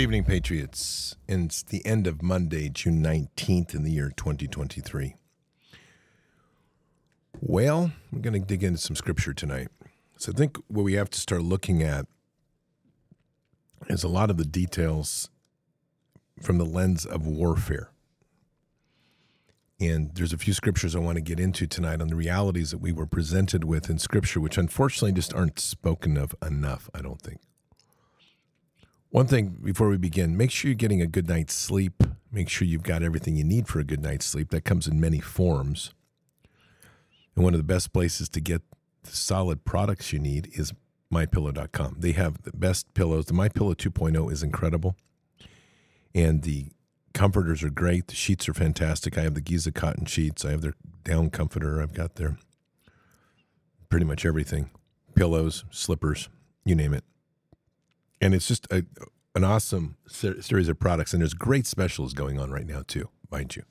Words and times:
Good 0.00 0.04
evening, 0.04 0.24
Patriots. 0.24 1.14
It's 1.28 1.62
the 1.62 1.84
end 1.84 2.06
of 2.06 2.22
Monday, 2.22 2.70
June 2.70 3.04
19th 3.04 3.74
in 3.74 3.82
the 3.82 3.90
year 3.90 4.10
2023. 4.16 5.14
Well, 7.38 7.92
we're 8.10 8.22
going 8.22 8.32
to 8.32 8.40
dig 8.40 8.64
into 8.64 8.78
some 8.78 8.96
scripture 8.96 9.34
tonight. 9.34 9.68
So 10.16 10.32
I 10.32 10.34
think 10.34 10.56
what 10.68 10.84
we 10.84 10.94
have 10.94 11.10
to 11.10 11.20
start 11.20 11.42
looking 11.42 11.82
at 11.82 12.06
is 13.90 14.02
a 14.02 14.08
lot 14.08 14.30
of 14.30 14.38
the 14.38 14.46
details 14.46 15.28
from 16.40 16.56
the 16.56 16.64
lens 16.64 17.04
of 17.04 17.26
warfare. 17.26 17.90
And 19.78 20.14
there's 20.14 20.32
a 20.32 20.38
few 20.38 20.54
scriptures 20.54 20.96
I 20.96 21.00
want 21.00 21.16
to 21.16 21.22
get 21.22 21.38
into 21.38 21.66
tonight 21.66 22.00
on 22.00 22.08
the 22.08 22.16
realities 22.16 22.70
that 22.70 22.78
we 22.78 22.90
were 22.90 23.04
presented 23.04 23.64
with 23.64 23.90
in 23.90 23.98
scripture, 23.98 24.40
which 24.40 24.56
unfortunately 24.56 25.12
just 25.12 25.34
aren't 25.34 25.60
spoken 25.60 26.16
of 26.16 26.34
enough, 26.40 26.88
I 26.94 27.02
don't 27.02 27.20
think. 27.20 27.40
One 29.10 29.26
thing 29.26 29.56
before 29.62 29.88
we 29.88 29.96
begin, 29.96 30.36
make 30.36 30.52
sure 30.52 30.68
you're 30.68 30.76
getting 30.76 31.02
a 31.02 31.06
good 31.06 31.28
night's 31.28 31.54
sleep. 31.54 32.04
Make 32.30 32.48
sure 32.48 32.66
you've 32.66 32.84
got 32.84 33.02
everything 33.02 33.34
you 33.34 33.42
need 33.42 33.66
for 33.66 33.80
a 33.80 33.84
good 33.84 34.00
night's 34.00 34.24
sleep. 34.24 34.50
That 34.50 34.64
comes 34.64 34.86
in 34.86 35.00
many 35.00 35.18
forms. 35.18 35.92
And 37.34 37.42
one 37.42 37.52
of 37.52 37.58
the 37.58 37.64
best 37.64 37.92
places 37.92 38.28
to 38.28 38.40
get 38.40 38.62
the 39.02 39.10
solid 39.10 39.64
products 39.64 40.12
you 40.12 40.20
need 40.20 40.50
is 40.52 40.72
mypillow.com. 41.12 41.96
They 41.98 42.12
have 42.12 42.42
the 42.42 42.52
best 42.52 42.94
pillows. 42.94 43.26
The 43.26 43.32
MyPillow 43.32 43.74
2.0 43.74 44.30
is 44.30 44.44
incredible. 44.44 44.94
And 46.14 46.42
the 46.42 46.68
comforters 47.12 47.64
are 47.64 47.70
great. 47.70 48.06
The 48.06 48.14
sheets 48.14 48.48
are 48.48 48.54
fantastic. 48.54 49.18
I 49.18 49.22
have 49.22 49.34
the 49.34 49.40
Giza 49.40 49.72
cotton 49.72 50.04
sheets. 50.04 50.44
I 50.44 50.52
have 50.52 50.60
their 50.60 50.74
down 51.02 51.30
comforter. 51.30 51.82
I've 51.82 51.94
got 51.94 52.14
their 52.14 52.36
pretty 53.88 54.06
much 54.06 54.24
everything 54.24 54.70
pillows, 55.16 55.64
slippers, 55.70 56.28
you 56.64 56.76
name 56.76 56.94
it. 56.94 57.02
And 58.20 58.34
it's 58.34 58.46
just 58.46 58.66
a, 58.70 58.84
an 59.34 59.44
awesome 59.44 59.96
ser- 60.06 60.42
series 60.42 60.68
of 60.68 60.78
products. 60.78 61.12
And 61.12 61.22
there's 61.22 61.34
great 61.34 61.66
specials 61.66 62.12
going 62.12 62.38
on 62.38 62.50
right 62.50 62.66
now, 62.66 62.82
too, 62.86 63.08
mind 63.30 63.56
you. 63.56 63.62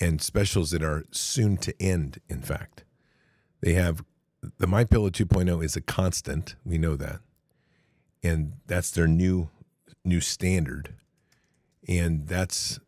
And 0.00 0.20
specials 0.20 0.70
that 0.70 0.82
are 0.82 1.04
soon 1.10 1.56
to 1.58 1.74
end, 1.80 2.20
in 2.28 2.42
fact. 2.42 2.84
They 3.60 3.72
have 3.72 4.04
the 4.58 4.66
My 4.66 4.84
Pillow 4.84 5.10
2.0 5.10 5.64
is 5.64 5.76
a 5.76 5.80
constant. 5.80 6.54
We 6.64 6.78
know 6.78 6.96
that. 6.96 7.20
And 8.22 8.54
that's 8.66 8.90
their 8.90 9.06
new 9.06 9.50
new 10.04 10.20
standard 10.20 10.94
and 11.88 12.26
that's 12.26 12.78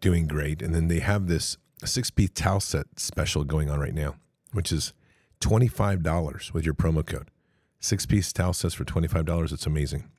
doing 0.00 0.26
great. 0.26 0.62
And 0.62 0.74
then 0.74 0.88
they 0.88 1.00
have 1.00 1.26
this 1.26 1.56
six 1.84 2.10
piece 2.10 2.30
towel 2.34 2.60
set 2.60 2.86
special 2.98 3.44
going 3.44 3.70
on 3.70 3.80
right 3.80 3.94
now, 3.94 4.16
which 4.52 4.72
is 4.72 4.92
$25 5.40 6.52
with 6.52 6.64
your 6.64 6.74
promo 6.74 7.04
code. 7.04 7.30
Six 7.80 8.06
piece 8.06 8.32
towel 8.32 8.52
sets 8.52 8.74
for 8.74 8.84
$25. 8.84 9.52
It's 9.52 9.66
amazing. 9.66 10.10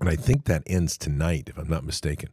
And 0.00 0.08
I 0.08 0.16
think 0.16 0.44
that 0.44 0.62
ends 0.66 0.96
tonight, 0.96 1.48
if 1.48 1.58
I'm 1.58 1.68
not 1.68 1.84
mistaken, 1.84 2.30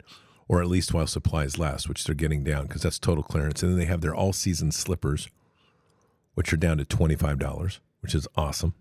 or 0.47 0.61
at 0.61 0.67
least 0.67 0.93
while 0.93 1.07
supplies 1.07 1.57
last, 1.57 1.89
which 1.89 2.03
they're 2.03 2.15
getting 2.15 2.43
down 2.43 2.67
because 2.67 2.83
that's 2.83 2.99
total 2.99 3.23
clearance. 3.23 3.61
And 3.61 3.71
then 3.71 3.79
they 3.79 3.85
have 3.85 4.01
their 4.01 4.15
all 4.15 4.33
season 4.33 4.71
slippers, 4.71 5.29
which 6.35 6.53
are 6.53 6.57
down 6.57 6.77
to 6.77 6.85
$25, 6.85 7.79
which 8.01 8.15
is 8.15 8.27
awesome. 8.35 8.73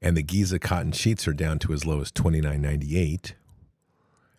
And 0.00 0.16
the 0.16 0.22
Giza 0.22 0.58
cotton 0.58 0.92
sheets 0.92 1.28
are 1.28 1.32
down 1.32 1.60
to 1.60 1.72
as 1.72 1.86
low 1.86 2.00
as 2.00 2.10
$29.98, 2.10 3.34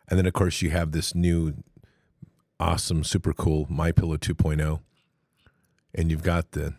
and 0.10 0.20
then, 0.20 0.26
of 0.26 0.34
course, 0.34 0.62
you 0.62 0.70
have 0.70 0.92
this 0.92 1.16
new, 1.16 1.56
awesome, 2.60 3.04
super 3.04 3.34
cool 3.34 3.66
My 3.70 3.92
Pillow 3.92 4.18
2.0, 4.18 4.82
and 5.96 6.12
you've 6.12 6.24
got 6.24 6.52
the 6.52 6.76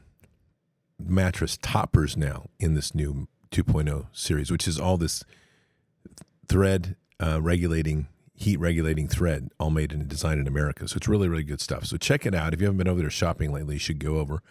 mattress 0.99 1.58
toppers 1.61 2.17
now 2.17 2.47
in 2.61 2.75
this 2.75 2.94
new 2.94 3.26
2.0 3.55 4.06
series, 4.12 4.51
which 4.51 4.67
is 4.67 4.79
all 4.79 4.97
this 4.97 5.25
thread 6.49 6.97
uh, 7.21 7.41
regulating, 7.41 8.09
heat 8.35 8.59
regulating 8.59 9.09
thread, 9.09 9.51
all 9.61 9.71
made 9.71 9.93
and 9.93 10.09
designed 10.09 10.41
in 10.41 10.49
America. 10.49 10.89
So 10.89 10.97
it's 10.97 11.09
really, 11.09 11.29
really 11.29 11.45
good 11.45 11.61
stuff. 11.61 11.87
So 11.87 11.97
check 11.97 12.27
it 12.27 12.35
out. 12.35 12.53
If 12.53 12.61
you 12.61 12.67
haven't 12.67 12.79
been 12.79 12.89
over 12.89 13.01
there 13.01 13.11
shopping 13.11 13.53
lately, 13.53 13.77
you 13.77 13.81
should 13.81 13.99
go 13.99 14.19
over. 14.19 14.43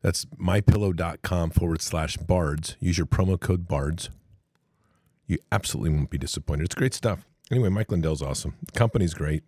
That's 0.00 0.24
mypillow.com 0.38 1.50
forward 1.50 1.82
slash 1.82 2.16
bards. 2.16 2.76
Use 2.80 2.98
your 2.98 3.06
promo 3.06 3.38
code 3.38 3.68
bards. 3.68 4.10
You 5.26 5.38
absolutely 5.50 5.96
won't 5.96 6.10
be 6.10 6.18
disappointed. 6.18 6.64
It's 6.64 6.74
great 6.74 6.94
stuff. 6.94 7.26
Anyway, 7.50 7.68
Mike 7.68 7.90
Lindell's 7.90 8.22
awesome. 8.22 8.54
The 8.66 8.72
company's 8.72 9.14
great. 9.14 9.44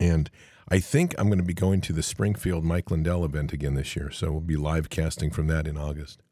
And 0.00 0.30
I 0.68 0.80
think 0.80 1.14
I'm 1.18 1.28
going 1.28 1.38
to 1.38 1.44
be 1.44 1.54
going 1.54 1.80
to 1.82 1.92
the 1.92 2.02
Springfield 2.02 2.64
Mike 2.64 2.90
Lindell 2.90 3.24
event 3.24 3.52
again 3.52 3.74
this 3.74 3.94
year. 3.94 4.10
So 4.10 4.30
we'll 4.30 4.40
be 4.40 4.56
live 4.56 4.88
casting 4.88 5.30
from 5.30 5.46
that 5.48 5.66
in 5.66 5.76
August, 5.76 6.22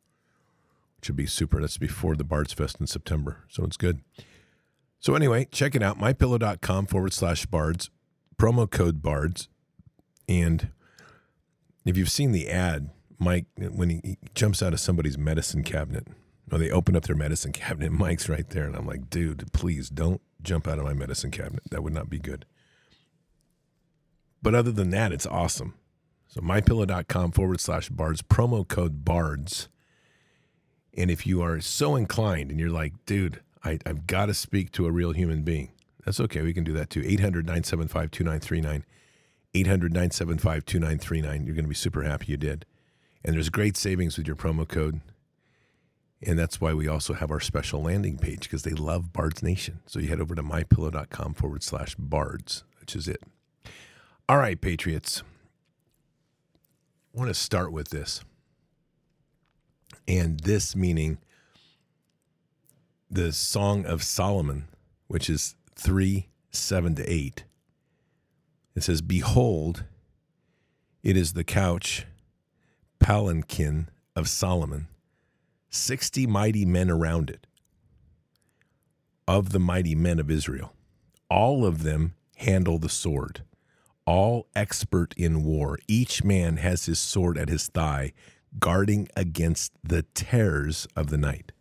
which 0.99 1.09
would 1.09 1.17
be 1.17 1.27
super. 1.27 1.61
That's 1.61 1.79
before 1.79 2.17
the 2.17 2.25
Bards 2.25 2.53
Fest 2.53 2.81
in 2.81 2.87
September. 2.87 3.45
So 3.49 3.65
it's 3.65 3.77
good. 3.77 4.01
So 5.01 5.15
anyway, 5.15 5.47
check 5.51 5.75
it 5.75 5.83
out 5.83 5.99
mypillow.com 5.99 6.87
forward 6.87 7.13
slash 7.13 7.47
bards, 7.47 7.91
promo 8.37 8.69
code 8.69 9.01
bards. 9.01 9.49
And 10.29 10.71
if 11.85 11.97
you've 11.97 12.11
seen 12.11 12.33
the 12.33 12.49
ad, 12.49 12.91
Mike, 13.19 13.47
when 13.57 13.91
he, 13.91 14.01
he 14.05 14.19
jumps 14.35 14.63
out 14.63 14.73
of 14.73 14.81
somebody's 14.81 15.17
medicine 15.17 15.63
cabinet, 15.63 16.09
or 16.51 16.59
they 16.59 16.71
open 16.71 16.97
up 16.97 17.05
their 17.05 17.17
medicine 17.17 17.53
cabinet. 17.53 17.93
Mike's 17.93 18.29
right 18.29 18.49
there. 18.51 18.65
And 18.65 18.75
I'm 18.75 18.87
like, 18.87 19.09
dude, 19.09 19.53
please 19.53 19.89
don't 19.89 20.21
jump 20.43 20.67
out 20.67 20.79
of 20.79 20.85
my 20.85 20.95
medicine 20.95 21.31
cabinet. 21.31 21.63
That 21.71 21.83
would 21.83 21.95
not 21.95 22.11
be 22.11 22.19
good. 22.19 22.45
But 24.43 24.55
other 24.55 24.73
than 24.73 24.91
that, 24.91 25.13
it's 25.13 25.27
awesome. 25.27 25.75
So 26.29 26.41
mypillow.com 26.41 27.33
forward 27.33 27.61
slash 27.61 27.89
bards, 27.89 28.23
promo 28.23 28.67
code 28.67 29.05
bards. 29.05 29.69
And 30.97 31.11
if 31.11 31.27
you 31.27 31.43
are 31.43 31.61
so 31.61 31.97
inclined 31.97 32.51
and 32.51 32.59
you're 32.59 32.71
like, 32.71 32.93
dude, 33.07 33.41
I, 33.65 33.79
I've 33.87 34.07
got 34.07 34.27
to 34.27 34.35
speak 34.35 34.73
to 34.73 34.87
a 34.87 34.91
real 34.91 35.13
human 35.13 35.43
being, 35.43 35.71
that's 36.05 36.21
okay. 36.21 36.43
We 36.43 36.55
can 36.55 36.65
do 36.65 36.73
that 36.73 36.91
too. 36.91 37.03
800 37.05 37.45
975 37.45 38.11
2939. 38.11 38.85
800 39.55 39.93
975 39.93 40.65
2939. 40.65 41.45
You're 41.45 41.55
going 41.55 41.65
to 41.65 41.69
be 41.69 41.75
super 41.75 42.03
happy 42.03 42.27
you 42.33 42.37
did. 42.37 42.65
And 43.25 43.35
there's 43.35 43.51
great 43.51 43.77
savings 43.77 44.17
with 44.17 44.27
your 44.27 44.37
promo 44.37 44.67
code. 44.67 45.01
And 46.23 46.39
that's 46.39 46.61
why 46.61 46.75
we 46.75 46.89
also 46.89 47.15
have 47.15 47.31
our 47.31 47.41
special 47.41 47.83
landing 47.83 48.19
page 48.19 48.41
because 48.41 48.63
they 48.63 48.73
love 48.73 49.13
Bards 49.13 49.43
Nation. 49.43 49.81
So 49.87 50.01
you 50.01 50.09
head 50.09 50.21
over 50.21 50.35
to 50.35 50.43
mypillow.com 50.43 51.35
forward 51.35 51.63
slash 51.63 51.95
bards, 51.97 52.65
which 52.81 52.97
is 52.97 53.07
it. 53.07 53.23
All 54.29 54.39
right, 54.39 54.61
Patriots. 54.61 55.23
I 57.15 57.19
want 57.19 57.29
to 57.29 57.35
start 57.35 57.73
with 57.73 57.91
this. 57.91 58.23
And 60.09 60.41
this 60.41 60.75
meaning 60.75 61.19
the 63.11 63.31
Song 63.31 63.85
of 63.85 64.03
Solomon, 64.03 64.69
which 65.07 65.31
is 65.31 65.55
3 65.77 66.29
7 66.51 66.95
to 66.97 67.13
8. 67.13 67.45
It 68.75 68.83
says, 68.83 69.03
Behold, 69.03 69.85
it 71.03 71.17
is 71.17 71.35
the 71.35 71.45
couch, 71.45 72.07
palanquin 72.99 73.89
of 74.17 74.29
Solomon 74.29 74.89
60 75.71 76.27
mighty 76.27 76.65
men 76.65 76.91
around 76.91 77.29
it 77.29 77.47
of 79.27 79.51
the 79.51 79.59
mighty 79.59 79.95
men 79.95 80.19
of 80.19 80.31
Israel. 80.31 80.73
All 81.31 81.67
of 81.67 81.83
them 81.83 82.15
handle 82.37 82.79
the 82.79 82.89
sword, 82.89 83.43
all 84.07 84.47
expert 84.57 85.13
in 85.19 85.45
war. 85.45 85.79
Each 85.87 86.25
man 86.25 86.57
has 86.57 86.87
his 86.87 86.99
sword 86.99 87.37
at 87.37 87.51
his 87.51 87.69
thigh, 87.69 88.15
guarding 88.59 89.09
against 89.17 89.73
the 89.83 90.03
terrors 90.15 90.87
of 90.97 91.11
the 91.11 91.19
night. 91.19 91.53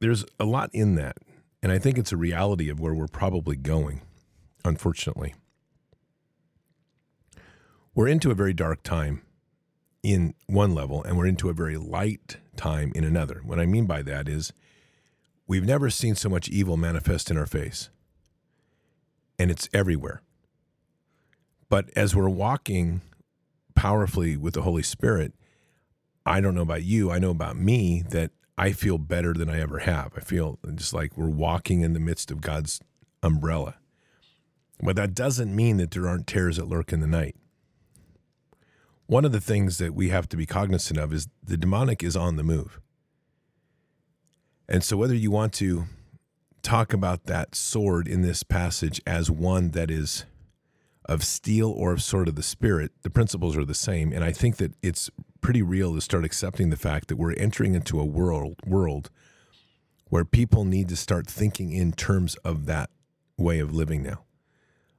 There's 0.00 0.24
a 0.38 0.44
lot 0.44 0.70
in 0.72 0.96
that, 0.96 1.18
and 1.62 1.72
I 1.72 1.78
think 1.78 1.96
it's 1.96 2.12
a 2.12 2.16
reality 2.16 2.68
of 2.68 2.80
where 2.80 2.94
we're 2.94 3.06
probably 3.06 3.56
going, 3.56 4.02
unfortunately. 4.64 5.34
We're 7.94 8.08
into 8.08 8.30
a 8.30 8.34
very 8.34 8.52
dark 8.52 8.82
time 8.82 9.22
in 10.04 10.34
one 10.46 10.74
level 10.74 11.02
and 11.02 11.16
we're 11.16 11.26
into 11.26 11.48
a 11.48 11.54
very 11.54 11.78
light 11.78 12.36
time 12.56 12.92
in 12.94 13.04
another. 13.04 13.40
What 13.42 13.58
I 13.58 13.66
mean 13.66 13.86
by 13.86 14.02
that 14.02 14.28
is 14.28 14.52
we've 15.46 15.64
never 15.64 15.90
seen 15.90 16.14
so 16.14 16.28
much 16.28 16.48
evil 16.48 16.76
manifest 16.76 17.30
in 17.30 17.38
our 17.38 17.46
face, 17.46 17.88
and 19.38 19.50
it's 19.50 19.68
everywhere. 19.72 20.22
But 21.68 21.90
as 21.96 22.14
we're 22.14 22.28
walking 22.28 23.00
powerfully 23.74 24.36
with 24.36 24.54
the 24.54 24.62
Holy 24.62 24.82
Spirit, 24.82 25.32
I 26.26 26.40
don't 26.40 26.54
know 26.54 26.62
about 26.62 26.84
you, 26.84 27.10
I 27.10 27.18
know 27.18 27.30
about 27.30 27.56
me 27.56 28.02
that 28.10 28.30
I 28.56 28.72
feel 28.72 28.98
better 28.98 29.34
than 29.34 29.50
I 29.50 29.60
ever 29.60 29.80
have. 29.80 30.12
I 30.16 30.20
feel 30.20 30.58
just 30.74 30.94
like 30.94 31.16
we're 31.16 31.28
walking 31.28 31.80
in 31.80 31.92
the 31.92 32.00
midst 32.00 32.30
of 32.30 32.40
God's 32.40 32.80
umbrella. 33.22 33.76
But 34.82 34.96
that 34.96 35.14
doesn't 35.14 35.54
mean 35.54 35.76
that 35.78 35.90
there 35.90 36.08
aren't 36.08 36.26
terrors 36.26 36.56
that 36.56 36.68
lurk 36.68 36.92
in 36.92 37.00
the 37.00 37.06
night 37.06 37.36
one 39.06 39.24
of 39.24 39.32
the 39.32 39.40
things 39.40 39.78
that 39.78 39.94
we 39.94 40.08
have 40.08 40.28
to 40.30 40.36
be 40.36 40.46
cognizant 40.46 40.98
of 40.98 41.12
is 41.12 41.28
the 41.42 41.56
demonic 41.56 42.02
is 42.02 42.16
on 42.16 42.36
the 42.36 42.42
move. 42.42 42.80
And 44.68 44.82
so, 44.82 44.96
whether 44.96 45.14
you 45.14 45.30
want 45.30 45.52
to 45.54 45.84
talk 46.62 46.92
about 46.94 47.26
that 47.26 47.54
sword 47.54 48.08
in 48.08 48.22
this 48.22 48.42
passage 48.42 49.00
as 49.06 49.30
one 49.30 49.72
that 49.72 49.90
is 49.90 50.24
of 51.06 51.22
steel 51.22 51.70
or 51.70 51.92
of 51.92 52.02
sword 52.02 52.28
of 52.28 52.34
the 52.34 52.42
spirit, 52.42 52.92
the 53.02 53.10
principles 53.10 53.56
are 53.56 53.64
the 53.64 53.74
same. 53.74 54.12
And 54.12 54.24
I 54.24 54.32
think 54.32 54.56
that 54.56 54.74
it's 54.82 55.10
pretty 55.40 55.62
real 55.62 55.94
to 55.94 56.00
start 56.00 56.24
accepting 56.24 56.70
the 56.70 56.76
fact 56.76 57.08
that 57.08 57.16
we're 57.16 57.34
entering 57.34 57.74
into 57.74 58.00
a 58.00 58.04
world 58.04 58.56
world 58.66 59.10
where 60.08 60.24
people 60.24 60.64
need 60.64 60.88
to 60.88 60.96
start 60.96 61.26
thinking 61.26 61.72
in 61.72 61.92
terms 61.92 62.36
of 62.36 62.66
that 62.66 62.90
way 63.36 63.58
of 63.58 63.74
living 63.74 64.02
now, 64.02 64.24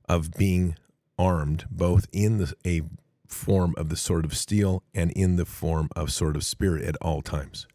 of 0.09 0.31
being 0.33 0.75
armed 1.17 1.65
both 1.71 2.05
in 2.11 2.37
the, 2.37 2.53
a 2.65 2.81
form 3.27 3.73
of 3.77 3.89
the 3.89 3.95
sword 3.95 4.25
of 4.25 4.35
steel 4.35 4.83
and 4.93 5.11
in 5.11 5.35
the 5.35 5.45
form 5.45 5.89
of 5.95 6.11
sword 6.11 6.35
of 6.35 6.43
spirit 6.43 6.83
at 6.83 6.97
all 7.01 7.21
times. 7.21 7.67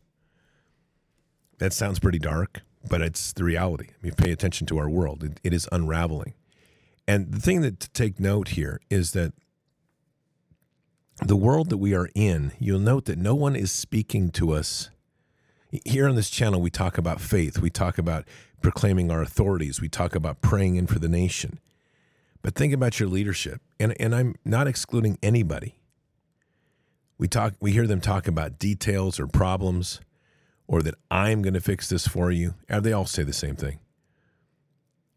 That 1.58 1.72
sounds 1.72 1.98
pretty 1.98 2.18
dark, 2.18 2.62
but 2.88 3.00
it's 3.00 3.32
the 3.32 3.44
reality. 3.44 3.88
I 3.90 4.02
mean, 4.02 4.14
pay 4.14 4.32
attention 4.32 4.66
to 4.68 4.78
our 4.78 4.88
world; 4.88 5.22
it, 5.24 5.40
it 5.42 5.52
is 5.52 5.68
unraveling. 5.72 6.34
And 7.06 7.32
the 7.32 7.40
thing 7.40 7.60
that 7.62 7.80
to 7.80 7.90
take 7.90 8.20
note 8.20 8.48
here 8.48 8.80
is 8.88 9.12
that 9.12 9.32
the 11.22 11.36
world 11.36 11.70
that 11.70 11.78
we 11.78 11.94
are 11.94 12.08
in, 12.14 12.52
you'll 12.58 12.78
note 12.80 13.04
that 13.06 13.18
no 13.18 13.34
one 13.34 13.56
is 13.56 13.70
speaking 13.72 14.30
to 14.30 14.52
us. 14.52 14.90
Here 15.84 16.08
on 16.08 16.16
this 16.16 16.30
channel, 16.30 16.60
we 16.60 16.70
talk 16.70 16.98
about 16.98 17.20
faith. 17.20 17.58
We 17.58 17.70
talk 17.70 17.98
about 17.98 18.26
proclaiming 18.60 19.10
our 19.10 19.22
authorities. 19.22 19.80
We 19.80 19.88
talk 19.88 20.14
about 20.14 20.40
praying 20.40 20.76
in 20.76 20.86
for 20.86 20.98
the 20.98 21.08
nation. 21.08 21.60
But 22.42 22.54
think 22.54 22.72
about 22.72 22.98
your 22.98 23.08
leadership. 23.08 23.60
And, 23.78 23.94
and 24.00 24.14
I'm 24.14 24.34
not 24.44 24.66
excluding 24.66 25.18
anybody. 25.22 25.76
We 27.18 27.28
talk 27.28 27.52
we 27.60 27.72
hear 27.72 27.86
them 27.86 28.00
talk 28.00 28.26
about 28.26 28.58
details 28.58 29.20
or 29.20 29.26
problems 29.26 30.00
or 30.66 30.80
that 30.82 30.94
I'm 31.10 31.42
going 31.42 31.54
to 31.54 31.60
fix 31.60 31.88
this 31.88 32.06
for 32.06 32.30
you. 32.30 32.54
Uh, 32.70 32.80
they 32.80 32.94
all 32.94 33.04
say 33.04 33.22
the 33.22 33.34
same 33.34 33.56
thing. 33.56 33.78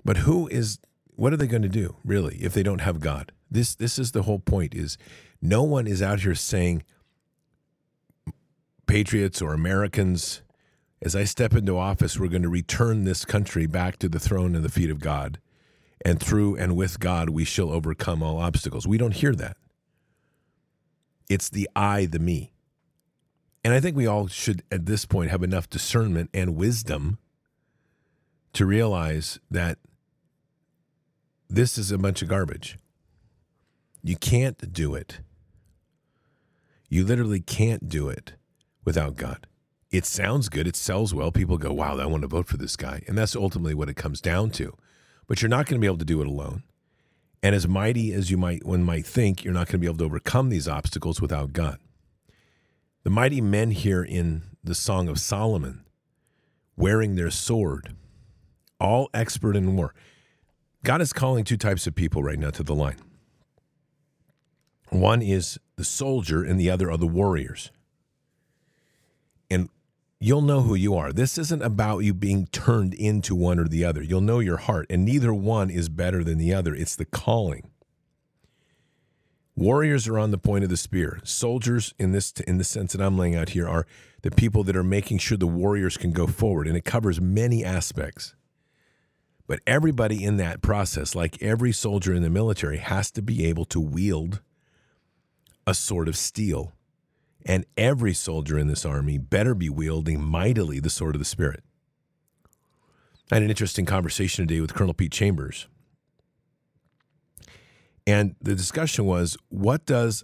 But 0.03 0.17
who 0.17 0.47
is 0.49 0.79
what 1.15 1.33
are 1.33 1.37
they 1.37 1.47
going 1.47 1.61
to 1.63 1.69
do 1.69 1.95
really 2.03 2.37
if 2.37 2.53
they 2.53 2.63
don't 2.63 2.81
have 2.81 2.99
God? 2.99 3.31
This 3.49 3.75
this 3.75 3.99
is 3.99 4.11
the 4.11 4.23
whole 4.23 4.39
point 4.39 4.73
is 4.73 4.97
no 5.41 5.63
one 5.63 5.87
is 5.87 6.01
out 6.01 6.21
here 6.21 6.35
saying, 6.35 6.83
patriots 8.87 9.41
or 9.41 9.53
Americans, 9.53 10.41
as 11.01 11.15
I 11.15 11.25
step 11.25 11.53
into 11.53 11.77
office, 11.77 12.17
we're 12.19 12.29
going 12.29 12.43
to 12.43 12.49
return 12.49 13.03
this 13.03 13.25
country 13.25 13.65
back 13.65 13.97
to 13.99 14.09
the 14.09 14.19
throne 14.19 14.55
and 14.55 14.63
the 14.63 14.69
feet 14.69 14.89
of 14.89 14.99
God. 14.99 15.39
And 16.05 16.19
through 16.19 16.55
and 16.57 16.75
with 16.75 16.99
God, 16.99 17.29
we 17.29 17.45
shall 17.45 17.71
overcome 17.71 18.23
all 18.23 18.37
obstacles. 18.37 18.87
We 18.87 18.97
don't 18.97 19.13
hear 19.13 19.35
that. 19.35 19.57
It's 21.29 21.49
the 21.49 21.69
I, 21.75 22.05
the 22.05 22.19
me. 22.19 22.53
And 23.63 23.73
I 23.73 23.79
think 23.79 23.95
we 23.95 24.07
all 24.07 24.27
should, 24.27 24.63
at 24.71 24.85
this 24.85 25.05
point, 25.05 25.31
have 25.31 25.43
enough 25.43 25.69
discernment 25.69 26.29
and 26.33 26.55
wisdom 26.55 27.17
to 28.53 28.65
realize 28.65 29.39
that 29.49 29.77
this 31.53 31.77
is 31.77 31.91
a 31.91 31.97
bunch 31.97 32.21
of 32.21 32.27
garbage. 32.27 32.77
You 34.03 34.17
can't 34.17 34.73
do 34.73 34.95
it 34.95 35.19
you 36.93 37.03
literally 37.03 37.39
can't 37.39 37.89
do 37.89 38.07
it 38.07 38.33
without 38.85 39.15
God. 39.15 39.47
It 39.89 40.05
sounds 40.05 40.47
good. 40.47 40.67
It 40.67 40.75
sells 40.75 41.11
well. 41.11 41.31
People 41.31 41.57
go, 41.57 41.73
wow, 41.73 41.97
I 41.97 42.05
want 42.05 42.21
to 42.21 42.27
vote 42.27 42.45
for 42.45 42.57
this 42.57 42.75
guy. 42.75 43.01
And 43.07 43.17
that's 43.17 43.35
ultimately 43.35 43.73
what 43.73 43.89
it 43.89 43.95
comes 43.95 44.21
down 44.21 44.51
to. 44.51 44.77
But 45.25 45.41
you're 45.41 45.49
not 45.49 45.65
going 45.65 45.81
to 45.81 45.83
be 45.83 45.87
able 45.87 45.97
to 45.97 46.05
do 46.05 46.21
it 46.21 46.27
alone. 46.27 46.61
And 47.41 47.55
as 47.55 47.67
mighty 47.67 48.13
as 48.13 48.29
you 48.29 48.37
might 48.37 48.63
one 48.63 48.83
might 48.83 49.07
think, 49.07 49.43
you're 49.43 49.55
not 49.55 49.65
going 49.65 49.71
to 49.71 49.77
be 49.79 49.87
able 49.87 49.97
to 49.97 50.05
overcome 50.05 50.49
these 50.49 50.67
obstacles 50.67 51.19
without 51.19 51.51
God. 51.51 51.79
The 53.01 53.09
mighty 53.09 53.41
men 53.41 53.71
here 53.71 54.03
in 54.03 54.43
the 54.63 54.75
Song 54.75 55.09
of 55.09 55.19
Solomon, 55.19 55.83
wearing 56.77 57.15
their 57.15 57.31
sword, 57.31 57.95
all 58.79 59.09
expert 59.15 59.55
in 59.55 59.75
war. 59.75 59.95
God 60.83 61.01
is 61.01 61.13
calling 61.13 61.45
two 61.45 61.57
types 61.57 61.87
of 61.87 61.95
people 61.95 62.21
right 62.21 62.37
now 62.37 62.49
to 62.51 62.63
the 62.63 62.75
line. 62.75 62.97
One 64.89 65.21
is 65.21 65.57
the 65.77 65.85
soldier, 65.85 66.43
and 66.43 66.59
the 66.59 66.69
other 66.69 66.91
are 66.91 66.97
the 66.97 67.07
warriors. 67.07 67.71
And 69.49 69.69
you'll 70.19 70.41
know 70.41 70.61
who 70.61 70.75
you 70.75 70.95
are. 70.95 71.13
This 71.13 71.37
isn't 71.37 71.63
about 71.63 71.99
you 71.99 72.13
being 72.13 72.47
turned 72.47 72.93
into 72.93 73.33
one 73.33 73.59
or 73.59 73.67
the 73.67 73.85
other. 73.85 74.03
You'll 74.03 74.21
know 74.21 74.39
your 74.39 74.57
heart, 74.57 74.85
and 74.89 75.05
neither 75.05 75.33
one 75.33 75.69
is 75.69 75.87
better 75.89 76.23
than 76.23 76.37
the 76.37 76.53
other. 76.53 76.75
It's 76.75 76.95
the 76.95 77.05
calling. 77.05 77.69
Warriors 79.55 80.07
are 80.07 80.19
on 80.19 80.31
the 80.31 80.37
point 80.37 80.63
of 80.63 80.69
the 80.69 80.77
spear. 80.77 81.19
Soldiers, 81.23 81.93
in 81.97 82.11
this 82.11 82.31
in 82.45 82.57
the 82.57 82.63
sense 82.63 82.93
that 82.93 83.01
I'm 83.01 83.17
laying 83.17 83.35
out 83.35 83.49
here, 83.49 83.69
are 83.69 83.85
the 84.21 84.31
people 84.31 84.63
that 84.65 84.75
are 84.75 84.83
making 84.83 85.19
sure 85.19 85.37
the 85.37 85.47
warriors 85.47 85.95
can 85.95 86.11
go 86.11 86.27
forward, 86.27 86.67
and 86.67 86.75
it 86.75 86.85
covers 86.85 87.21
many 87.21 87.63
aspects. 87.63 88.35
But 89.47 89.59
everybody 89.67 90.23
in 90.23 90.37
that 90.37 90.61
process, 90.61 91.15
like 91.15 91.41
every 91.41 91.71
soldier 91.71 92.13
in 92.13 92.23
the 92.23 92.29
military, 92.29 92.77
has 92.77 93.11
to 93.11 93.21
be 93.21 93.45
able 93.45 93.65
to 93.65 93.79
wield 93.79 94.41
a 95.67 95.73
sword 95.73 96.07
of 96.07 96.15
steel. 96.15 96.73
And 97.45 97.65
every 97.75 98.13
soldier 98.13 98.57
in 98.57 98.67
this 98.67 98.85
army 98.85 99.17
better 99.17 99.53
be 99.53 99.69
wielding 99.69 100.23
mightily 100.23 100.79
the 100.79 100.89
sword 100.89 101.15
of 101.15 101.19
the 101.19 101.25
Spirit. 101.25 101.63
I 103.31 103.35
had 103.35 103.43
an 103.43 103.49
interesting 103.49 103.85
conversation 103.85 104.47
today 104.47 104.61
with 104.61 104.73
Colonel 104.73 104.93
Pete 104.93 105.11
Chambers. 105.11 105.67
And 108.05 108.35
the 108.41 108.55
discussion 108.55 109.05
was 109.05 109.37
what 109.49 109.85
does 109.85 110.23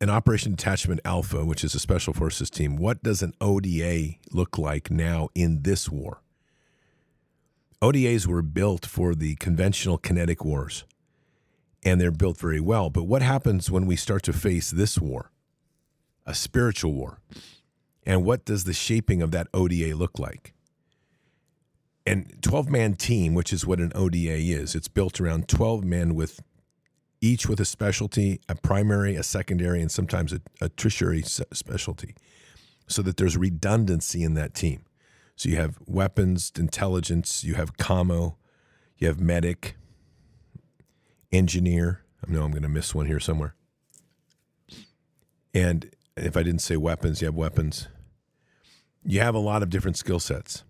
an 0.00 0.10
Operation 0.10 0.56
Detachment 0.56 1.00
Alpha, 1.04 1.44
which 1.44 1.62
is 1.62 1.76
a 1.76 1.78
special 1.78 2.12
forces 2.12 2.50
team, 2.50 2.76
what 2.76 3.02
does 3.04 3.22
an 3.22 3.34
ODA 3.40 4.14
look 4.32 4.58
like 4.58 4.90
now 4.90 5.28
in 5.34 5.62
this 5.62 5.88
war? 5.88 6.22
ODAs 7.82 8.28
were 8.28 8.42
built 8.42 8.86
for 8.86 9.14
the 9.14 9.34
conventional 9.36 9.98
kinetic 9.98 10.44
wars 10.44 10.84
and 11.84 12.00
they're 12.00 12.12
built 12.12 12.38
very 12.38 12.60
well. 12.60 12.90
But 12.90 13.04
what 13.04 13.22
happens 13.22 13.70
when 13.70 13.86
we 13.86 13.96
start 13.96 14.22
to 14.24 14.32
face 14.32 14.70
this 14.70 15.00
war, 15.00 15.32
a 16.24 16.32
spiritual 16.32 16.92
war? 16.92 17.18
And 18.06 18.24
what 18.24 18.44
does 18.44 18.64
the 18.64 18.72
shaping 18.72 19.20
of 19.20 19.32
that 19.32 19.48
ODA 19.52 19.96
look 19.96 20.18
like? 20.18 20.54
And 22.06 22.40
12 22.40 22.70
man 22.70 22.94
team, 22.94 23.34
which 23.34 23.52
is 23.52 23.66
what 23.66 23.80
an 23.80 23.92
ODA 23.96 24.36
is, 24.36 24.76
it's 24.76 24.88
built 24.88 25.20
around 25.20 25.48
12 25.48 25.84
men 25.84 26.14
with 26.14 26.40
each 27.20 27.48
with 27.48 27.60
a 27.60 27.64
specialty, 27.64 28.40
a 28.48 28.54
primary, 28.54 29.14
a 29.14 29.22
secondary, 29.22 29.80
and 29.80 29.90
sometimes 29.90 30.32
a, 30.32 30.40
a 30.60 30.68
tertiary 30.68 31.22
specialty, 31.22 32.14
so 32.88 33.02
that 33.02 33.16
there's 33.16 33.36
redundancy 33.36 34.24
in 34.24 34.34
that 34.34 34.54
team. 34.54 34.84
So 35.36 35.48
you 35.48 35.56
have 35.56 35.78
weapons, 35.86 36.52
intelligence, 36.56 37.42
you 37.42 37.54
have 37.54 37.76
commo, 37.76 38.36
you 38.98 39.08
have 39.08 39.20
medic, 39.20 39.76
engineer. 41.32 42.04
I 42.26 42.30
know 42.30 42.42
I'm 42.42 42.50
going 42.52 42.62
to 42.62 42.68
miss 42.68 42.94
one 42.94 43.06
here 43.06 43.20
somewhere. 43.20 43.54
And 45.54 45.90
if 46.16 46.36
I 46.36 46.42
didn't 46.42 46.60
say 46.60 46.76
weapons, 46.76 47.20
you 47.20 47.26
have 47.26 47.34
weapons. 47.34 47.88
You 49.04 49.20
have 49.20 49.34
a 49.34 49.40
lot 49.40 49.62
of 49.62 49.70
different 49.70 49.96
skill 49.96 50.20
sets. 50.20 50.64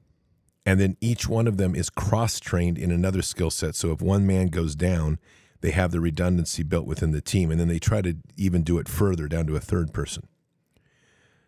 And 0.64 0.81
then 0.81 0.97
each 1.00 1.28
one 1.28 1.47
of 1.47 1.57
them 1.57 1.75
is 1.75 1.90
cross 1.90 2.38
trained 2.38 2.78
in 2.78 2.90
another 2.90 3.21
skill 3.23 3.50
set. 3.50 3.75
So 3.75 3.90
if 3.90 4.00
one 4.00 4.26
man 4.26 4.47
goes 4.47 4.75
down, 4.75 5.19
they 5.61 5.73
have 5.73 5.90
the 5.90 6.00
redundancy 6.00 6.62
built 6.62 6.87
within 6.87 7.11
the 7.11 7.21
team. 7.21 7.50
And 7.50 7.61
then 7.61 7.69
they 7.69 7.78
try 7.78 8.00
to 8.00 8.16
even 8.37 8.62
do 8.62 8.78
it 8.78 8.88
further 8.88 9.28
down 9.28 9.47
to 9.49 9.57
a 9.57 9.61
third 9.61 9.92
person. 9.92 10.28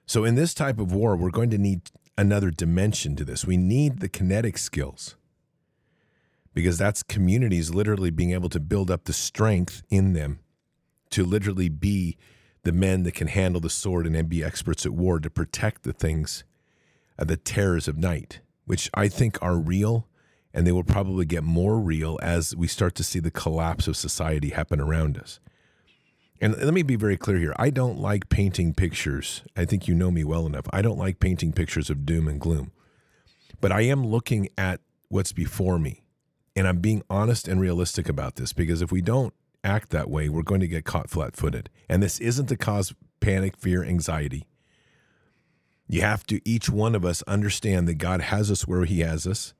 So 0.07 0.25
in 0.25 0.35
this 0.35 0.53
type 0.53 0.79
of 0.79 0.93
war, 0.93 1.17
we're 1.17 1.31
going 1.31 1.51
to 1.51 1.59
need 1.59 1.91
another 2.17 2.51
dimension 2.51 3.17
to 3.17 3.25
this. 3.25 3.45
We 3.45 3.57
need 3.57 4.01
the 4.01 4.09
kinetic 4.09 4.59
skills 4.59 5.17
because 6.55 6.79
that's 6.79 7.03
communities 7.03 7.75
literally 7.75 8.11
being 8.11 8.33
able 8.33 8.49
to 8.49 8.61
build 8.61 8.91
up 8.91 9.05
the 9.05 9.13
strength 9.13 9.83
in 9.91 10.13
them 10.13 10.39
to 11.11 11.25
literally 11.25 11.69
be 11.69 12.17
the 12.63 12.73
men 12.73 13.03
that 13.03 13.15
can 13.15 13.29
handle 13.29 13.61
the 13.61 13.71
sword 13.71 14.07
and 14.07 14.29
be 14.29 14.43
experts 14.43 14.87
at 14.87 14.93
war 14.93 15.21
to 15.21 15.29
protect 15.29 15.83
the 15.83 15.93
things, 15.93 16.45
uh, 17.19 17.25
the 17.25 17.37
terrors 17.37 17.89
of 17.89 17.99
night, 17.99 18.41
which 18.65 18.91
I 18.95 19.09
think 19.09 19.41
are 19.43 19.57
real. 19.57 20.09
And 20.53 20.67
they 20.67 20.73
will 20.73 20.85
probably 20.85 21.25
get 21.25 21.43
more 21.43 21.81
real 21.81 22.19
as 22.23 22.55
we 22.55 22.69
start 22.69 22.95
to 22.97 23.05
see 23.05 23.19
the 23.19 23.33
collapse 23.33 23.89
of 23.89 23.97
society 23.97 24.51
happen 24.51 24.81
around 24.81 25.19
us. 25.19 25.41
And 26.45 26.59
let 26.59 26.75
me 26.75 26.83
be 26.83 26.97
very 26.97 27.17
clear 27.17 27.39
here. 27.39 27.55
I 27.59 27.71
don't 27.71 27.99
like 27.99 28.29
painting 28.29 28.75
pictures. 28.75 29.45
I 29.57 29.65
think 29.65 29.89
you 29.89 29.95
know 29.95 30.11
me 30.11 30.25
well 30.25 30.45
enough. 30.45 30.67
I 30.75 30.83
don't 30.83 30.99
like 30.99 31.19
painting 31.19 31.55
pictures 31.55 31.89
of 31.89 32.05
doom 32.05 32.29
and 32.29 32.39
gloom. 32.39 32.71
But 33.63 33.73
I 33.73 33.81
am 33.85 34.07
looking 34.07 34.51
at 34.59 34.83
what's 35.09 35.33
before 35.33 35.79
me. 35.79 36.03
And 36.55 36.69
I'm 36.69 36.81
being 36.81 37.03
honest 37.09 37.49
and 37.49 37.63
realistic 37.63 38.11
about 38.11 38.37
this 38.37 38.53
because 38.53 38.83
if 38.83 38.93
we 38.93 39.01
don't 39.01 39.33
act 39.65 39.89
that 39.93 40.11
way, 40.11 40.29
we're 40.29 40.43
going 40.43 40.61
to 40.61 40.69
get 40.69 40.85
caught 40.85 41.09
flat 41.09 41.35
footed. 41.35 41.71
And 41.89 42.03
this 42.03 42.21
isn't 42.21 42.49
to 42.49 42.59
cause 42.59 42.93
panic, 43.21 43.57
fear, 43.57 43.83
anxiety. 43.83 44.47
You 45.89 46.03
have 46.03 46.27
to, 46.27 46.47
each 46.47 46.69
one 46.69 46.95
of 46.95 47.07
us, 47.07 47.23
understand 47.23 47.89
that 47.89 47.95
God 47.95 48.21
has 48.21 48.51
us 48.51 48.67
where 48.67 48.85
He 48.85 49.01
has 49.01 49.27
us, 49.27 49.55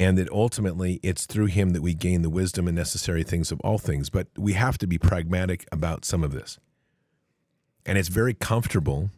and 0.00 0.18
that 0.18 0.28
ultimately 0.30 0.98
it's 1.02 1.26
through 1.26 1.46
Him 1.46 1.70
that 1.70 1.82
we 1.82 1.94
gain 1.94 2.22
the 2.22 2.30
wisdom 2.30 2.66
and 2.66 2.76
necessary 2.76 3.22
things 3.22 3.52
of 3.52 3.60
all 3.60 3.78
things. 3.78 4.10
But 4.10 4.26
we 4.36 4.54
have 4.54 4.78
to 4.78 4.86
be 4.88 4.98
pragmatic 4.98 5.66
about 5.70 6.04
some 6.04 6.24
of 6.24 6.32
this. 6.32 6.58
And 7.86 7.96
it's 7.96 8.08
very 8.08 8.34
comfortable 8.34 9.10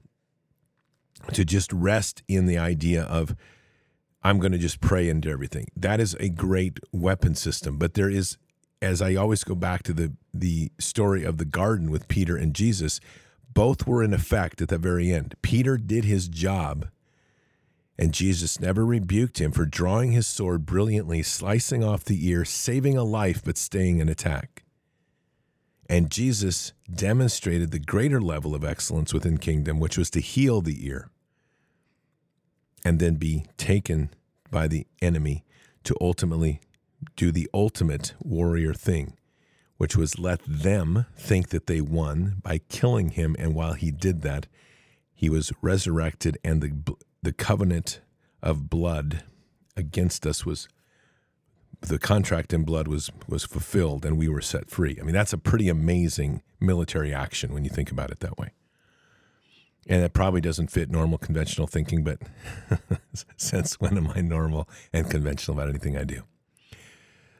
to 1.32 1.44
just 1.44 1.72
rest 1.72 2.22
in 2.26 2.46
the 2.46 2.58
idea 2.58 3.04
of, 3.04 3.34
I'm 4.24 4.38
going 4.40 4.52
to 4.52 4.58
just 4.58 4.80
pray 4.80 5.08
into 5.08 5.30
everything. 5.30 5.68
That 5.76 6.00
is 6.00 6.14
a 6.20 6.28
great 6.28 6.80
weapon 6.92 7.36
system, 7.36 7.78
but 7.78 7.94
there 7.94 8.10
is 8.10 8.36
as 8.82 9.00
I 9.00 9.14
always 9.14 9.44
go 9.44 9.54
back 9.54 9.84
to 9.84 9.92
the 9.92 10.12
the 10.34 10.72
story 10.78 11.24
of 11.24 11.38
the 11.38 11.44
garden 11.44 11.90
with 11.90 12.08
Peter 12.08 12.36
and 12.36 12.52
Jesus, 12.52 13.00
Both 13.54 13.86
were 13.86 14.02
in 14.02 14.12
effect 14.12 14.60
at 14.60 14.68
the 14.68 14.78
very 14.78 15.12
end. 15.12 15.36
Peter 15.42 15.76
did 15.76 16.04
his 16.04 16.26
job, 16.26 16.88
and 18.02 18.12
Jesus 18.12 18.58
never 18.58 18.84
rebuked 18.84 19.40
him 19.40 19.52
for 19.52 19.64
drawing 19.64 20.10
his 20.10 20.26
sword 20.26 20.66
brilliantly, 20.66 21.22
slicing 21.22 21.84
off 21.84 22.04
the 22.04 22.28
ear, 22.28 22.44
saving 22.44 22.96
a 22.96 23.04
life, 23.04 23.44
but 23.44 23.56
staying 23.56 24.00
in 24.00 24.08
attack. 24.08 24.64
And 25.88 26.10
Jesus 26.10 26.72
demonstrated 26.92 27.70
the 27.70 27.78
greater 27.78 28.20
level 28.20 28.56
of 28.56 28.64
excellence 28.64 29.14
within 29.14 29.38
kingdom, 29.38 29.78
which 29.78 29.96
was 29.96 30.10
to 30.10 30.20
heal 30.20 30.60
the 30.60 30.84
ear 30.84 31.10
and 32.84 32.98
then 32.98 33.14
be 33.14 33.46
taken 33.56 34.10
by 34.50 34.66
the 34.66 34.88
enemy 35.00 35.44
to 35.84 35.96
ultimately 36.00 36.58
do 37.14 37.30
the 37.30 37.48
ultimate 37.54 38.14
warrior 38.18 38.74
thing 38.74 39.16
which 39.76 39.96
was 39.96 40.18
let 40.18 40.40
them 40.44 41.06
think 41.16 41.50
that 41.50 41.68
they 41.68 41.80
won 41.80 42.34
by 42.42 42.58
killing 42.68 43.10
him. 43.10 43.36
And 43.38 43.54
while 43.54 43.74
he 43.74 43.92
did 43.92 44.22
that, 44.22 44.48
he 45.12 45.28
was 45.28 45.52
resurrected, 45.60 46.38
and 46.44 46.60
the, 46.60 46.94
the 47.22 47.32
covenant 47.32 48.00
of 48.42 48.68
blood 48.68 49.22
against 49.76 50.26
us 50.26 50.44
was 50.44 50.68
the 51.80 51.98
contract 51.98 52.52
in 52.52 52.64
blood 52.64 52.86
was 52.86 53.10
was 53.28 53.44
fulfilled 53.44 54.04
and 54.04 54.18
we 54.18 54.28
were 54.28 54.40
set 54.40 54.70
free. 54.70 54.98
I 55.00 55.04
mean, 55.04 55.14
that's 55.14 55.32
a 55.32 55.38
pretty 55.38 55.68
amazing 55.68 56.42
military 56.60 57.12
action 57.12 57.52
when 57.52 57.64
you 57.64 57.70
think 57.70 57.90
about 57.90 58.10
it 58.10 58.20
that 58.20 58.38
way. 58.38 58.52
And 59.88 60.02
it 60.04 60.12
probably 60.12 60.40
doesn't 60.40 60.70
fit 60.70 60.90
normal 60.90 61.18
conventional 61.18 61.66
thinking, 61.66 62.04
but 62.04 62.20
since 63.36 63.80
when 63.80 63.96
am 63.96 64.12
I 64.14 64.20
normal 64.20 64.68
and 64.92 65.10
conventional 65.10 65.56
about 65.56 65.68
anything 65.68 65.96
I 65.96 66.04
do? 66.04 66.22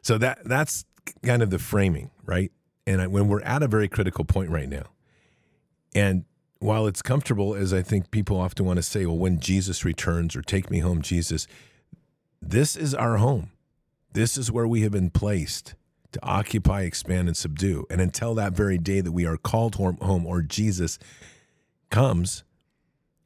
So 0.03 0.19
that 0.19 0.41
that's 0.45 0.85
kind 1.23 1.43
of 1.43 1.51
the 1.51 1.59
framing, 1.59 2.11
right? 2.25 2.51
And 2.85 3.01
I, 3.01 3.07
when 3.07 3.29
we're 3.29 3.43
at 3.43 3.63
a 3.63 3.69
very 3.69 3.89
critical 3.89 4.25
point 4.25 4.51
right 4.51 4.69
now, 4.69 4.85
and 5.95 6.25
while 6.63 6.87
it's 6.87 7.03
comfortable, 7.03 7.55
as 7.55 7.73
I 7.73 7.83
think 7.83 8.11
people 8.11 8.39
often 8.39 8.65
want 8.65 8.77
to 8.77 8.83
say, 8.83 9.05
well, 9.05 9.19
when 9.19 9.41
Jesus 9.41 9.85
returns 9.85 10.37
or 10.37 10.43
take 10.43 10.71
me 10.71 10.79
home, 10.79 11.03
Jesus, 11.03 11.47
this 12.41 12.77
is 12.77 12.95
our 12.95 13.17
home. 13.17 13.51
This 14.13 14.39
is 14.39 14.53
where 14.53 14.69
we 14.69 14.83
have 14.83 14.93
been 14.93 15.11
placed 15.11 15.75
to 16.13 16.21
occupy, 16.23 16.83
expand, 16.83 17.29
and 17.29 17.37
subdue. 17.37 17.87
And 17.91 18.01
until 18.01 18.35
that 18.35 18.53
very 18.53 18.79
day 18.79 19.01
that 19.01 19.13
we 19.13 19.27
are 19.27 19.37
called 19.37 19.75
home 19.77 20.27
or 20.27 20.43
Jesus 20.43 20.99
comes, 21.91 22.45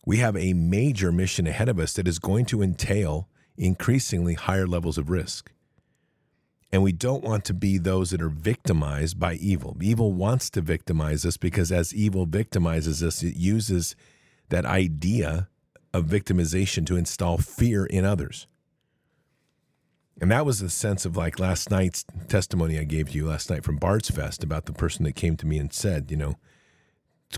we 0.04 0.18
have 0.18 0.36
a 0.36 0.52
major 0.52 1.10
mission 1.10 1.46
ahead 1.46 1.68
of 1.68 1.78
us 1.78 1.92
that 1.94 2.06
is 2.06 2.18
going 2.18 2.46
to 2.46 2.62
entail 2.62 3.28
increasingly 3.58 4.34
higher 4.34 4.66
levels 4.66 4.98
of 4.98 5.10
risk. 5.10 5.50
And 6.72 6.82
we 6.82 6.92
don't 6.92 7.22
want 7.22 7.44
to 7.44 7.54
be 7.54 7.78
those 7.78 8.10
that 8.10 8.20
are 8.20 8.28
victimized 8.28 9.18
by 9.18 9.34
evil. 9.34 9.76
Evil 9.80 10.12
wants 10.12 10.50
to 10.50 10.60
victimize 10.60 11.24
us 11.24 11.36
because 11.36 11.70
as 11.70 11.94
evil 11.94 12.26
victimizes 12.26 13.02
us, 13.02 13.22
it 13.22 13.36
uses 13.36 13.94
that 14.48 14.66
idea 14.66 15.48
of 15.94 16.06
victimization 16.06 16.84
to 16.86 16.96
install 16.96 17.38
fear 17.38 17.86
in 17.86 18.04
others. 18.04 18.46
And 20.20 20.30
that 20.30 20.46
was 20.46 20.60
the 20.60 20.70
sense 20.70 21.04
of 21.04 21.16
like 21.16 21.38
last 21.38 21.70
night's 21.70 22.04
testimony 22.28 22.78
I 22.78 22.84
gave 22.84 23.10
to 23.10 23.16
you 23.16 23.26
last 23.26 23.48
night 23.48 23.64
from 23.64 23.76
Bard's 23.76 24.10
Fest 24.10 24.42
about 24.42 24.66
the 24.66 24.72
person 24.72 25.04
that 25.04 25.14
came 25.14 25.36
to 25.36 25.46
me 25.46 25.58
and 25.58 25.72
said, 25.72 26.10
you 26.10 26.16
know, 26.16 26.36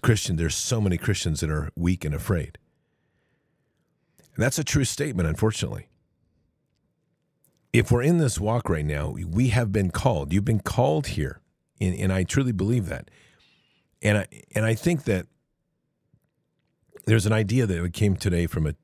Christian, 0.01 0.37
there's 0.37 0.55
so 0.55 0.81
many 0.81 0.97
Christians 0.97 1.41
that 1.41 1.51
are 1.51 1.71
weak 1.75 2.05
and 2.05 2.15
afraid. 2.15 2.57
And 4.35 4.45
that's 4.45 4.59
a 4.59 4.65
true 4.65 4.85
statement, 4.85 5.29
unfortunately 5.29 5.88
if 7.73 7.91
we're 7.93 8.03
in 8.03 8.19
this 8.19 8.41
walk 8.41 8.69
right 8.69 8.85
now, 8.85 9.15
we 9.27 9.49
have 9.49 9.73
been 9.73 9.91
called. 9.91 10.33
You've 10.33 10.45
been 10.45 10.61
called 10.61 11.09
here, 11.09 11.41
and, 11.81 11.95
and 11.95 12.13
I 12.13 12.25
truly 12.25 12.53
believe 12.53 12.87
that. 12.87 13.11
And 14.01 14.19
I 14.19 14.27
and 14.55 14.65
I 14.65 14.75
think 14.75 15.05
that 15.05 15.27
there's 17.07 17.27
an 17.27 17.33
idea 17.33 17.67
that 17.67 17.93
came 17.93 18.17
today 18.17 18.47
from 18.47 18.67
a 18.67 18.75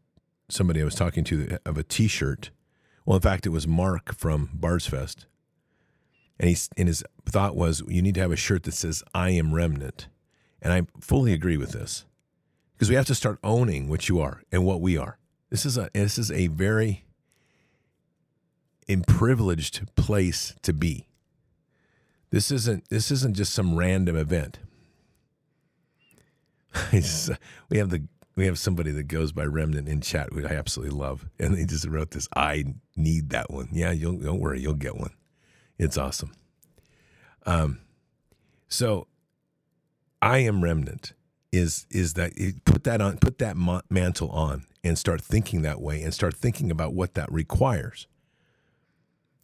somebody 0.48 0.80
I 0.80 0.84
was 0.84 0.94
talking 0.94 1.24
to 1.24 1.58
of 1.64 1.78
a 1.78 1.82
T-shirt. 1.82 2.50
Well, 3.06 3.16
in 3.16 3.22
fact, 3.22 3.46
it 3.46 3.50
was 3.50 3.66
Mark 3.66 4.14
from 4.14 4.50
Bard's 4.52 4.86
Fest, 4.86 5.26
and 6.38 6.48
he's 6.48 6.68
and 6.76 6.88
his 6.88 7.04
thought 7.26 7.54
was 7.54 7.82
you 7.86 8.02
need 8.02 8.14
to 8.16 8.20
have 8.20 8.32
a 8.32 8.36
shirt 8.36 8.64
that 8.64 8.74
says 8.74 9.02
"I 9.14 9.30
am 9.30 9.54
remnant," 9.54 10.08
and 10.60 10.72
I 10.72 10.82
fully 11.00 11.32
agree 11.32 11.56
with 11.56 11.72
this 11.72 12.06
because 12.74 12.88
we 12.88 12.96
have 12.96 13.06
to 13.06 13.14
start 13.14 13.38
owning 13.44 13.88
what 13.88 14.08
you 14.08 14.20
are 14.20 14.42
and 14.50 14.64
what 14.64 14.80
we 14.80 14.96
are. 14.96 15.18
This 15.50 15.64
is 15.64 15.78
a 15.78 15.90
this 15.94 16.18
is 16.18 16.30
a 16.32 16.48
very 16.48 17.04
in 18.86 19.02
privileged 19.02 19.94
place 19.96 20.54
to 20.62 20.72
be. 20.72 21.06
This 22.30 22.50
isn't 22.50 22.88
this 22.90 23.10
isn't 23.10 23.36
just 23.36 23.54
some 23.54 23.76
random 23.76 24.16
event. 24.16 24.58
we 27.68 27.78
have 27.78 27.90
the 27.90 28.06
we 28.36 28.46
have 28.46 28.58
somebody 28.58 28.90
that 28.90 29.04
goes 29.04 29.30
by 29.30 29.44
remnant 29.44 29.88
in 29.88 30.00
chat, 30.00 30.32
which 30.32 30.44
I 30.44 30.54
absolutely 30.54 30.96
love, 30.96 31.28
and 31.38 31.54
they 31.54 31.64
just 31.64 31.86
wrote 31.86 32.10
this. 32.10 32.28
I 32.34 32.64
need 32.96 33.30
that 33.30 33.50
one. 33.50 33.68
Yeah, 33.72 33.92
you'll 33.92 34.18
don't 34.18 34.40
worry, 34.40 34.60
you'll 34.60 34.74
get 34.74 34.96
one. 34.96 35.12
It's 35.78 35.96
awesome. 35.96 36.32
Um, 37.46 37.80
so 38.68 39.06
I 40.20 40.38
am 40.38 40.64
remnant 40.64 41.12
is 41.52 41.86
is 41.90 42.14
that 42.14 42.32
put 42.64 42.84
that 42.84 43.00
on 43.00 43.18
put 43.18 43.38
that 43.38 43.56
mantle 43.90 44.30
on 44.30 44.66
and 44.82 44.98
start 44.98 45.20
thinking 45.20 45.62
that 45.62 45.80
way 45.80 46.02
and 46.02 46.12
start 46.12 46.34
thinking 46.34 46.70
about 46.70 46.94
what 46.94 47.14
that 47.14 47.30
requires. 47.30 48.08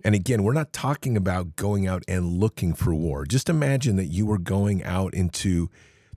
And 0.03 0.15
again, 0.15 0.43
we're 0.43 0.55
not 0.55 0.73
talking 0.73 1.17
about 1.17 1.57
going 1.57 1.87
out 1.87 2.05
and 2.09 2.39
looking 2.39 2.75
for 2.75 2.95
war. 2.95 3.25
Just 3.27 3.49
imagine 3.49 3.97
that 3.97 4.07
you 4.07 4.27
were 4.27 4.39
going 4.39 4.83
out 4.85 5.15
into 5.15 5.69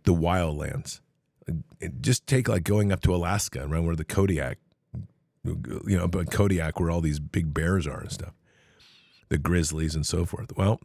the 0.03 0.13
wildlands. 0.13 1.01
Uh, 1.49 1.87
just 1.99 2.25
take 2.27 2.47
like 2.47 2.63
going 2.63 2.91
up 2.91 3.01
to 3.01 3.13
Alaska, 3.13 3.65
around 3.65 3.85
where 3.85 3.95
the 3.95 4.05
Kodiak, 4.05 4.57
you 5.43 5.97
know, 5.97 6.07
but 6.07 6.31
Kodiak, 6.31 6.79
where 6.79 6.89
all 6.89 7.01
these 7.01 7.19
big 7.19 7.53
bears 7.53 7.85
are 7.85 7.99
and 8.01 8.11
stuff, 8.11 8.33
the 9.29 9.37
grizzlies 9.37 9.95
and 9.95 10.05
so 10.05 10.25
forth. 10.25 10.55
Well, 10.55 10.79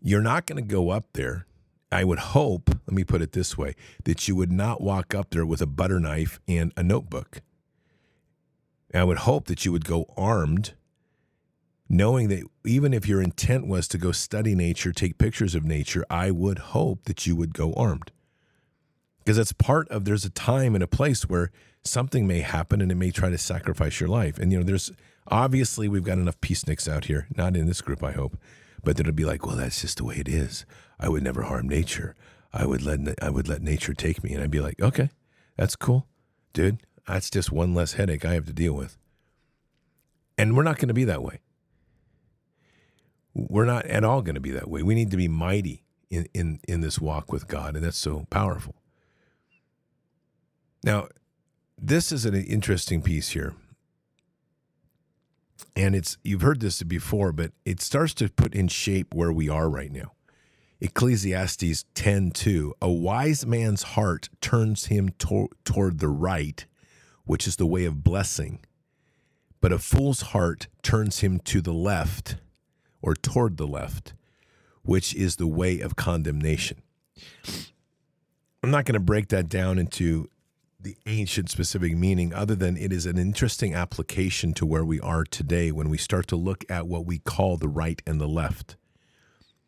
you're 0.00 0.20
not 0.20 0.46
going 0.46 0.62
to 0.62 0.68
go 0.68 0.90
up 0.90 1.06
there. 1.14 1.46
I 1.90 2.04
would 2.04 2.18
hope, 2.18 2.68
let 2.68 2.92
me 2.92 3.04
put 3.04 3.22
it 3.22 3.32
this 3.32 3.56
way, 3.56 3.74
that 4.04 4.28
you 4.28 4.36
would 4.36 4.52
not 4.52 4.80
walk 4.80 5.14
up 5.14 5.30
there 5.30 5.46
with 5.46 5.62
a 5.62 5.66
butter 5.66 6.00
knife 6.00 6.40
and 6.46 6.72
a 6.76 6.82
notebook. 6.82 7.40
I 8.92 9.04
would 9.04 9.18
hope 9.18 9.46
that 9.46 9.64
you 9.64 9.72
would 9.72 9.84
go 9.84 10.12
armed 10.16 10.74
knowing 11.88 12.28
that 12.28 12.42
even 12.64 12.92
if 12.92 13.06
your 13.06 13.22
intent 13.22 13.66
was 13.66 13.86
to 13.88 13.98
go 13.98 14.12
study 14.12 14.54
nature, 14.54 14.92
take 14.92 15.18
pictures 15.18 15.54
of 15.54 15.64
nature, 15.64 16.04
I 16.10 16.30
would 16.30 16.58
hope 16.58 17.04
that 17.04 17.26
you 17.26 17.36
would 17.36 17.54
go 17.54 17.72
armed. 17.74 18.10
Because 19.18 19.36
that's 19.36 19.52
part 19.52 19.88
of 19.88 20.04
there's 20.04 20.24
a 20.24 20.30
time 20.30 20.74
and 20.74 20.84
a 20.84 20.88
place 20.88 21.28
where 21.28 21.50
something 21.84 22.26
may 22.26 22.40
happen 22.40 22.80
and 22.80 22.90
it 22.90 22.96
may 22.96 23.10
try 23.10 23.30
to 23.30 23.38
sacrifice 23.38 24.00
your 24.00 24.08
life. 24.08 24.38
And 24.38 24.52
you 24.52 24.58
know, 24.58 24.64
there's 24.64 24.92
obviously 25.28 25.88
we've 25.88 26.04
got 26.04 26.18
enough 26.18 26.40
peaceniks 26.40 26.88
out 26.88 27.06
here, 27.06 27.26
not 27.36 27.56
in 27.56 27.66
this 27.66 27.80
group, 27.80 28.02
I 28.02 28.12
hope, 28.12 28.38
but 28.82 28.98
it'll 28.98 29.12
be 29.12 29.24
like, 29.24 29.46
well, 29.46 29.56
that's 29.56 29.80
just 29.80 29.98
the 29.98 30.04
way 30.04 30.16
it 30.16 30.28
is. 30.28 30.64
I 30.98 31.08
would 31.08 31.22
never 31.22 31.42
harm 31.42 31.68
nature. 31.68 32.14
I 32.52 32.66
would 32.66 32.82
let 32.82 33.22
I 33.22 33.30
would 33.30 33.48
let 33.48 33.62
nature 33.62 33.92
take 33.92 34.24
me, 34.24 34.32
and 34.32 34.42
I'd 34.42 34.50
be 34.50 34.60
like, 34.60 34.80
okay, 34.80 35.10
that's 35.56 35.76
cool, 35.76 36.06
dude. 36.52 36.78
That's 37.06 37.28
just 37.28 37.52
one 37.52 37.74
less 37.74 37.94
headache 37.94 38.24
I 38.24 38.34
have 38.34 38.46
to 38.46 38.52
deal 38.52 38.72
with. 38.72 38.96
And 40.38 40.56
we're 40.56 40.62
not 40.62 40.76
going 40.76 40.88
to 40.88 40.94
be 40.94 41.04
that 41.04 41.22
way 41.22 41.40
we're 43.36 43.66
not 43.66 43.84
at 43.86 44.02
all 44.02 44.22
going 44.22 44.34
to 44.34 44.40
be 44.40 44.50
that 44.52 44.68
way. 44.68 44.82
We 44.82 44.94
need 44.94 45.10
to 45.10 45.16
be 45.16 45.28
mighty 45.28 45.84
in, 46.10 46.26
in, 46.32 46.60
in 46.66 46.80
this 46.80 46.98
walk 46.98 47.30
with 47.30 47.46
God, 47.46 47.76
and 47.76 47.84
that's 47.84 47.98
so 47.98 48.26
powerful. 48.30 48.74
Now, 50.82 51.08
this 51.76 52.12
is 52.12 52.24
an 52.24 52.34
interesting 52.34 53.02
piece 53.02 53.30
here. 53.30 53.54
And 55.74 55.94
it's 55.94 56.16
you've 56.24 56.40
heard 56.40 56.60
this 56.60 56.82
before, 56.82 57.32
but 57.32 57.52
it 57.66 57.82
starts 57.82 58.14
to 58.14 58.30
put 58.30 58.54
in 58.54 58.68
shape 58.68 59.14
where 59.14 59.32
we 59.32 59.48
are 59.48 59.68
right 59.68 59.92
now. 59.92 60.12
Ecclesiastes 60.80 61.84
10:2 61.94 62.72
A 62.80 62.90
wise 62.90 63.44
man's 63.44 63.82
heart 63.82 64.30
turns 64.40 64.86
him 64.86 65.10
to- 65.18 65.50
toward 65.64 65.98
the 65.98 66.08
right, 66.08 66.64
which 67.24 67.46
is 67.46 67.56
the 67.56 67.66
way 67.66 67.84
of 67.84 68.04
blessing, 68.04 68.60
but 69.60 69.72
a 69.72 69.78
fool's 69.78 70.22
heart 70.32 70.68
turns 70.82 71.20
him 71.20 71.40
to 71.40 71.60
the 71.60 71.74
left, 71.74 72.36
or 73.06 73.14
toward 73.14 73.56
the 73.56 73.68
left, 73.68 74.14
which 74.82 75.14
is 75.14 75.36
the 75.36 75.46
way 75.46 75.78
of 75.80 75.94
condemnation. 75.94 76.82
I'm 78.62 78.72
not 78.72 78.84
going 78.84 78.94
to 78.94 79.00
break 79.00 79.28
that 79.28 79.48
down 79.48 79.78
into 79.78 80.28
the 80.80 80.96
ancient 81.06 81.48
specific 81.48 81.96
meaning, 81.96 82.34
other 82.34 82.56
than 82.56 82.76
it 82.76 82.92
is 82.92 83.06
an 83.06 83.16
interesting 83.16 83.74
application 83.74 84.52
to 84.54 84.66
where 84.66 84.84
we 84.84 84.98
are 85.00 85.22
today 85.22 85.70
when 85.70 85.88
we 85.88 85.96
start 85.96 86.26
to 86.26 86.36
look 86.36 86.64
at 86.68 86.88
what 86.88 87.06
we 87.06 87.18
call 87.18 87.56
the 87.56 87.68
right 87.68 88.02
and 88.06 88.20
the 88.20 88.26
left 88.26 88.74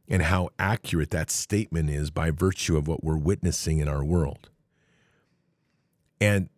and 0.08 0.22
how 0.22 0.48
accurate 0.58 1.10
that 1.10 1.30
statement 1.30 1.90
is 1.90 2.10
by 2.10 2.32
virtue 2.32 2.76
of 2.76 2.88
what 2.88 3.04
we're 3.04 3.16
witnessing 3.16 3.78
in 3.78 3.86
our 3.88 4.04
world. 4.04 4.50
And 6.20 6.48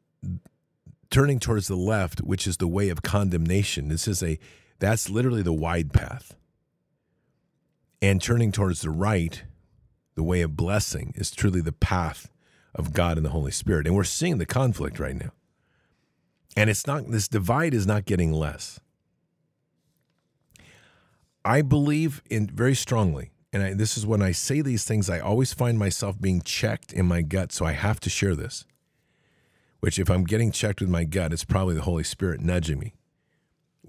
turning 1.11 1.40
towards 1.40 1.68
the 1.68 1.76
left, 1.76 2.20
which 2.20 2.46
is 2.46 2.57
the 2.57 2.68
way 2.68 2.88
of 2.88 3.02
condemnation, 3.02 3.88
this 3.88 4.09
is 4.09 4.22
a 4.22 4.38
that's 4.78 5.11
literally 5.11 5.42
the 5.42 5.52
wide 5.52 5.92
path. 5.92 6.37
And 8.02 8.22
turning 8.22 8.52
towards 8.52 8.80
the 8.80 8.90
right, 8.90 9.42
the 10.14 10.22
way 10.22 10.40
of 10.40 10.56
blessing, 10.56 11.12
is 11.16 11.30
truly 11.30 11.60
the 11.60 11.72
path 11.72 12.30
of 12.74 12.92
God 12.92 13.16
and 13.16 13.26
the 13.26 13.30
Holy 13.30 13.52
Spirit. 13.52 13.86
And 13.86 13.94
we're 13.94 14.04
seeing 14.04 14.38
the 14.38 14.46
conflict 14.46 14.98
right 14.98 15.16
now. 15.16 15.32
And 16.56 16.70
it's 16.70 16.86
not, 16.86 17.10
this 17.10 17.28
divide 17.28 17.74
is 17.74 17.86
not 17.86 18.06
getting 18.06 18.32
less. 18.32 18.80
I 21.44 21.62
believe 21.62 22.22
in 22.28 22.48
very 22.48 22.74
strongly, 22.74 23.30
and 23.52 23.62
I, 23.62 23.74
this 23.74 23.96
is 23.96 24.06
when 24.06 24.20
I 24.20 24.32
say 24.32 24.60
these 24.60 24.84
things, 24.84 25.08
I 25.08 25.20
always 25.20 25.54
find 25.54 25.78
myself 25.78 26.20
being 26.20 26.42
checked 26.42 26.92
in 26.92 27.06
my 27.06 27.22
gut. 27.22 27.52
So 27.52 27.64
I 27.64 27.72
have 27.72 27.98
to 28.00 28.10
share 28.10 28.34
this, 28.34 28.64
which 29.80 29.98
if 29.98 30.10
I'm 30.10 30.24
getting 30.24 30.52
checked 30.52 30.80
with 30.80 30.90
my 30.90 31.04
gut, 31.04 31.32
it's 31.32 31.44
probably 31.44 31.74
the 31.74 31.82
Holy 31.82 32.04
Spirit 32.04 32.40
nudging 32.40 32.78
me. 32.78 32.94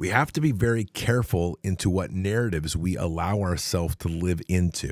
We 0.01 0.09
have 0.09 0.33
to 0.33 0.41
be 0.41 0.51
very 0.51 0.85
careful 0.85 1.59
into 1.61 1.87
what 1.87 2.09
narratives 2.09 2.75
we 2.75 2.97
allow 2.97 3.41
ourselves 3.41 3.95
to 3.97 4.07
live 4.07 4.41
into. 4.47 4.89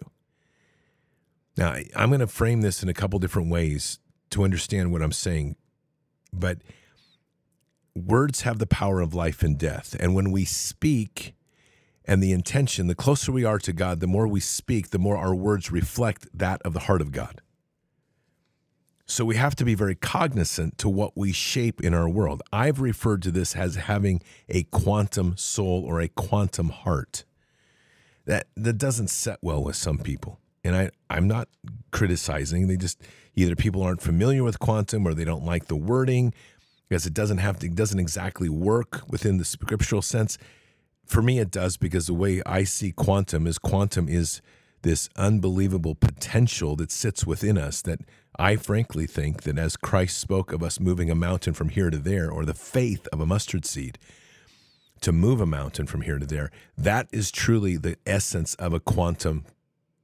Now, 1.57 1.77
I'm 1.95 2.11
going 2.11 2.19
to 2.19 2.27
frame 2.27 2.61
this 2.61 2.83
in 2.83 2.89
a 2.89 2.93
couple 2.93 3.17
different 3.17 3.49
ways 3.49 3.97
to 4.29 4.43
understand 4.43 4.91
what 4.91 5.01
I'm 5.01 5.11
saying, 5.11 5.55
but 6.31 6.59
words 7.95 8.41
have 8.41 8.59
the 8.59 8.67
power 8.67 9.01
of 9.01 9.15
life 9.15 9.41
and 9.41 9.57
death. 9.57 9.95
And 9.99 10.13
when 10.13 10.29
we 10.31 10.45
speak 10.45 11.33
and 12.05 12.21
the 12.21 12.31
intention, 12.31 12.85
the 12.85 12.93
closer 12.93 13.31
we 13.31 13.43
are 13.43 13.57
to 13.57 13.73
God, 13.73 14.01
the 14.01 14.05
more 14.05 14.27
we 14.27 14.39
speak, 14.39 14.91
the 14.91 14.99
more 14.99 15.17
our 15.17 15.33
words 15.33 15.71
reflect 15.71 16.27
that 16.37 16.61
of 16.61 16.73
the 16.73 16.81
heart 16.81 17.01
of 17.01 17.11
God. 17.11 17.41
So 19.09 19.25
we 19.25 19.37
have 19.37 19.55
to 19.55 19.65
be 19.65 19.73
very 19.73 19.95
cognizant 19.95 20.77
to 20.77 20.87
what 20.87 21.17
we 21.17 21.31
shape 21.31 21.81
in 21.81 21.95
our 21.95 22.07
world. 22.07 22.43
I've 22.53 22.79
referred 22.79 23.23
to 23.23 23.31
this 23.31 23.55
as 23.55 23.73
having 23.73 24.21
a 24.47 24.63
quantum 24.65 25.35
soul 25.35 25.83
or 25.83 25.99
a 25.99 26.09
quantum 26.09 26.69
heart. 26.69 27.25
That 28.27 28.45
that 28.55 28.77
doesn't 28.77 29.07
set 29.07 29.39
well 29.41 29.63
with 29.63 29.75
some 29.75 29.97
people. 29.97 30.39
And 30.63 30.75
I, 30.75 30.91
I'm 31.09 31.27
not 31.27 31.49
criticizing. 31.89 32.67
They 32.67 32.77
just 32.77 33.01
either 33.35 33.55
people 33.55 33.81
aren't 33.81 34.03
familiar 34.03 34.43
with 34.43 34.59
quantum 34.59 35.07
or 35.07 35.15
they 35.15 35.25
don't 35.25 35.43
like 35.43 35.65
the 35.65 35.75
wording 35.75 36.31
because 36.87 37.07
it 37.07 37.13
doesn't 37.15 37.39
have 37.39 37.57
to 37.59 37.65
it 37.65 37.73
doesn't 37.73 37.99
exactly 37.99 38.47
work 38.47 39.01
within 39.09 39.37
the 39.37 39.45
scriptural 39.45 40.03
sense. 40.03 40.37
For 41.07 41.23
me 41.23 41.39
it 41.39 41.49
does 41.49 41.77
because 41.77 42.05
the 42.05 42.13
way 42.13 42.43
I 42.45 42.63
see 42.63 42.91
quantum 42.91 43.47
is 43.47 43.57
quantum 43.57 44.07
is 44.07 44.39
this 44.81 45.09
unbelievable 45.15 45.95
potential 45.95 46.75
that 46.77 46.91
sits 46.91 47.25
within 47.25 47.57
us 47.57 47.81
that 47.81 47.99
I 48.37 48.55
frankly 48.55 49.05
think 49.05 49.43
that 49.43 49.57
as 49.57 49.75
Christ 49.75 50.17
spoke 50.17 50.53
of 50.53 50.63
us 50.63 50.79
moving 50.79 51.09
a 51.09 51.15
mountain 51.15 51.53
from 51.53 51.69
here 51.69 51.89
to 51.89 51.97
there, 51.97 52.31
or 52.31 52.45
the 52.45 52.53
faith 52.53 53.07
of 53.11 53.19
a 53.19 53.25
mustard 53.25 53.65
seed 53.65 53.97
to 55.01 55.11
move 55.11 55.41
a 55.41 55.45
mountain 55.45 55.87
from 55.87 56.01
here 56.01 56.19
to 56.19 56.25
there, 56.25 56.51
that 56.77 57.07
is 57.11 57.31
truly 57.31 57.75
the 57.75 57.97
essence 58.05 58.55
of 58.55 58.73
a 58.73 58.79
quantum 58.79 59.45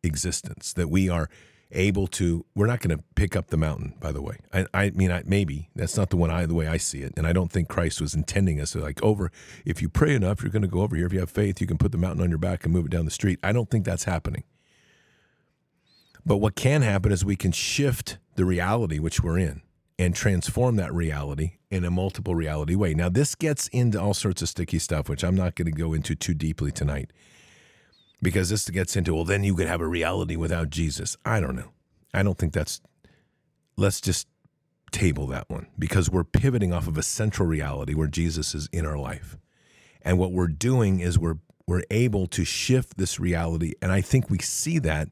existence. 0.03 0.73
That 0.73 0.89
we 0.89 1.09
are 1.09 1.29
able 1.71 2.07
to, 2.07 2.45
we're 2.55 2.67
not 2.67 2.79
going 2.79 2.97
to 2.97 3.03
pick 3.15 3.35
up 3.35 3.47
the 3.47 3.57
mountain, 3.57 3.93
by 3.99 4.11
the 4.11 4.21
way. 4.21 4.37
I, 4.53 4.65
I 4.73 4.89
mean, 4.91 5.11
I, 5.11 5.23
maybe 5.25 5.69
that's 5.75 5.97
not 5.97 6.09
the 6.09 6.17
one 6.17 6.29
I, 6.31 6.45
the 6.45 6.53
way 6.53 6.67
I 6.67 6.77
see 6.77 7.01
it. 7.01 7.13
And 7.17 7.25
I 7.25 7.33
don't 7.33 7.51
think 7.51 7.67
Christ 7.67 8.01
was 8.01 8.13
intending 8.13 8.61
us 8.61 8.71
to 8.71 8.79
like 8.79 9.01
over, 9.03 9.31
if 9.65 9.81
you 9.81 9.89
pray 9.89 10.13
enough, 10.13 10.41
you're 10.41 10.51
going 10.51 10.61
to 10.61 10.67
go 10.67 10.81
over 10.81 10.95
here. 10.95 11.05
If 11.05 11.13
you 11.13 11.19
have 11.19 11.31
faith, 11.31 11.59
you 11.59 11.67
can 11.67 11.77
put 11.77 11.91
the 11.91 11.97
mountain 11.97 12.23
on 12.23 12.29
your 12.29 12.37
back 12.37 12.63
and 12.63 12.73
move 12.73 12.85
it 12.85 12.91
down 12.91 13.05
the 13.05 13.11
street. 13.11 13.39
I 13.43 13.51
don't 13.51 13.69
think 13.69 13.85
that's 13.85 14.03
happening. 14.03 14.43
But 16.25 16.37
what 16.37 16.55
can 16.55 16.81
happen 16.81 17.11
is 17.11 17.23
we 17.23 17.35
can 17.35 17.51
shift 17.51 18.17
the 18.35 18.45
reality 18.45 18.99
which 18.99 19.21
we're 19.21 19.37
in 19.37 19.61
and 19.97 20.15
transform 20.15 20.75
that 20.75 20.93
reality 20.93 21.53
in 21.69 21.85
a 21.85 21.91
multiple 21.91 22.35
reality 22.35 22.75
way. 22.75 22.93
Now, 22.93 23.09
this 23.09 23.35
gets 23.35 23.67
into 23.69 24.01
all 24.01 24.13
sorts 24.13 24.41
of 24.41 24.49
sticky 24.49 24.79
stuff, 24.79 25.07
which 25.07 25.23
I'm 25.23 25.35
not 25.35 25.55
going 25.55 25.67
to 25.67 25.71
go 25.71 25.93
into 25.93 26.15
too 26.15 26.33
deeply 26.33 26.71
tonight 26.71 27.11
because 28.21 28.49
this 28.49 28.69
gets 28.69 28.95
into, 28.95 29.13
well, 29.13 29.23
then 29.23 29.43
you 29.43 29.55
could 29.55 29.67
have 29.67 29.81
a 29.81 29.87
reality 29.87 30.35
without 30.35 30.69
Jesus. 30.69 31.15
I 31.23 31.39
don't 31.39 31.55
know. 31.55 31.71
I 32.13 32.23
don't 32.23 32.37
think 32.37 32.53
that's, 32.53 32.81
let's 33.77 34.01
just 34.01 34.27
table 34.91 35.27
that 35.27 35.49
one 35.49 35.67
because 35.77 36.09
we're 36.09 36.23
pivoting 36.23 36.73
off 36.73 36.87
of 36.87 36.97
a 36.97 37.03
central 37.03 37.47
reality 37.47 37.93
where 37.93 38.07
Jesus 38.07 38.55
is 38.55 38.67
in 38.71 38.85
our 38.85 38.97
life. 38.97 39.37
And 40.01 40.17
what 40.17 40.31
we're 40.31 40.47
doing 40.47 40.99
is 40.99 41.19
we're, 41.19 41.39
we're 41.67 41.83
able 41.89 42.27
to 42.27 42.45
shift 42.45 42.97
this 42.97 43.19
reality. 43.19 43.73
And 43.81 43.91
I 43.91 44.01
think 44.01 44.29
we 44.29 44.39
see 44.39 44.79
that 44.79 45.09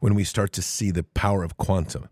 when 0.00 0.14
we 0.14 0.24
start 0.24 0.52
to 0.52 0.62
see 0.62 0.90
the 0.90 1.02
power 1.02 1.42
of 1.42 1.56
quantum 1.56 2.08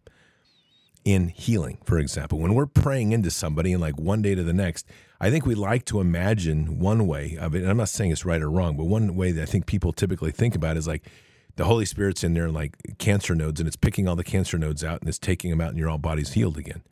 in 1.05 1.29
healing, 1.29 1.79
for 1.85 1.99
example. 1.99 2.38
When 2.40 2.55
we're 2.55 2.66
praying 2.66 3.12
into 3.12 3.31
somebody 3.31 3.72
and 3.72 3.81
like 3.81 3.99
one 3.99 4.22
day 4.22 4.35
to 4.35 4.42
the 4.42 4.53
next, 4.53 4.87
I 5.20 5.31
think 5.31 5.46
we 5.46 5.55
like 5.55 5.85
to 5.87 6.01
imagine 6.01 6.81
one 6.81 7.07
way 7.07 7.37
of 7.40 7.55
it. 7.55 7.62
And 7.62 7.70
I'm 7.70 7.77
not 7.77 7.88
saying 7.88 8.11
it's 8.11 8.25
right 8.25 8.42
or 8.42 8.51
wrong, 8.51 8.77
but 8.77 8.85
one 8.87 9.14
way 9.14 9.31
that 9.31 9.42
I 9.42 9.46
think 9.46 9.66
people 9.66 9.92
typically 9.92 10.33
think 10.33 10.57
about 10.57 10.77
is 10.77 10.88
like 10.88 11.09
the 11.55 11.64
Holy 11.64 11.85
Spirit's 11.85 12.25
in 12.25 12.35
there 12.35 12.51
like 12.51 12.77
cancer 12.99 13.37
nodes 13.37 13.61
and 13.61 13.68
it's 13.68 13.77
picking 13.77 14.09
all 14.09 14.16
the 14.16 14.25
cancer 14.25 14.59
nodes 14.59 14.83
out 14.83 15.01
and 15.01 15.09
it's 15.09 15.18
taking 15.18 15.51
them 15.51 15.61
out 15.61 15.70
and 15.70 15.79
your 15.79 15.88
all 15.88 15.99
body's 15.99 16.33
healed 16.33 16.59
again. 16.59 16.83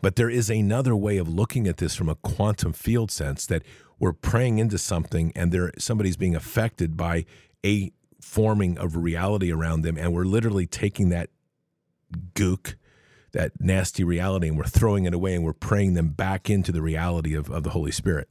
But 0.00 0.14
there 0.14 0.30
is 0.30 0.48
another 0.48 0.94
way 0.94 1.18
of 1.18 1.28
looking 1.28 1.66
at 1.66 1.78
this 1.78 1.96
from 1.96 2.08
a 2.08 2.14
quantum 2.14 2.72
field 2.72 3.10
sense 3.10 3.46
that 3.46 3.64
we're 3.98 4.12
praying 4.12 4.58
into 4.58 4.78
something 4.78 5.32
and 5.34 5.50
there 5.50 5.72
somebody's 5.76 6.16
being 6.16 6.36
affected 6.36 6.96
by 6.96 7.24
a 7.66 7.90
forming 8.20 8.78
of 8.78 8.96
reality 8.96 9.52
around 9.52 9.82
them, 9.82 9.96
and 9.96 10.12
we're 10.12 10.24
literally 10.24 10.66
taking 10.66 11.08
that 11.10 11.30
gook, 12.34 12.74
that 13.32 13.52
nasty 13.60 14.04
reality, 14.04 14.48
and 14.48 14.56
we're 14.56 14.64
throwing 14.64 15.04
it 15.04 15.14
away 15.14 15.34
and 15.34 15.44
we're 15.44 15.52
praying 15.52 15.94
them 15.94 16.08
back 16.08 16.48
into 16.48 16.72
the 16.72 16.82
reality 16.82 17.34
of, 17.34 17.50
of 17.50 17.62
the 17.62 17.70
Holy 17.70 17.92
Spirit. 17.92 18.28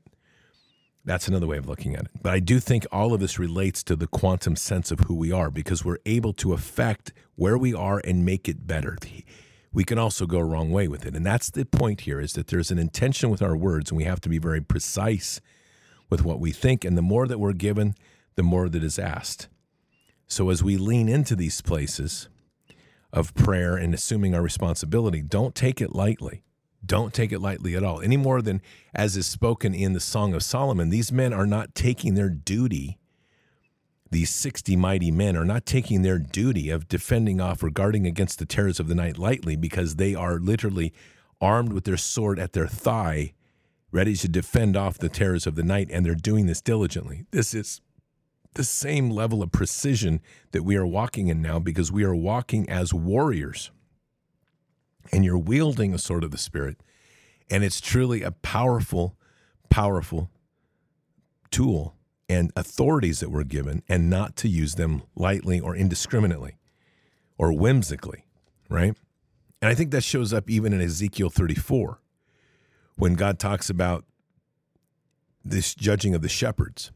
That's 1.06 1.30
another 1.30 1.47
way 1.47 1.58
of 1.58 1.69
looking 1.69 1.95
at 1.95 2.02
it. 2.02 2.12
But 2.21 2.34
I 2.34 2.39
do 2.39 2.60
think 2.60 2.86
all 2.91 3.13
of 3.13 3.21
this 3.21 3.39
relates 3.39 3.82
to 3.84 3.95
the 3.95 4.08
quantum 4.08 4.58
sense 4.58 4.91
of 4.91 5.02
who 5.02 5.15
we 5.15 5.32
are 5.32 5.50
because 5.50 5.86
we're 5.86 6.00
able 6.06 6.34
to 6.34 6.52
affect 6.52 7.13
where 7.36 7.58
we 7.58 7.73
are 7.73 8.02
and 8.04 8.26
make 8.26 8.50
it 8.50 8.67
better. 8.67 8.97
We 9.71 9.86
can 9.86 9.97
also 9.97 10.26
go 10.26 10.39
a 10.39 10.43
wrong 10.43 10.69
way 10.69 10.89
with 10.89 11.06
it. 11.06 11.15
And 11.15 11.26
that's 11.26 11.50
the 11.50 11.63
point 11.63 12.02
here 12.02 12.19
is 12.19 12.34
that 12.34 12.47
there's 12.47 12.71
an 12.71 12.78
intention 12.78 13.30
with 13.30 13.41
our 13.41 13.56
words 13.56 13.89
and 13.89 13.97
we 13.97 14.04
have 14.04 14.19
to 14.19 14.28
be 14.28 14.38
very 14.38 14.60
precise 14.60 15.39
with 16.10 16.26
what 16.26 16.41
we 16.41 16.52
think. 16.52 16.84
And 16.84 16.97
the 16.97 17.02
more 17.02 17.26
that 17.26 17.39
we're 17.39 17.54
given, 17.54 17.95
the 18.36 18.43
more 18.43 18.67
that 18.67 18.84
is 18.84 19.00
asked. 19.00 19.47
So 20.27 20.49
as 20.49 20.61
we 20.61 20.77
lean 20.77 21.07
into 21.07 21.35
these 21.35 21.61
places 21.61 22.27
of 23.13 23.33
prayer 23.33 23.75
and 23.75 23.93
assuming 23.93 24.35
our 24.35 24.41
responsibility, 24.41 25.21
don't 25.21 25.55
take 25.55 25.81
it 25.81 25.95
lightly. 25.95 26.43
Don't 26.85 27.13
take 27.13 27.31
it 27.31 27.39
lightly 27.39 27.75
at 27.75 27.83
all. 27.83 28.01
Any 28.01 28.17
more 28.17 28.41
than 28.41 28.61
as 28.93 29.17
is 29.17 29.25
spoken 29.25 29.73
in 29.73 29.93
the 29.93 29.99
Song 29.99 30.33
of 30.33 30.43
Solomon, 30.43 30.89
these 30.89 31.11
men 31.11 31.33
are 31.33 31.47
not 31.47 31.73
taking 31.73 32.15
their 32.15 32.29
duty. 32.29 32.97
These 34.11 34.29
60 34.29 34.75
mighty 34.75 35.11
men 35.11 35.35
are 35.35 35.45
not 35.45 35.65
taking 35.65 36.01
their 36.01 36.19
duty 36.19 36.69
of 36.69 36.87
defending 36.87 37.41
off 37.41 37.63
or 37.63 37.69
guarding 37.69 38.05
against 38.05 38.39
the 38.39 38.45
terrors 38.45 38.79
of 38.79 38.87
the 38.87 38.95
night 38.95 39.17
lightly 39.17 39.55
because 39.55 39.95
they 39.95 40.13
are 40.13 40.39
literally 40.39 40.93
armed 41.41 41.73
with 41.73 41.83
their 41.83 41.97
sword 41.97 42.39
at 42.39 42.53
their 42.53 42.67
thigh, 42.67 43.33
ready 43.91 44.15
to 44.15 44.27
defend 44.27 44.77
off 44.77 44.97
the 44.97 45.09
terrors 45.09 45.45
of 45.47 45.55
the 45.55 45.63
night, 45.63 45.89
and 45.91 46.05
they're 46.05 46.15
doing 46.15 46.45
this 46.45 46.61
diligently. 46.61 47.25
This 47.31 47.53
is 47.53 47.81
the 48.57 48.63
same 48.63 49.09
level 49.09 49.41
of 49.41 49.51
precision 49.51 50.19
that 50.51 50.63
we 50.63 50.75
are 50.75 50.85
walking 50.85 51.29
in 51.29 51.41
now 51.41 51.59
because 51.59 51.91
we 51.91 52.03
are 52.03 52.15
walking 52.15 52.69
as 52.69 52.93
warriors. 52.93 53.71
And 55.11 55.23
you're 55.23 55.37
wielding 55.37 55.93
a 55.93 55.97
sword 55.97 56.25
of 56.25 56.31
the 56.31 56.37
Spirit. 56.37 56.77
And 57.49 57.63
it's 57.63 57.79
truly 57.79 58.23
a 58.23 58.31
powerful, 58.31 59.15
powerful 59.69 60.29
tool 61.49 61.95
and 62.27 62.51
authorities 62.57 63.21
that 63.21 63.31
we're 63.31 63.45
given, 63.45 63.83
and 63.87 64.09
not 64.09 64.35
to 64.35 64.49
use 64.49 64.75
them 64.75 65.01
lightly 65.15 65.61
or 65.61 65.73
indiscriminately 65.77 66.57
or 67.37 67.53
whimsically, 67.53 68.25
right? 68.69 68.97
And 69.61 69.69
I 69.69 69.73
think 69.73 69.91
that 69.91 70.03
shows 70.03 70.33
up 70.33 70.49
even 70.49 70.73
in 70.73 70.81
Ezekiel 70.81 71.29
34 71.29 72.01
when 72.97 73.13
God 73.13 73.39
talks 73.39 73.69
about 73.69 74.03
this 75.45 75.73
judging 75.73 76.13
of 76.13 76.21
the 76.21 76.27
shepherds 76.27 76.91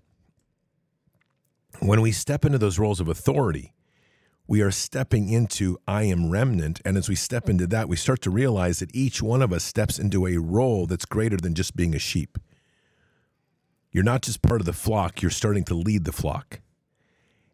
when 1.79 2.01
we 2.01 2.11
step 2.11 2.45
into 2.45 2.57
those 2.57 2.79
roles 2.79 2.99
of 2.99 3.07
authority, 3.07 3.73
we 4.47 4.61
are 4.61 4.71
stepping 4.71 5.29
into 5.29 5.77
I 5.87 6.03
am 6.03 6.29
remnant. 6.29 6.81
And 6.83 6.97
as 6.97 7.07
we 7.07 7.15
step 7.15 7.47
into 7.47 7.67
that, 7.67 7.87
we 7.87 7.95
start 7.95 8.21
to 8.23 8.29
realize 8.29 8.79
that 8.79 8.93
each 8.93 9.21
one 9.21 9.41
of 9.41 9.53
us 9.53 9.63
steps 9.63 9.97
into 9.97 10.27
a 10.27 10.37
role 10.37 10.87
that's 10.87 11.05
greater 11.05 11.37
than 11.37 11.55
just 11.55 11.75
being 11.75 11.95
a 11.95 11.99
sheep. 11.99 12.37
You're 13.91 14.03
not 14.03 14.21
just 14.21 14.41
part 14.41 14.61
of 14.61 14.65
the 14.65 14.73
flock, 14.73 15.21
you're 15.21 15.31
starting 15.31 15.63
to 15.65 15.73
lead 15.73 16.05
the 16.05 16.11
flock. 16.11 16.61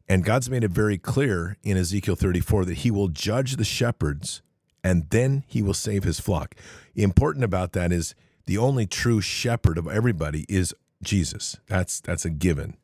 And 0.09 0.23
God's 0.23 0.49
made 0.49 0.63
it 0.63 0.71
very 0.71 0.97
clear 0.97 1.57
in 1.63 1.77
Ezekiel 1.77 2.15
34 2.15 2.65
that 2.65 2.77
he 2.79 2.91
will 2.91 3.09
judge 3.09 3.57
the 3.57 3.65
shepherds 3.65 4.41
and 4.83 5.09
then 5.09 5.43
he 5.47 5.61
will 5.61 5.73
save 5.73 6.03
his 6.03 6.19
flock. 6.19 6.55
Important 6.95 7.43
about 7.43 7.73
that 7.73 7.91
is 7.91 8.15
the 8.45 8.57
only 8.57 8.85
true 8.85 9.19
shepherd 9.19 9.77
of 9.77 9.87
everybody 9.87 10.45
is 10.47 10.73
Jesus. 11.03 11.57
That's 11.67 11.99
that's 11.99 12.25
a 12.25 12.29
given. 12.29 12.77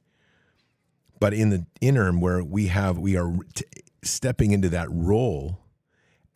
But 1.23 1.33
in 1.33 1.51
the 1.51 1.65
interim, 1.79 2.19
where 2.19 2.43
we 2.43 2.67
have 2.67 2.97
we 2.97 3.15
are 3.15 3.33
t- 3.53 3.63
stepping 4.01 4.51
into 4.51 4.67
that 4.67 4.89
role 4.91 5.57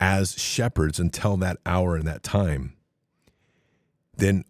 as 0.00 0.32
shepherds 0.40 0.98
until 0.98 1.36
that 1.36 1.58
hour 1.66 1.94
and 1.94 2.06
that 2.06 2.22
time, 2.22 2.74
then 4.16 4.46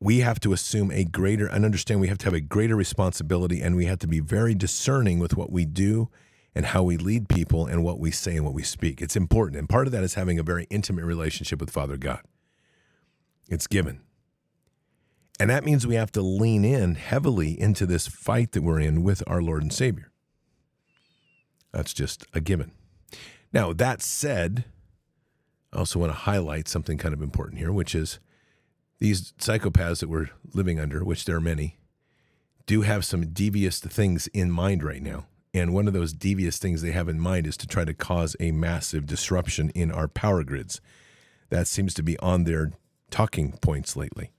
we 0.00 0.20
have 0.20 0.40
to 0.40 0.54
assume 0.54 0.90
a 0.90 1.04
greater 1.04 1.46
and 1.46 1.62
understand 1.62 2.00
we 2.00 2.08
have 2.08 2.16
to 2.16 2.24
have 2.24 2.32
a 2.32 2.40
greater 2.40 2.74
responsibility 2.74 3.60
and 3.60 3.76
we 3.76 3.84
have 3.84 3.98
to 3.98 4.06
be 4.06 4.18
very 4.18 4.54
discerning 4.54 5.18
with 5.18 5.36
what 5.36 5.52
we 5.52 5.66
do 5.66 6.08
and 6.54 6.64
how 6.64 6.82
we 6.82 6.96
lead 6.96 7.28
people 7.28 7.66
and 7.66 7.84
what 7.84 8.00
we 8.00 8.10
say 8.10 8.34
and 8.34 8.46
what 8.46 8.54
we 8.54 8.62
speak. 8.62 9.02
It's 9.02 9.14
important. 9.14 9.58
And 9.58 9.68
part 9.68 9.86
of 9.86 9.92
that 9.92 10.02
is 10.02 10.14
having 10.14 10.38
a 10.38 10.42
very 10.42 10.66
intimate 10.70 11.04
relationship 11.04 11.60
with 11.60 11.68
Father 11.68 11.98
God. 11.98 12.22
It's 13.50 13.66
given. 13.66 14.05
And 15.38 15.50
that 15.50 15.64
means 15.64 15.86
we 15.86 15.96
have 15.96 16.12
to 16.12 16.22
lean 16.22 16.64
in 16.64 16.94
heavily 16.94 17.60
into 17.60 17.84
this 17.84 18.06
fight 18.06 18.52
that 18.52 18.62
we're 18.62 18.80
in 18.80 19.02
with 19.02 19.22
our 19.26 19.42
Lord 19.42 19.62
and 19.62 19.72
Savior. 19.72 20.10
That's 21.72 21.92
just 21.92 22.24
a 22.32 22.40
given. 22.40 22.72
Now, 23.52 23.72
that 23.74 24.00
said, 24.02 24.64
I 25.72 25.78
also 25.78 25.98
want 25.98 26.12
to 26.12 26.18
highlight 26.18 26.68
something 26.68 26.96
kind 26.96 27.12
of 27.12 27.20
important 27.20 27.58
here, 27.58 27.72
which 27.72 27.94
is 27.94 28.18
these 28.98 29.32
psychopaths 29.32 30.00
that 30.00 30.08
we're 30.08 30.30
living 30.54 30.80
under, 30.80 31.04
which 31.04 31.26
there 31.26 31.36
are 31.36 31.40
many, 31.40 31.78
do 32.64 32.82
have 32.82 33.04
some 33.04 33.32
devious 33.32 33.78
things 33.78 34.26
in 34.28 34.50
mind 34.50 34.82
right 34.82 35.02
now. 35.02 35.26
And 35.52 35.72
one 35.72 35.86
of 35.86 35.94
those 35.94 36.12
devious 36.12 36.58
things 36.58 36.82
they 36.82 36.92
have 36.92 37.08
in 37.08 37.20
mind 37.20 37.46
is 37.46 37.56
to 37.58 37.66
try 37.66 37.84
to 37.84 37.94
cause 37.94 38.36
a 38.40 38.52
massive 38.52 39.06
disruption 39.06 39.70
in 39.70 39.92
our 39.92 40.08
power 40.08 40.44
grids. 40.44 40.80
That 41.50 41.66
seems 41.66 41.94
to 41.94 42.02
be 42.02 42.18
on 42.18 42.44
their 42.44 42.72
talking 43.10 43.52
points 43.52 43.96
lately. 43.96 44.32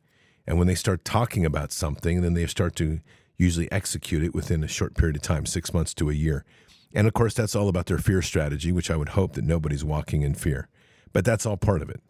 And 0.47 0.57
when 0.57 0.67
they 0.67 0.75
start 0.75 1.03
talking 1.03 1.45
about 1.45 1.71
something, 1.71 2.21
then 2.21 2.33
they 2.33 2.47
start 2.47 2.75
to 2.77 3.01
usually 3.37 3.71
execute 3.71 4.23
it 4.23 4.33
within 4.33 4.63
a 4.63 4.67
short 4.67 4.95
period 4.95 5.17
of 5.17 5.21
time, 5.21 5.45
six 5.45 5.73
months 5.73 5.93
to 5.95 6.09
a 6.09 6.13
year. 6.13 6.45
And 6.93 7.05
of 7.05 7.13
course, 7.13 7.33
that's 7.33 7.55
all 7.55 7.67
about 7.67 7.87
their 7.87 7.97
fear 7.97 8.21
strategy, 8.21 8.71
which 8.71 8.89
I 8.89 8.95
would 8.95 9.09
hope 9.09 9.33
that 9.33 9.43
nobody's 9.43 9.83
walking 9.83 10.21
in 10.21 10.33
fear. 10.33 10.69
But 11.11 11.25
that's 11.25 11.45
all 11.45 11.57
part 11.57 11.81
of 11.81 11.89
it. 11.89 12.01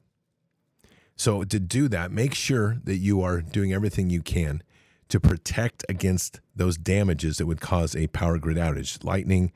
So, 1.16 1.44
to 1.44 1.60
do 1.60 1.88
that, 1.88 2.12
make 2.12 2.36
sure 2.36 2.78
that 2.84 2.98
you 2.98 3.24
are 3.24 3.42
doing 3.42 3.74
everything 3.74 4.12
you 4.12 4.22
can 4.22 4.62
to 5.10 5.20
protect 5.20 5.84
against 5.90 6.42
those 6.56 6.78
damages 6.78 7.38
that 7.38 7.48
would 7.48 7.60
cause 7.60 7.96
a 7.96 8.08
power 8.08 8.38
grid 8.38 8.58
outage. 8.58 9.04
Lightning, 9.04 9.52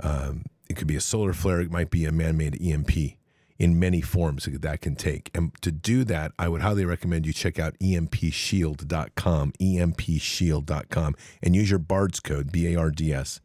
um, 0.00 0.46
it 0.70 0.76
could 0.76 0.86
be 0.86 0.96
a 0.96 1.02
solar 1.02 1.34
flare, 1.34 1.60
it 1.60 1.70
might 1.70 1.90
be 1.90 2.06
a 2.06 2.12
man 2.12 2.38
made 2.38 2.58
EMP 2.62 3.18
in 3.62 3.78
many 3.78 4.00
forms 4.00 4.48
that, 4.50 4.80
can 4.80 4.96
take. 4.96 5.30
And 5.32 5.52
to 5.62 5.70
do 5.70 6.02
that, 6.04 6.32
I 6.36 6.48
would 6.48 6.62
highly 6.62 6.84
recommend 6.84 7.26
you 7.26 7.32
check 7.32 7.60
out 7.60 7.78
empshield.com, 7.78 9.52
empshield.com, 9.52 11.14
and 11.40 11.54
use 11.54 11.70
your 11.70 11.78
BARDS 11.78 12.18
code, 12.18 12.50
B 12.50 12.74
A 12.74 12.76
R 12.76 12.90
D 12.90 13.12
S. 13.12 13.40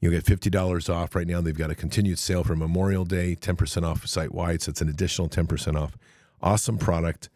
You'll 0.00 0.10
get 0.10 0.24
$50 0.24 0.92
off 0.92 1.14
right 1.14 1.26
now. 1.26 1.40
They've 1.40 1.56
got 1.56 1.70
a 1.70 1.76
continued 1.76 2.18
sale 2.18 2.42
for 2.42 2.56
Memorial 2.56 3.04
Day, 3.04 3.36
10% 3.36 3.84
off 3.84 4.06
site 4.08 4.34
wide. 4.34 4.62
So 4.62 4.70
it's 4.70 4.80
an 4.80 4.88
additional 4.88 5.28
10% 5.28 5.80
off. 5.80 5.96
Awesome 6.42 6.78
product. 6.78 7.28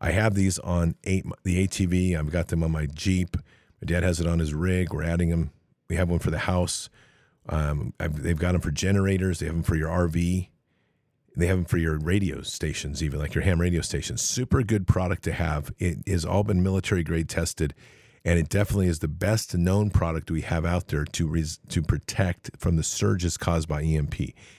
I 0.00 0.12
have 0.12 0.34
these 0.34 0.60
on 0.60 0.94
eight, 1.02 1.24
the 1.42 1.66
ATV. 1.66 2.16
I've 2.16 2.30
got 2.30 2.48
them 2.48 2.62
on 2.62 2.70
my 2.70 2.86
Jeep. 2.86 3.36
My 3.80 3.86
dad 3.86 4.04
has 4.04 4.20
it 4.20 4.28
on 4.28 4.38
his 4.38 4.54
rig. 4.54 4.92
We're 4.92 5.02
adding 5.02 5.30
them. 5.30 5.50
We 5.88 5.96
have 5.96 6.08
one 6.08 6.20
for 6.20 6.30
the 6.30 6.38
house. 6.38 6.88
Um, 7.48 7.92
they've 7.98 8.38
got 8.38 8.52
them 8.52 8.60
for 8.60 8.70
generators. 8.70 9.40
They 9.40 9.46
have 9.46 9.56
them 9.56 9.64
for 9.64 9.74
your 9.74 9.88
RV. 9.88 10.48
They 11.34 11.46
have 11.46 11.56
them 11.56 11.64
for 11.64 11.78
your 11.78 11.98
radio 11.98 12.42
stations, 12.42 13.02
even 13.02 13.18
like 13.18 13.34
your 13.34 13.44
ham 13.44 13.60
radio 13.60 13.80
stations. 13.80 14.20
Super 14.20 14.62
good 14.62 14.86
product 14.86 15.24
to 15.24 15.32
have. 15.32 15.72
It 15.78 16.06
has 16.06 16.24
all 16.24 16.44
been 16.44 16.62
military 16.62 17.02
grade 17.02 17.28
tested, 17.28 17.74
and 18.24 18.38
it 18.38 18.50
definitely 18.50 18.88
is 18.88 18.98
the 18.98 19.08
best 19.08 19.56
known 19.56 19.88
product 19.90 20.30
we 20.30 20.42
have 20.42 20.66
out 20.66 20.88
there 20.88 21.06
to 21.06 21.26
res- 21.26 21.58
to 21.68 21.80
protect 21.82 22.50
from 22.58 22.76
the 22.76 22.82
surges 22.82 23.38
caused 23.38 23.68
by 23.68 23.82
EMP. 23.82 24.14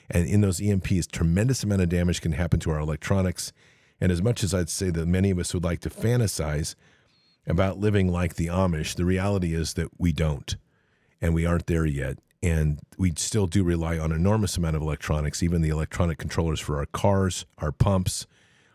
And 0.10 0.28
in 0.28 0.42
those 0.42 0.60
EMPs, 0.60 1.12
tremendous 1.12 1.64
amount 1.64 1.82
of 1.82 1.90
damage 1.90 2.22
can 2.22 2.32
happen 2.32 2.60
to 2.62 2.72
our 2.72 2.80
electronics 2.80 3.54
and 4.04 4.12
as 4.12 4.22
much 4.22 4.44
as 4.44 4.54
I'd 4.54 4.70
say 4.70 4.90
that 4.90 5.08
many 5.08 5.32
of 5.32 5.40
us 5.40 5.54
would 5.54 5.64
like 5.64 5.80
to 5.80 5.90
fantasize 5.90 6.76
about 7.48 7.80
living 7.80 8.12
like 8.12 8.36
the 8.36 8.48
Amish, 8.48 8.96
the 8.96 9.06
reality 9.06 9.54
is 9.54 9.76
that 9.76 9.88
we 9.98 10.12
don't, 10.12 10.58
and 11.22 11.34
we 11.34 11.46
aren't 11.46 11.68
there 11.68 11.86
yet. 11.86 12.20
And 12.44 12.80
we 12.98 13.14
still 13.16 13.48
do 13.48 13.64
rely 13.64 13.98
on 13.98 14.12
enormous 14.12 14.58
amount 14.58 14.76
of 14.76 14.82
electronics, 14.82 15.42
even 15.42 15.62
the 15.62 15.70
electronic 15.70 16.18
controllers 16.18 16.60
for 16.60 16.78
our 16.78 16.86
cars, 16.86 17.46
our 17.58 17.72
pumps, 17.72 18.28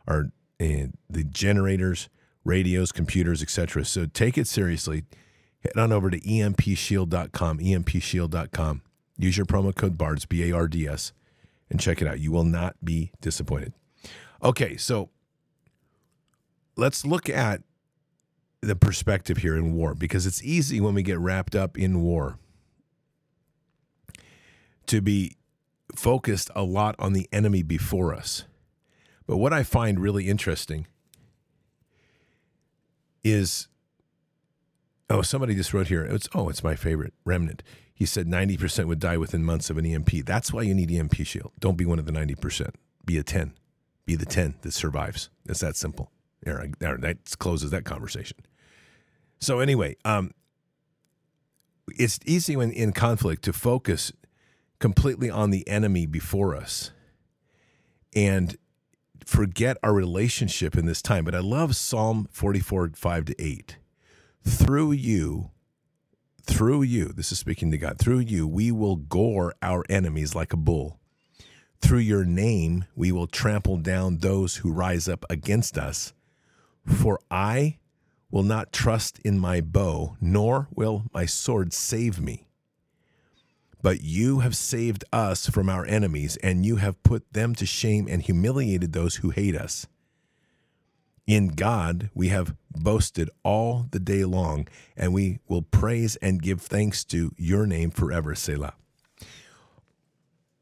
our 0.09 0.31
the 0.59 1.24
generators, 1.24 2.09
radios, 2.44 2.90
computers, 2.92 3.42
etc. 3.42 3.85
So 3.85 4.07
take 4.07 4.38
it 4.38 4.46
seriously. 4.48 5.04
Head 5.61 5.76
on 5.76 5.92
over 5.92 6.11
to 6.11 6.18
empshield.com, 6.18 7.59
empshield.com. 7.59 8.83
Use 9.18 9.37
your 9.37 9.46
promo 9.46 9.74
code 9.74 9.98
BARDS, 9.98 10.24
B 10.24 10.50
A 10.50 10.57
R 10.57 10.66
D 10.66 10.88
S, 10.88 11.12
and 11.68 11.78
check 11.78 12.00
it 12.00 12.09
out. 12.09 12.20
You 12.20 12.33
will 12.33 12.44
not 12.44 12.76
be 12.83 13.12
disappointed. 13.20 13.74
Okay, 14.42 14.76
so 14.76 15.11
let's 16.76 17.04
look 17.04 17.28
at 17.28 17.62
the 18.62 18.76
perspective 18.76 19.38
here 19.38 19.57
in 19.57 19.74
war 19.74 19.94
because 19.94 20.26
it's 20.26 20.42
easy 20.42 20.81
when 20.81 20.94
we 20.94 21.02
get 21.02 21.18
wrapped 21.18 21.54
up 21.54 21.76
in 21.76 22.02
war 22.02 22.38
to 24.88 25.01
be 25.01 25.37
focused 25.94 26.51
a 26.55 26.62
lot 26.62 26.94
on 26.98 27.12
the 27.12 27.29
enemy 27.33 27.62
before 27.62 28.14
us. 28.14 28.44
But 29.27 29.38
what 29.38 29.53
I 29.53 29.62
find 29.62 30.01
really 30.01 30.29
interesting 30.29 30.87
is 33.22 33.68
oh, 35.11 35.22
somebody 35.22 35.55
just 35.55 35.72
wrote 35.72 35.88
here. 35.88 36.05
It's 36.05 36.29
oh, 36.35 36.48
it's 36.48 36.62
my 36.62 36.74
favorite 36.74 37.14
remnant. 37.24 37.62
He 37.94 38.07
said 38.07 38.27
90% 38.27 38.85
would 38.85 39.01
die 39.01 39.16
within 39.16 39.44
months 39.44 39.70
of 39.70 39.79
an 39.79 39.85
EMP. 39.85 40.24
That's 40.24 40.53
why 40.53 40.62
you 40.62 40.72
need 40.72 40.90
EMP 40.90 41.14
shield. 41.24 41.53
Don't 41.59 41.77
be 41.77 41.85
one 41.85 41.98
of 41.98 42.07
the 42.07 42.12
90%. 42.12 42.74
Be 43.05 43.18
a 43.18 43.24
10. 43.24 43.55
Be 44.07 44.14
the 44.14 44.24
10 44.24 44.55
that 44.62 44.72
survives. 44.72 45.31
It's 45.48 45.61
that 45.61 45.74
simple. 45.74 46.12
There, 46.42 46.70
there 46.79 46.96
that 46.98 47.37
closes 47.38 47.72
that 47.72 47.85
conversation. 47.85 48.37
So 49.40 49.59
anyway, 49.59 49.96
um, 50.05 50.31
it's 51.88 52.20
easy 52.24 52.55
when 52.57 52.70
in 52.70 52.92
conflict 52.92 53.42
to 53.44 53.53
focus 53.53 54.12
completely 54.78 55.30
on 55.30 55.50
the 55.50 55.66
enemy 55.68 56.06
before 56.06 56.54
us 56.54 56.92
and 58.14 58.56
forget 59.24 59.76
our 59.82 59.92
relationship 59.92 60.76
in 60.76 60.86
this 60.86 61.02
time. 61.02 61.24
But 61.24 61.34
I 61.34 61.40
love 61.40 61.76
Psalm 61.76 62.28
44, 62.32 62.92
5 62.94 63.24
to 63.26 63.42
8. 63.42 63.76
Through 64.44 64.92
you, 64.92 65.50
through 66.42 66.82
you, 66.82 67.06
this 67.06 67.30
is 67.30 67.38
speaking 67.38 67.70
to 67.70 67.78
God, 67.78 67.98
through 67.98 68.20
you, 68.20 68.46
we 68.46 68.72
will 68.72 68.96
gore 68.96 69.54
our 69.60 69.84
enemies 69.90 70.34
like 70.34 70.52
a 70.52 70.56
bull. 70.56 70.98
Through 71.80 71.98
your 71.98 72.24
name, 72.24 72.86
we 72.96 73.12
will 73.12 73.26
trample 73.26 73.76
down 73.76 74.18
those 74.18 74.56
who 74.56 74.72
rise 74.72 75.08
up 75.08 75.24
against 75.30 75.76
us. 75.76 76.12
For 76.86 77.20
I 77.30 77.78
will 78.30 78.42
not 78.42 78.72
trust 78.72 79.18
in 79.20 79.38
my 79.38 79.60
bow, 79.60 80.16
nor 80.20 80.68
will 80.74 81.04
my 81.12 81.26
sword 81.26 81.72
save 81.72 82.20
me. 82.20 82.47
But 83.80 84.00
you 84.00 84.40
have 84.40 84.56
saved 84.56 85.04
us 85.12 85.48
from 85.48 85.68
our 85.68 85.86
enemies, 85.86 86.36
and 86.38 86.66
you 86.66 86.76
have 86.76 87.02
put 87.02 87.32
them 87.32 87.54
to 87.56 87.66
shame 87.66 88.08
and 88.08 88.22
humiliated 88.22 88.92
those 88.92 89.16
who 89.16 89.30
hate 89.30 89.54
us. 89.54 89.86
In 91.26 91.48
God 91.48 92.10
we 92.14 92.28
have 92.28 92.54
boasted 92.70 93.28
all 93.44 93.86
the 93.90 94.00
day 94.00 94.24
long, 94.24 94.66
and 94.96 95.12
we 95.12 95.40
will 95.46 95.62
praise 95.62 96.16
and 96.16 96.42
give 96.42 96.60
thanks 96.62 97.04
to 97.04 97.32
your 97.36 97.66
name 97.66 97.90
forever, 97.90 98.34
Selah. 98.34 98.74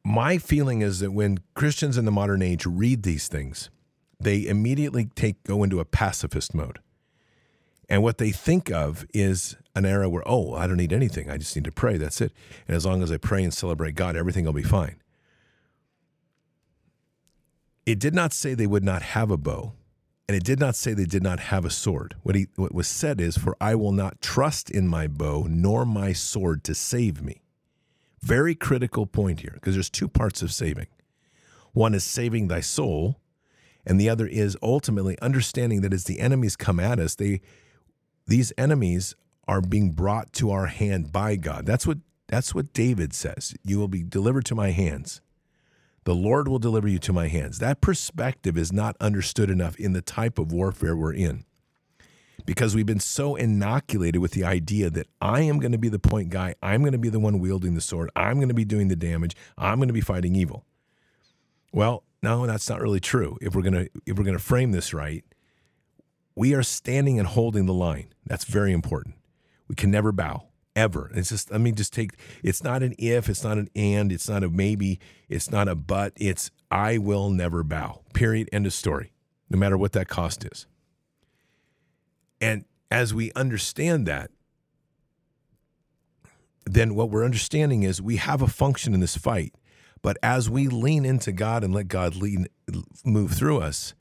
My 0.04 0.38
feeling 0.38 0.82
is 0.82 1.00
that 1.00 1.12
when 1.12 1.38
Christians 1.54 1.96
in 1.96 2.04
the 2.04 2.12
modern 2.12 2.42
age 2.42 2.66
read 2.66 3.02
these 3.02 3.28
things, 3.28 3.70
they 4.20 4.46
immediately 4.46 5.06
take 5.14 5.42
go 5.44 5.62
into 5.62 5.80
a 5.80 5.84
pacifist 5.84 6.54
mode. 6.54 6.80
And 7.88 8.02
what 8.02 8.18
they 8.18 8.30
think 8.30 8.70
of 8.70 9.06
is 9.14 9.56
an 9.74 9.84
era 9.84 10.08
where, 10.08 10.22
oh, 10.26 10.54
I 10.54 10.66
don't 10.66 10.76
need 10.76 10.92
anything. 10.92 11.30
I 11.30 11.36
just 11.36 11.54
need 11.54 11.64
to 11.66 11.72
pray. 11.72 11.96
That's 11.96 12.20
it. 12.20 12.32
And 12.66 12.76
as 12.76 12.84
long 12.84 13.02
as 13.02 13.12
I 13.12 13.16
pray 13.16 13.44
and 13.44 13.54
celebrate 13.54 13.94
God, 13.94 14.16
everything 14.16 14.44
will 14.44 14.52
be 14.52 14.62
fine. 14.62 14.96
It 17.84 18.00
did 18.00 18.14
not 18.14 18.32
say 18.32 18.54
they 18.54 18.66
would 18.66 18.82
not 18.82 19.02
have 19.02 19.30
a 19.30 19.36
bow, 19.36 19.74
and 20.26 20.36
it 20.36 20.42
did 20.42 20.58
not 20.58 20.74
say 20.74 20.92
they 20.92 21.04
did 21.04 21.22
not 21.22 21.38
have 21.38 21.64
a 21.64 21.70
sword. 21.70 22.16
What, 22.24 22.34
he, 22.34 22.48
what 22.56 22.74
was 22.74 22.88
said 22.88 23.20
is, 23.20 23.38
For 23.38 23.56
I 23.60 23.76
will 23.76 23.92
not 23.92 24.20
trust 24.20 24.68
in 24.68 24.88
my 24.88 25.06
bow 25.06 25.46
nor 25.48 25.86
my 25.86 26.12
sword 26.12 26.64
to 26.64 26.74
save 26.74 27.22
me. 27.22 27.42
Very 28.20 28.56
critical 28.56 29.06
point 29.06 29.40
here, 29.40 29.52
because 29.54 29.74
there's 29.74 29.90
two 29.90 30.08
parts 30.08 30.42
of 30.42 30.52
saving. 30.52 30.88
One 31.72 31.94
is 31.94 32.02
saving 32.02 32.48
thy 32.48 32.60
soul, 32.60 33.20
and 33.86 34.00
the 34.00 34.08
other 34.08 34.26
is 34.26 34.56
ultimately 34.60 35.16
understanding 35.20 35.82
that 35.82 35.92
as 35.92 36.04
the 36.04 36.18
enemies 36.18 36.56
come 36.56 36.80
at 36.80 36.98
us, 36.98 37.14
they 37.14 37.40
these 38.26 38.52
enemies 38.58 39.14
are 39.48 39.60
being 39.60 39.92
brought 39.92 40.32
to 40.34 40.50
our 40.50 40.66
hand 40.66 41.12
by 41.12 41.36
God. 41.36 41.66
That's 41.66 41.86
what 41.86 41.98
that's 42.28 42.54
what 42.54 42.72
David 42.72 43.14
says. 43.14 43.54
You 43.62 43.78
will 43.78 43.88
be 43.88 44.02
delivered 44.02 44.44
to 44.46 44.54
my 44.54 44.70
hands. 44.70 45.20
The 46.04 46.14
Lord 46.14 46.48
will 46.48 46.58
deliver 46.58 46.88
you 46.88 46.98
to 47.00 47.12
my 47.12 47.28
hands. 47.28 47.58
That 47.58 47.80
perspective 47.80 48.56
is 48.56 48.72
not 48.72 48.96
understood 49.00 49.48
enough 49.48 49.76
in 49.76 49.92
the 49.92 50.02
type 50.02 50.38
of 50.38 50.52
warfare 50.52 50.96
we're 50.96 51.12
in. 51.12 51.44
Because 52.44 52.74
we've 52.74 52.86
been 52.86 53.00
so 53.00 53.34
inoculated 53.34 54.20
with 54.20 54.32
the 54.32 54.44
idea 54.44 54.90
that 54.90 55.08
I 55.20 55.40
am 55.42 55.58
going 55.58 55.72
to 55.72 55.78
be 55.78 55.88
the 55.88 55.98
point 55.98 56.30
guy, 56.30 56.54
I'm 56.62 56.82
going 56.82 56.92
to 56.92 56.98
be 56.98 57.08
the 57.08 57.18
one 57.18 57.40
wielding 57.40 57.74
the 57.74 57.80
sword, 57.80 58.10
I'm 58.14 58.36
going 58.36 58.48
to 58.48 58.54
be 58.54 58.64
doing 58.64 58.88
the 58.88 58.96
damage, 58.96 59.34
I'm 59.58 59.78
going 59.78 59.88
to 59.88 59.94
be 59.94 60.00
fighting 60.00 60.36
evil. 60.36 60.64
Well, 61.72 62.04
no, 62.22 62.46
that's 62.46 62.68
not 62.68 62.80
really 62.80 63.00
true. 63.00 63.36
If 63.40 63.54
we're 63.54 63.62
gonna 63.62 63.86
if 64.06 64.16
we're 64.16 64.24
gonna 64.24 64.38
frame 64.38 64.72
this 64.72 64.94
right, 64.94 65.24
we 66.36 66.54
are 66.54 66.62
standing 66.62 67.18
and 67.18 67.26
holding 67.26 67.66
the 67.66 67.74
line. 67.74 68.12
That's 68.24 68.44
very 68.44 68.72
important. 68.72 69.16
We 69.66 69.74
can 69.74 69.90
never 69.90 70.12
bow. 70.12 70.44
ever. 70.76 71.10
It's 71.14 71.30
just, 71.30 71.50
let 71.50 71.60
me 71.60 71.72
just 71.72 71.92
take, 71.92 72.12
it's 72.44 72.62
not 72.62 72.82
an 72.82 72.94
if, 72.98 73.28
it's 73.28 73.42
not 73.42 73.56
an 73.58 73.68
and, 73.74 74.12
it's 74.12 74.28
not 74.28 74.44
a 74.44 74.50
maybe, 74.50 75.00
it's 75.28 75.50
not 75.50 75.66
a 75.66 75.74
but, 75.74 76.12
it's 76.16 76.50
I 76.70 76.98
will 76.98 77.30
never 77.30 77.64
bow. 77.64 78.02
Period. 78.12 78.48
End 78.52 78.66
of 78.66 78.72
story. 78.72 79.12
No 79.48 79.58
matter 79.58 79.78
what 79.78 79.92
that 79.92 80.08
cost 80.08 80.44
is. 80.44 80.66
And 82.40 82.66
as 82.90 83.14
we 83.14 83.32
understand 83.32 84.06
that, 84.06 84.30
then 86.66 86.94
what 86.94 87.10
we're 87.10 87.24
understanding 87.24 87.82
is 87.84 88.02
we 88.02 88.16
have 88.16 88.42
a 88.42 88.48
function 88.48 88.92
in 88.92 89.00
this 89.00 89.16
fight. 89.16 89.54
But 90.02 90.18
as 90.22 90.50
we 90.50 90.68
lean 90.68 91.04
into 91.04 91.32
God 91.32 91.64
and 91.64 91.72
let 91.72 91.88
God 91.88 92.16
lead, 92.16 92.48
move 93.04 93.32
through 93.32 93.60
us, 93.60 93.94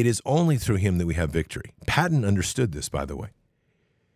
it 0.00 0.06
is 0.06 0.22
only 0.24 0.56
through 0.56 0.76
Him 0.76 0.98
that 0.98 1.06
we 1.06 1.14
have 1.14 1.30
victory. 1.30 1.72
Patton 1.86 2.24
understood 2.24 2.72
this, 2.72 2.88
by 2.88 3.04
the 3.04 3.16
way. 3.16 3.28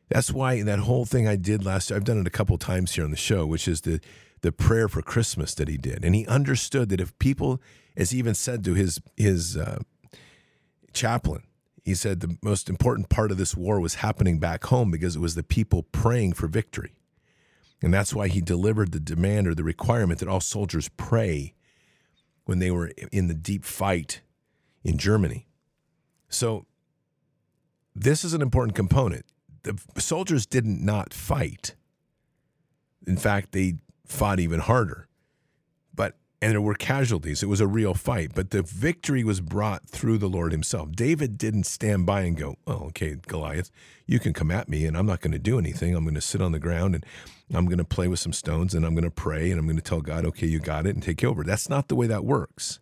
That's 0.08 0.32
why 0.32 0.62
that 0.62 0.80
whole 0.80 1.04
thing 1.04 1.28
I 1.28 1.36
did 1.36 1.64
last 1.64 1.90
year, 1.90 1.96
I've 1.96 2.04
done 2.04 2.18
it 2.18 2.26
a 2.26 2.30
couple 2.30 2.58
times 2.58 2.94
here 2.94 3.04
on 3.04 3.12
the 3.12 3.16
show, 3.16 3.46
which 3.46 3.68
is 3.68 3.82
the 3.82 4.00
the 4.42 4.52
prayer 4.52 4.88
for 4.88 5.02
Christmas 5.02 5.54
that 5.54 5.68
he 5.68 5.76
did, 5.76 6.02
and 6.02 6.14
he 6.14 6.26
understood 6.26 6.88
that 6.88 7.00
if 7.00 7.18
people, 7.18 7.60
as 7.94 8.10
he 8.10 8.18
even 8.18 8.34
said 8.34 8.64
to 8.64 8.74
his 8.74 9.00
his 9.16 9.56
uh, 9.56 9.78
chaplain, 10.92 11.42
he 11.84 11.94
said 11.94 12.20
the 12.20 12.36
most 12.42 12.68
important 12.68 13.08
part 13.08 13.30
of 13.30 13.36
this 13.36 13.56
war 13.56 13.80
was 13.80 13.96
happening 13.96 14.38
back 14.38 14.64
home 14.64 14.90
because 14.90 15.16
it 15.16 15.20
was 15.20 15.34
the 15.34 15.42
people 15.42 15.82
praying 15.92 16.32
for 16.32 16.46
victory. 16.46 16.94
And 17.82 17.94
that's 17.94 18.14
why 18.14 18.28
he 18.28 18.40
delivered 18.40 18.92
the 18.92 19.00
demand 19.00 19.46
or 19.46 19.54
the 19.54 19.64
requirement 19.64 20.20
that 20.20 20.28
all 20.28 20.40
soldiers 20.40 20.90
pray 20.96 21.54
when 22.44 22.58
they 22.58 22.70
were 22.70 22.92
in 23.10 23.28
the 23.28 23.34
deep 23.34 23.64
fight 23.64 24.20
in 24.84 24.98
Germany. 24.98 25.46
So, 26.30 26.66
this 27.94 28.24
is 28.24 28.34
an 28.34 28.42
important 28.42 28.76
component. 28.76 29.26
The 29.64 29.78
soldiers 29.98 30.46
didn't 30.46 30.84
not 30.84 31.12
fight. 31.12 31.74
In 33.06 33.16
fact, 33.16 33.52
they 33.52 33.74
fought 34.06 34.40
even 34.40 34.60
harder 34.60 35.08
But 35.94 36.16
and 36.42 36.52
there 36.52 36.60
were 36.60 36.74
casualties. 36.74 37.42
It 37.42 37.48
was 37.48 37.60
a 37.60 37.66
real 37.66 37.94
fight, 37.94 38.32
but 38.34 38.50
the 38.50 38.62
victory 38.62 39.24
was 39.24 39.40
brought 39.40 39.88
through 39.88 40.18
the 40.18 40.28
Lord 40.28 40.52
Himself. 40.52 40.92
David 40.92 41.38
didn't 41.38 41.64
stand 41.66 42.06
by 42.06 42.22
and 42.22 42.36
go, 42.36 42.56
"Oh, 42.66 42.86
okay, 42.88 43.16
Goliath, 43.26 43.70
you 44.06 44.18
can 44.20 44.32
come 44.32 44.50
at 44.50 44.68
me, 44.68 44.86
and 44.86 44.96
I'm 44.96 45.06
not 45.06 45.20
going 45.20 45.32
to 45.32 45.38
do 45.38 45.58
anything. 45.58 45.94
I'm 45.94 46.04
going 46.04 46.14
to 46.14 46.20
sit 46.22 46.40
on 46.42 46.52
the 46.52 46.58
ground 46.60 46.94
and 46.94 47.04
I'm 47.54 47.66
going 47.66 47.78
to 47.78 47.84
play 47.84 48.08
with 48.08 48.20
some 48.20 48.32
stones, 48.32 48.74
and 48.74 48.86
I'm 48.86 48.94
going 48.94 49.04
to 49.04 49.10
pray, 49.10 49.50
and 49.50 49.60
I'm 49.60 49.66
going 49.66 49.76
to 49.76 49.82
tell 49.82 50.00
God, 50.02 50.24
okay, 50.26 50.46
you 50.46 50.60
got 50.60 50.86
it, 50.86 50.94
and 50.94 51.02
take 51.02 51.24
over." 51.24 51.44
That's 51.44 51.68
not 51.68 51.88
the 51.88 51.96
way 51.96 52.06
that 52.06 52.24
works, 52.24 52.80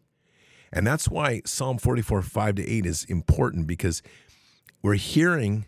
and 0.72 0.87
that's 0.87 1.09
why 1.09 1.42
Psalm 1.44 1.78
44, 1.78 2.22
five 2.22 2.54
to 2.57 2.68
eight 2.68 2.87
is 2.87 3.04
important 3.04 3.66
because 3.66 4.02
we're 4.83 4.94
hearing 4.94 5.66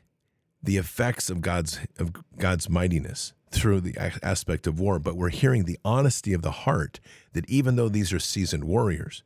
the 0.63 0.77
effects 0.77 1.31
of 1.31 1.41
God's 1.41 1.81
of 1.99 2.13
God's 2.37 2.69
mightiness 2.69 3.33
through 3.51 3.81
the 3.81 3.97
aspect 4.23 4.67
of 4.67 4.79
war, 4.79 4.99
but 4.99 5.17
we're 5.17 5.31
hearing 5.31 5.65
the 5.65 5.79
honesty 5.85 6.33
of 6.33 6.43
the 6.43 6.51
heart 6.51 7.01
that 7.33 7.49
even 7.49 7.77
though 7.77 7.89
these 7.89 8.13
are 8.13 8.21
seasoned 8.21 8.65
warriors, 8.65 9.25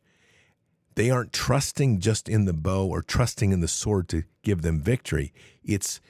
they 0.95 1.11
aren't 1.11 1.33
trusting 1.33 2.01
just 2.01 2.29
in 2.29 2.45
the 2.45 2.53
bow 2.53 2.87
or 2.87 3.03
trusting 3.03 3.53
in 3.53 3.61
the 3.61 3.69
sword 3.69 4.09
to 4.09 4.23
give 4.43 4.63
them 4.63 4.81
victory. 4.81 5.33
It's 5.63 6.01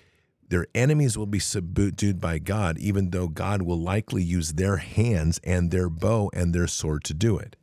their 0.48 0.66
enemies 0.74 1.18
will 1.18 1.27
be 1.27 1.38
subdued 1.38 2.20
by 2.20 2.38
God, 2.38 2.79
even 2.79 3.11
though 3.11 3.29
God 3.29 3.62
will 3.62 3.81
likely 3.81 4.22
use 4.22 4.53
their 4.53 4.77
hands 4.77 5.40
and 5.42 5.70
their 5.70 5.88
bow 5.88 6.31
and 6.35 6.55
their 6.55 6.66
sword 6.66 7.03
to 7.05 7.14
do 7.14 7.38
it. 7.38 7.57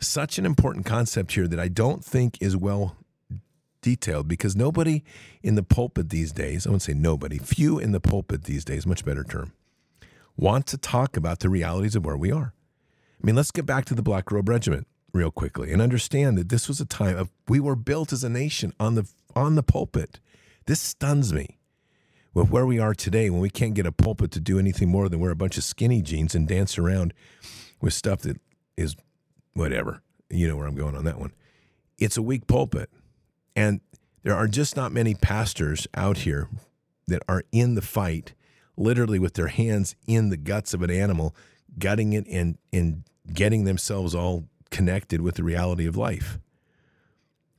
Such 0.00 0.38
an 0.38 0.46
important 0.46 0.86
concept 0.86 1.32
here 1.32 1.48
that 1.48 1.58
I 1.58 1.68
don't 1.68 2.04
think 2.04 2.38
is 2.40 2.56
well 2.56 2.96
detailed 3.82 4.28
because 4.28 4.54
nobody 4.54 5.02
in 5.42 5.54
the 5.54 5.62
pulpit 5.62 6.10
these 6.10 6.32
days, 6.32 6.66
I 6.66 6.70
wouldn't 6.70 6.82
say 6.82 6.94
nobody, 6.94 7.38
few 7.38 7.78
in 7.78 7.92
the 7.92 8.00
pulpit 8.00 8.44
these 8.44 8.64
days, 8.64 8.86
much 8.86 9.04
better 9.04 9.24
term, 9.24 9.52
want 10.36 10.66
to 10.68 10.78
talk 10.78 11.16
about 11.16 11.40
the 11.40 11.48
realities 11.48 11.96
of 11.96 12.04
where 12.04 12.16
we 12.16 12.30
are. 12.30 12.52
I 13.22 13.26
mean, 13.26 13.34
let's 13.34 13.50
get 13.50 13.66
back 13.66 13.84
to 13.86 13.94
the 13.94 14.02
Black 14.02 14.30
Robe 14.30 14.48
Regiment 14.48 14.86
real 15.12 15.30
quickly 15.30 15.72
and 15.72 15.82
understand 15.82 16.38
that 16.38 16.48
this 16.48 16.68
was 16.68 16.80
a 16.80 16.86
time 16.86 17.16
of 17.16 17.30
we 17.48 17.58
were 17.58 17.76
built 17.76 18.12
as 18.12 18.22
a 18.22 18.28
nation 18.28 18.72
on 18.78 18.94
the 18.94 19.08
on 19.34 19.54
the 19.54 19.62
pulpit. 19.62 20.20
This 20.66 20.80
stuns 20.80 21.32
me. 21.32 21.56
With 22.34 22.50
where 22.50 22.66
we 22.66 22.78
are 22.78 22.94
today, 22.94 23.30
when 23.30 23.40
we 23.40 23.50
can't 23.50 23.74
get 23.74 23.86
a 23.86 23.90
pulpit 23.90 24.30
to 24.32 24.40
do 24.40 24.58
anything 24.58 24.90
more 24.90 25.08
than 25.08 25.18
wear 25.18 25.30
a 25.30 25.36
bunch 25.36 25.56
of 25.56 25.64
skinny 25.64 26.02
jeans 26.02 26.34
and 26.34 26.46
dance 26.46 26.78
around 26.78 27.14
with 27.80 27.94
stuff 27.94 28.20
that 28.20 28.38
is 28.76 28.94
whatever. 29.54 30.02
You 30.30 30.48
know 30.48 30.56
where 30.56 30.66
I'm 30.66 30.74
going 30.74 30.96
on 30.96 31.04
that 31.04 31.18
one. 31.18 31.32
It's 31.98 32.16
a 32.16 32.22
weak 32.22 32.46
pulpit. 32.46 32.90
And 33.56 33.80
there 34.22 34.34
are 34.34 34.46
just 34.46 34.76
not 34.76 34.92
many 34.92 35.14
pastors 35.14 35.86
out 35.94 36.18
here 36.18 36.48
that 37.06 37.22
are 37.28 37.44
in 37.50 37.74
the 37.74 37.82
fight, 37.82 38.34
literally 38.76 39.18
with 39.18 39.34
their 39.34 39.48
hands 39.48 39.96
in 40.06 40.28
the 40.28 40.36
guts 40.36 40.74
of 40.74 40.82
an 40.82 40.90
animal, 40.90 41.34
gutting 41.78 42.12
it 42.12 42.26
and, 42.28 42.58
and 42.72 43.04
getting 43.32 43.64
themselves 43.64 44.14
all 44.14 44.44
connected 44.70 45.20
with 45.20 45.36
the 45.36 45.42
reality 45.42 45.86
of 45.86 45.96
life. 45.96 46.38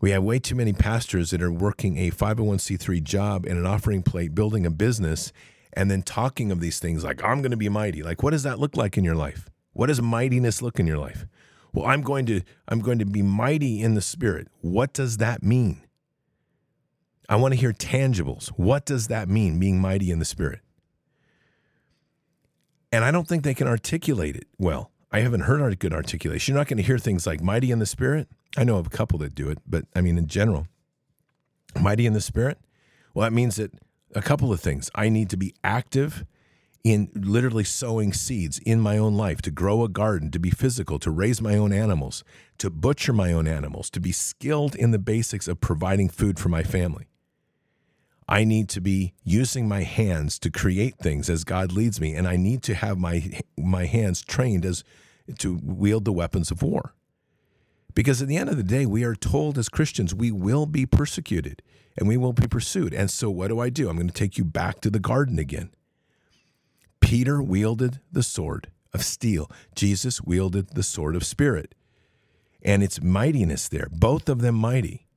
We 0.02 0.12
have 0.12 0.23
way 0.23 0.39
too 0.39 0.56
many 0.56 0.71
pastors 0.71 1.32
that 1.32 1.41
are 1.41 1.52
working 1.52 1.97
a 1.97 2.12
501c3 2.12 3.04
job 3.04 3.45
and 3.45 3.58
an 3.58 3.65
offering 3.65 4.02
plate, 4.02 4.34
building 4.34 4.65
a 4.65 4.69
business, 4.71 5.34
and 5.73 5.91
then 5.91 6.04
talking 6.04 6.52
of 6.52 6.62
these 6.62 6.80
things 6.80 7.04
like, 7.04 7.23
I'm 7.23 7.41
going 7.41 7.52
to 7.52 7.58
be 7.58 7.67
mighty. 7.67 8.02
Like, 8.02 8.23
what 8.23 8.32
does 8.32 8.43
that 8.43 8.60
look 8.60 8.78
like 8.78 8.97
in 8.97 9.04
your 9.04 9.15
life? 9.15 9.49
What 9.73 9.88
does 9.88 10.02
mightiness 10.02 10.62
look 10.62 10.80
in 10.80 10.88
your 10.88 10.97
life? 10.97 11.25
Well, 11.74 11.86
I'm 11.86 12.02
going 12.02 12.26
to 12.28 12.42
I'm 12.68 12.80
going 12.80 13.00
to 13.00 13.06
be 13.06 13.22
mighty 13.22 13.82
in 13.82 13.94
the 13.94 14.02
spirit. 14.02 14.48
What 14.62 14.94
does 14.94 15.18
that 15.18 15.44
mean? 15.44 15.82
I 17.28 17.36
want 17.36 17.54
to 17.54 17.60
hear 17.60 17.74
tangibles. 17.74 18.48
What 18.50 18.86
does 18.86 19.08
that 19.08 19.30
mean, 19.30 19.60
being 19.60 19.80
mighty 19.80 20.10
in 20.10 20.18
the 20.18 20.26
spirit? 20.26 20.62
And 22.92 23.06
I 23.06 23.12
don't 23.12 23.28
think 23.28 23.44
they 23.44 23.54
can 23.54 23.68
articulate 23.68 24.36
it 24.36 24.48
well. 24.58 24.90
I 25.12 25.20
haven't 25.20 25.42
heard 25.42 25.62
a 25.62 25.76
good 25.76 25.94
articulation. 25.94 26.54
You're 26.54 26.60
not 26.60 26.68
going 26.68 26.78
to 26.78 26.84
hear 26.84 26.98
things 26.98 27.28
like 27.28 27.42
mighty 27.42 27.70
in 27.70 27.80
the 27.80 27.86
spirit. 27.86 28.28
I 28.58 28.64
know 28.64 28.78
of 28.78 28.88
a 28.88 28.92
couple 28.92 29.20
that 29.20 29.36
do 29.36 29.50
it, 29.50 29.60
but 29.68 29.86
I 29.96 30.02
mean, 30.02 30.18
in 30.18 30.28
general, 30.28 30.68
mighty 31.80 32.08
in 32.08 32.14
the 32.14 32.22
spirit. 32.22 32.58
Well, 33.14 33.24
that 33.24 33.34
means 33.34 33.58
that 33.58 33.74
a 34.16 34.22
couple 34.22 34.52
of 34.52 34.60
things. 34.60 34.90
I 34.96 35.10
need 35.10 35.30
to 35.30 35.38
be 35.38 35.54
active 35.64 36.26
in 36.84 37.10
literally 37.13 37.63
sowing 37.63 38.13
seeds 38.13 38.60
in 38.60 38.80
my 38.80 38.98
own 38.98 39.15
life, 39.15 39.42
to 39.42 39.52
grow 39.52 39.84
a 39.84 39.89
garden, 39.89 40.32
to 40.32 40.39
be 40.39 40.50
physical, 40.50 40.98
to 41.00 41.12
raise 41.12 41.42
my 41.42 41.56
own 41.56 41.74
animals, 41.74 42.24
to 42.58 42.70
butcher 42.70 43.13
my 43.13 43.34
own 43.34 43.48
animals, 43.48 43.89
to 43.89 44.00
be 44.00 44.12
skilled 44.12 44.76
in 44.76 44.92
the 44.92 45.00
basics 45.00 45.48
of 45.48 45.60
providing 45.60 46.10
food 46.10 46.39
for 46.39 46.50
my 46.50 46.63
family. 46.63 47.08
I 48.28 48.44
need 48.44 48.70
to 48.70 48.82
be 48.82 49.13
using 49.24 49.68
my 49.68 49.84
hands 49.84 50.38
to 50.39 50.52
create 50.52 50.98
things 51.00 51.30
as 51.30 51.44
God 51.44 51.72
leads 51.72 52.00
me, 52.00 52.13
and 52.13 52.28
I 52.28 52.38
need 52.38 52.62
to 52.63 52.76
have 52.76 52.98
my 52.98 53.42
my 53.58 53.86
hands 53.86 54.22
trained 54.22 54.65
as 54.65 54.84
to 55.39 55.60
wield 55.63 56.06
the 56.06 56.13
weapons 56.13 56.52
of 56.52 56.62
war. 56.62 56.94
Because 57.96 58.22
at 58.22 58.28
the 58.28 58.38
end 58.38 58.50
of 58.50 58.58
the 58.58 58.63
day, 58.63 58.86
we 58.86 59.04
are 59.04 59.15
told 59.15 59.58
as 59.58 59.68
Christians 59.68 60.13
we 60.13 60.32
will 60.32 60.65
be 60.65 60.86
persecuted 60.86 61.62
and 61.98 62.08
we 62.08 62.18
will 62.18 62.34
be 62.34 62.48
pursued. 62.48 62.94
And 62.94 63.10
so, 63.10 63.30
what 63.30 63.48
do 63.48 63.60
I 63.60 63.70
do? 63.70 63.89
I'm 63.89 63.96
going 63.96 64.08
to 64.08 64.13
take 64.13 64.38
you 64.38 64.46
back 64.46 64.80
to 64.82 64.89
the 64.89 65.00
garden 65.00 65.39
again. 65.39 65.72
Peter 67.00 67.42
wielded 67.42 68.00
the 68.12 68.24
sword 68.24 68.72
of 68.94 69.04
steel. 69.04 69.50
Jesus 69.76 70.22
wielded 70.22 70.76
the 70.76 70.84
sword 70.84 71.16
of 71.16 71.24
spirit. 71.24 71.76
And 72.62 72.84
it's 72.84 73.02
mightiness 73.02 73.70
there, 73.70 73.88
both 73.92 74.28
of 74.28 74.42
them 74.42 74.56
mighty. 74.56 75.08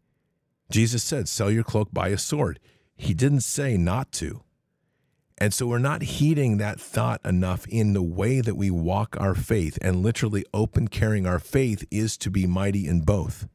Jesus 0.71 1.03
said, 1.03 1.29
Sell 1.29 1.51
your 1.51 1.65
cloak, 1.65 1.93
buy 1.93 2.09
a 2.09 2.19
sword. 2.19 2.59
He 2.97 3.15
didn't 3.15 3.41
say 3.41 3.77
not 3.77 4.13
to. 4.13 4.43
And 5.39 5.53
so 5.53 5.67
we're 5.67 5.79
not 5.79 6.03
heeding 6.03 6.59
that 6.59 6.81
thought 6.81 7.21
enough 7.25 7.67
in 7.67 7.95
the 7.95 8.03
way 8.03 8.41
that 8.41 8.55
we 8.55 8.71
walk 8.71 9.17
our 9.19 9.35
faith. 9.35 9.77
And 9.83 10.03
literally, 10.03 10.45
open 10.55 10.87
carrying 10.87 11.27
our 11.27 11.41
faith 11.41 11.85
is 11.91 12.17
to 12.19 12.31
be 12.31 12.47
mighty 12.47 12.87
in 12.87 13.01
both. 13.01 13.49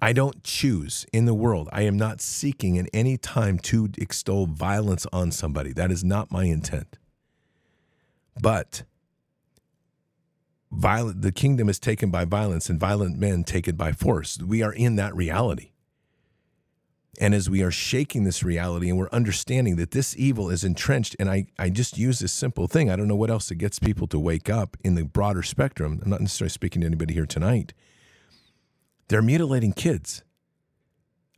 I 0.00 0.12
don't 0.12 0.42
choose 0.44 1.04
in 1.12 1.26
the 1.26 1.34
world. 1.34 1.68
I 1.72 1.82
am 1.82 1.98
not 1.98 2.20
seeking 2.20 2.76
in 2.76 2.86
any 2.94 3.18
time 3.18 3.58
to 3.60 3.90
extol 3.98 4.46
violence 4.46 5.06
on 5.12 5.30
somebody. 5.30 5.72
That 5.72 5.90
is 5.90 6.04
not 6.04 6.32
my 6.32 6.44
intent. 6.44 6.96
But 8.40 8.82
violent, 10.70 11.22
the 11.22 11.32
kingdom 11.32 11.68
is 11.68 11.78
taken 11.78 12.10
by 12.10 12.24
violence, 12.24 12.68
and 12.68 12.78
violent 12.78 13.18
men 13.18 13.44
take 13.44 13.68
it 13.68 13.76
by 13.76 13.92
force. 13.92 14.38
We 14.38 14.62
are 14.62 14.72
in 14.72 14.96
that 14.96 15.14
reality. 15.14 15.72
And 17.20 17.34
as 17.34 17.50
we 17.50 17.62
are 17.62 17.70
shaking 17.72 18.22
this 18.22 18.44
reality 18.44 18.88
and 18.88 18.96
we're 18.96 19.10
understanding 19.10 19.74
that 19.76 19.90
this 19.90 20.16
evil 20.16 20.50
is 20.50 20.62
entrenched, 20.62 21.16
and 21.18 21.28
I, 21.28 21.46
I 21.58 21.68
just 21.68 21.98
use 21.98 22.20
this 22.20 22.32
simple 22.32 22.68
thing. 22.68 22.90
I 22.90 22.96
don't 22.96 23.08
know 23.08 23.16
what 23.16 23.30
else 23.30 23.48
that 23.48 23.56
gets 23.56 23.80
people 23.80 24.06
to 24.08 24.20
wake 24.20 24.48
up 24.48 24.76
in 24.84 24.94
the 24.94 25.04
broader 25.04 25.42
spectrum. 25.42 26.00
I'm 26.04 26.10
not 26.10 26.20
necessarily 26.20 26.50
speaking 26.50 26.82
to 26.82 26.86
anybody 26.86 27.14
here 27.14 27.26
tonight. 27.26 27.74
They're 29.08 29.22
mutilating 29.22 29.72
kids. 29.72 30.22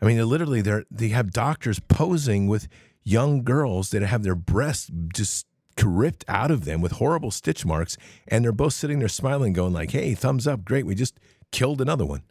I 0.03 0.07
mean, 0.07 0.17
they're 0.17 0.27
literally 0.27 0.61
they're 0.61 0.85
they 0.91 1.09
have 1.09 1.33
doctors 1.33 1.79
posing 1.79 2.47
with 2.47 2.69
young 3.03 3.43
girls 3.43 3.91
that 3.91 4.03
have 4.03 4.23
their 4.23 4.35
breasts 4.35 4.91
just 5.15 5.47
ripped 5.83 6.25
out 6.29 6.51
of 6.51 6.65
them 6.65 6.81
with 6.81 6.93
horrible 6.93 7.31
stitch 7.31 7.65
marks, 7.65 7.97
and 8.29 8.45
they're 8.45 8.53
both 8.53 8.75
sitting 8.75 8.99
there 8.99 9.09
smiling, 9.09 9.53
going 9.53 9.73
like, 9.73 9.91
"Hey, 9.93 10.15
thumbs 10.15 10.47
up, 10.47 10.65
great, 10.65 10.87
we 10.87 10.95
just 10.95 11.19
killed 11.51 11.81
another 11.81 12.05
one." 12.05 12.23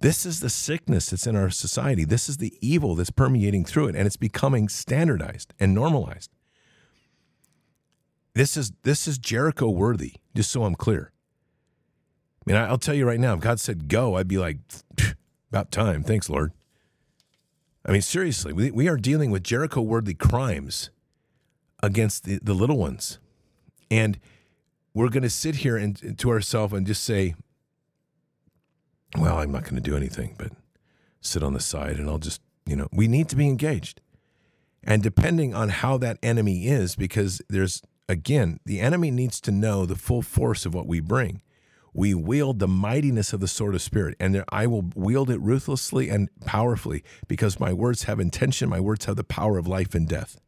This 0.00 0.24
is 0.24 0.40
the 0.40 0.48
sickness 0.48 1.10
that's 1.10 1.26
in 1.26 1.36
our 1.36 1.50
society. 1.50 2.04
This 2.04 2.28
is 2.28 2.38
the 2.38 2.54
evil 2.60 2.94
that's 2.94 3.10
permeating 3.10 3.64
through 3.64 3.88
it, 3.88 3.96
and 3.96 4.06
it's 4.06 4.16
becoming 4.16 4.68
standardized 4.68 5.52
and 5.60 5.74
normalized. 5.74 6.30
this 8.32 8.56
is 8.56 8.72
this 8.84 9.08
is 9.08 9.18
Jericho 9.18 9.68
worthy, 9.68 10.14
just 10.34 10.50
so 10.50 10.64
I'm 10.64 10.74
clear. 10.76 11.12
I 12.40 12.50
mean, 12.50 12.56
I'll 12.56 12.78
tell 12.78 12.94
you 12.94 13.06
right 13.06 13.20
now, 13.20 13.34
if 13.34 13.40
God 13.40 13.60
said 13.60 13.88
go, 13.88 14.16
I'd 14.16 14.28
be 14.28 14.38
like, 14.38 14.58
about 15.50 15.70
time. 15.70 16.02
Thanks, 16.02 16.30
Lord. 16.30 16.52
I 17.84 17.92
mean, 17.92 18.02
seriously, 18.02 18.52
we, 18.52 18.70
we 18.70 18.88
are 18.88 18.96
dealing 18.96 19.30
with 19.30 19.42
Jericho 19.42 19.80
worthy 19.80 20.14
crimes 20.14 20.90
against 21.82 22.24
the, 22.24 22.38
the 22.42 22.54
little 22.54 22.78
ones. 22.78 23.18
And 23.90 24.18
we're 24.94 25.08
going 25.08 25.22
to 25.22 25.30
sit 25.30 25.56
here 25.56 25.76
and, 25.76 26.00
and 26.02 26.18
to 26.18 26.30
ourselves 26.30 26.72
and 26.72 26.86
just 26.86 27.04
say, 27.04 27.34
well, 29.18 29.38
I'm 29.38 29.52
not 29.52 29.64
going 29.64 29.76
to 29.76 29.80
do 29.80 29.96
anything 29.96 30.34
but 30.38 30.52
sit 31.20 31.42
on 31.42 31.54
the 31.54 31.60
side 31.60 31.96
and 31.96 32.08
I'll 32.08 32.18
just, 32.18 32.40
you 32.66 32.76
know, 32.76 32.88
we 32.92 33.08
need 33.08 33.28
to 33.30 33.36
be 33.36 33.48
engaged. 33.48 34.00
And 34.82 35.02
depending 35.02 35.54
on 35.54 35.68
how 35.68 35.98
that 35.98 36.18
enemy 36.22 36.66
is, 36.66 36.96
because 36.96 37.42
there's, 37.48 37.82
again, 38.08 38.60
the 38.64 38.80
enemy 38.80 39.10
needs 39.10 39.40
to 39.42 39.50
know 39.50 39.84
the 39.84 39.96
full 39.96 40.22
force 40.22 40.64
of 40.64 40.74
what 40.74 40.86
we 40.86 41.00
bring. 41.00 41.42
We 41.92 42.14
wield 42.14 42.60
the 42.60 42.68
mightiness 42.68 43.32
of 43.32 43.40
the 43.40 43.48
sword 43.48 43.74
of 43.74 43.82
spirit, 43.82 44.16
and 44.20 44.44
I 44.50 44.68
will 44.68 44.90
wield 44.94 45.28
it 45.28 45.40
ruthlessly 45.40 46.08
and 46.08 46.28
powerfully 46.44 47.02
because 47.26 47.58
my 47.58 47.72
words 47.72 48.04
have 48.04 48.20
intention, 48.20 48.68
my 48.68 48.78
words 48.78 49.06
have 49.06 49.16
the 49.16 49.24
power 49.24 49.58
of 49.58 49.66
life 49.66 49.94
and 49.94 50.08
death. 50.08 50.40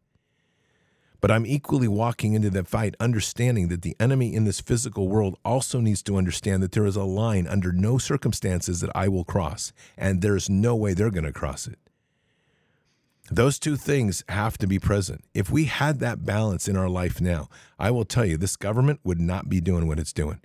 But 1.22 1.30
I'm 1.30 1.46
equally 1.46 1.87
walking 1.87 2.35
into 2.35 2.50
the 2.50 2.64
fight, 2.64 2.96
understanding 2.98 3.68
that 3.68 3.82
the 3.82 3.96
enemy 4.00 4.35
in 4.35 4.44
this 4.44 4.61
physical 4.61 5.08
world 5.08 5.38
also 5.44 5.80
needs 5.80 6.02
to 6.02 6.16
understand 6.16 6.62
that 6.64 6.72
there 6.72 6.85
is 6.85 6.96
a 6.96 7.04
line 7.04 7.46
under 7.46 7.70
no 7.70 7.96
circumstances 7.96 8.80
that 8.80 8.90
I 8.92 9.06
will 9.06 9.24
cross, 9.24 9.72
and 9.96 10.20
there's 10.20 10.50
no 10.50 10.74
way 10.74 10.92
they're 10.94 11.11
going 11.11 11.24
to 11.24 11.32
cross 11.32 11.68
it. 11.68 11.78
Those 13.30 13.61
two 13.61 13.76
things 13.76 14.24
have 14.28 14.58
to 14.58 14.66
be 14.66 14.80
present. 14.80 15.24
If 15.32 15.48
we 15.48 15.66
had 15.66 16.00
that 16.00 16.26
balance 16.26 16.66
in 16.66 16.76
our 16.76 16.88
life 16.88 17.20
now, 17.20 17.48
I 17.78 17.92
will 17.92 18.04
tell 18.04 18.26
you, 18.26 18.37
this 18.37 18.56
government 18.56 18.98
would 19.04 19.20
not 19.20 19.48
be 19.48 19.61
doing 19.61 19.87
what 19.87 20.00
it's 20.00 20.12
doing 20.12 20.40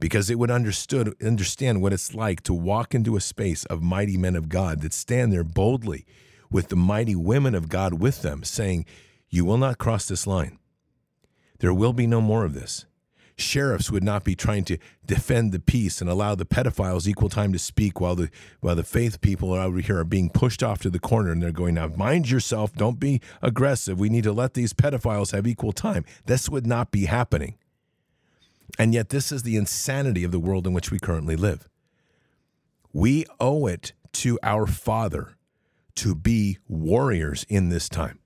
because 0.00 0.28
it 0.28 0.38
would 0.38 0.50
understood 0.50 1.14
understand 1.22 1.80
what 1.80 1.92
it's 1.92 2.12
like 2.12 2.42
to 2.42 2.52
walk 2.52 2.92
into 2.92 3.14
a 3.14 3.20
space 3.20 3.64
of 3.66 3.82
mighty 3.82 4.16
men 4.16 4.34
of 4.34 4.48
God 4.48 4.80
that 4.80 4.92
stand 4.92 5.32
there 5.32 5.44
boldly 5.44 6.04
with 6.50 6.70
the 6.70 6.76
mighty 6.76 7.14
women 7.14 7.54
of 7.54 7.68
God 7.68 7.94
with 7.94 8.22
them 8.22 8.42
saying, 8.42 8.84
you 9.32 9.46
will 9.46 9.56
not 9.56 9.78
cross 9.78 10.06
this 10.06 10.26
line. 10.26 10.58
There 11.58 11.72
will 11.72 11.94
be 11.94 12.06
no 12.06 12.20
more 12.20 12.44
of 12.44 12.52
this. 12.52 12.84
Sheriffs 13.34 13.90
would 13.90 14.04
not 14.04 14.24
be 14.24 14.34
trying 14.34 14.64
to 14.64 14.76
defend 15.06 15.52
the 15.52 15.58
peace 15.58 16.02
and 16.02 16.10
allow 16.10 16.34
the 16.34 16.44
pedophiles 16.44 17.08
equal 17.08 17.30
time 17.30 17.50
to 17.54 17.58
speak 17.58 17.98
while 17.98 18.14
the 18.14 18.28
while 18.60 18.76
the 18.76 18.84
faith 18.84 19.22
people 19.22 19.54
over 19.54 19.80
here 19.80 20.00
are 20.00 20.04
being 20.04 20.28
pushed 20.28 20.62
off 20.62 20.82
to 20.82 20.90
the 20.90 20.98
corner 20.98 21.32
and 21.32 21.42
they're 21.42 21.50
going, 21.50 21.74
now 21.74 21.88
mind 21.88 22.30
yourself, 22.30 22.74
don't 22.74 23.00
be 23.00 23.22
aggressive. 23.40 23.98
We 23.98 24.10
need 24.10 24.24
to 24.24 24.32
let 24.32 24.52
these 24.52 24.74
pedophiles 24.74 25.32
have 25.32 25.46
equal 25.46 25.72
time. 25.72 26.04
This 26.26 26.50
would 26.50 26.66
not 26.66 26.90
be 26.90 27.06
happening. 27.06 27.56
And 28.78 28.92
yet 28.92 29.08
this 29.08 29.32
is 29.32 29.44
the 29.44 29.56
insanity 29.56 30.24
of 30.24 30.30
the 30.30 30.38
world 30.38 30.66
in 30.66 30.74
which 30.74 30.90
we 30.90 30.98
currently 30.98 31.36
live. 31.36 31.70
We 32.92 33.24
owe 33.40 33.66
it 33.66 33.94
to 34.12 34.38
our 34.42 34.66
Father 34.66 35.38
to 35.96 36.14
be 36.14 36.58
warriors 36.68 37.46
in 37.48 37.70
this 37.70 37.88
time 37.88 38.18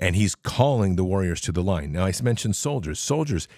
and 0.00 0.16
he's 0.16 0.34
calling 0.34 0.96
the 0.96 1.04
warriors 1.04 1.40
to 1.42 1.52
the 1.52 1.62
line. 1.62 1.92
Now 1.92 2.04
I 2.04 2.12
mentioned 2.22 2.56
soldiers. 2.56 2.98
Soldiers, 2.98 3.48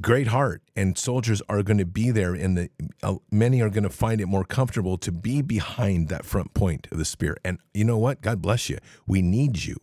great 0.00 0.28
heart, 0.28 0.62
and 0.76 0.96
soldiers 0.96 1.42
are 1.48 1.62
going 1.62 1.78
to 1.78 1.84
be 1.86 2.10
there. 2.10 2.34
And 2.34 2.56
the 2.56 2.70
uh, 3.02 3.16
many 3.30 3.60
are 3.60 3.70
going 3.70 3.82
to 3.82 3.90
find 3.90 4.20
it 4.20 4.26
more 4.26 4.44
comfortable 4.44 4.98
to 4.98 5.12
be 5.12 5.42
behind 5.42 6.08
that 6.08 6.24
front 6.24 6.54
point 6.54 6.88
of 6.90 6.98
the 6.98 7.04
spear. 7.04 7.36
And 7.44 7.58
you 7.74 7.84
know 7.84 7.98
what? 7.98 8.20
God 8.20 8.40
bless 8.40 8.68
you. 8.68 8.78
We 9.06 9.22
need 9.22 9.64
you. 9.64 9.76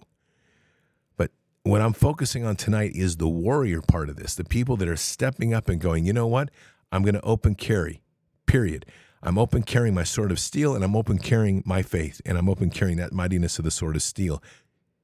But 1.18 1.32
what 1.64 1.82
I'm 1.82 1.94
focusing 1.94 2.46
on 2.46 2.56
tonight 2.56 2.92
is 2.96 3.18
the 3.18 3.30
warrior 3.30 3.82
part 3.82 4.10
of 4.10 4.16
this. 4.16 4.36
The 4.36 4.44
people 4.44 4.78
that 4.78 4.88
are 4.88 4.96
stepping 4.96 5.54
up 5.54 5.70
and 5.70 5.80
going. 5.80 6.06
You 6.06 6.14
know 6.14 6.28
what? 6.28 6.50
I'm 6.92 7.04
going 7.04 7.16
to 7.16 7.22
open 7.22 7.56
carry. 7.56 8.02
Period. 8.46 8.86
I'm 9.22 9.40
open 9.40 9.64
carrying 9.64 9.96
my 9.96 10.04
sword 10.04 10.32
of 10.32 10.40
steel 10.40 10.76
and 10.76 10.84
I'm 10.84 10.96
open 10.96 11.18
carrying 11.18 11.64
my 11.66 11.82
faith 11.82 12.22
and 12.28 12.38
I'm 12.38 12.48
open 12.48 12.70
carrying 12.70 12.98
that 12.98 13.12
mightiness 13.12 13.58
of 13.58 13.66
the 13.66 13.72
sword 13.72 13.96
of 13.96 14.04
steel 14.04 14.42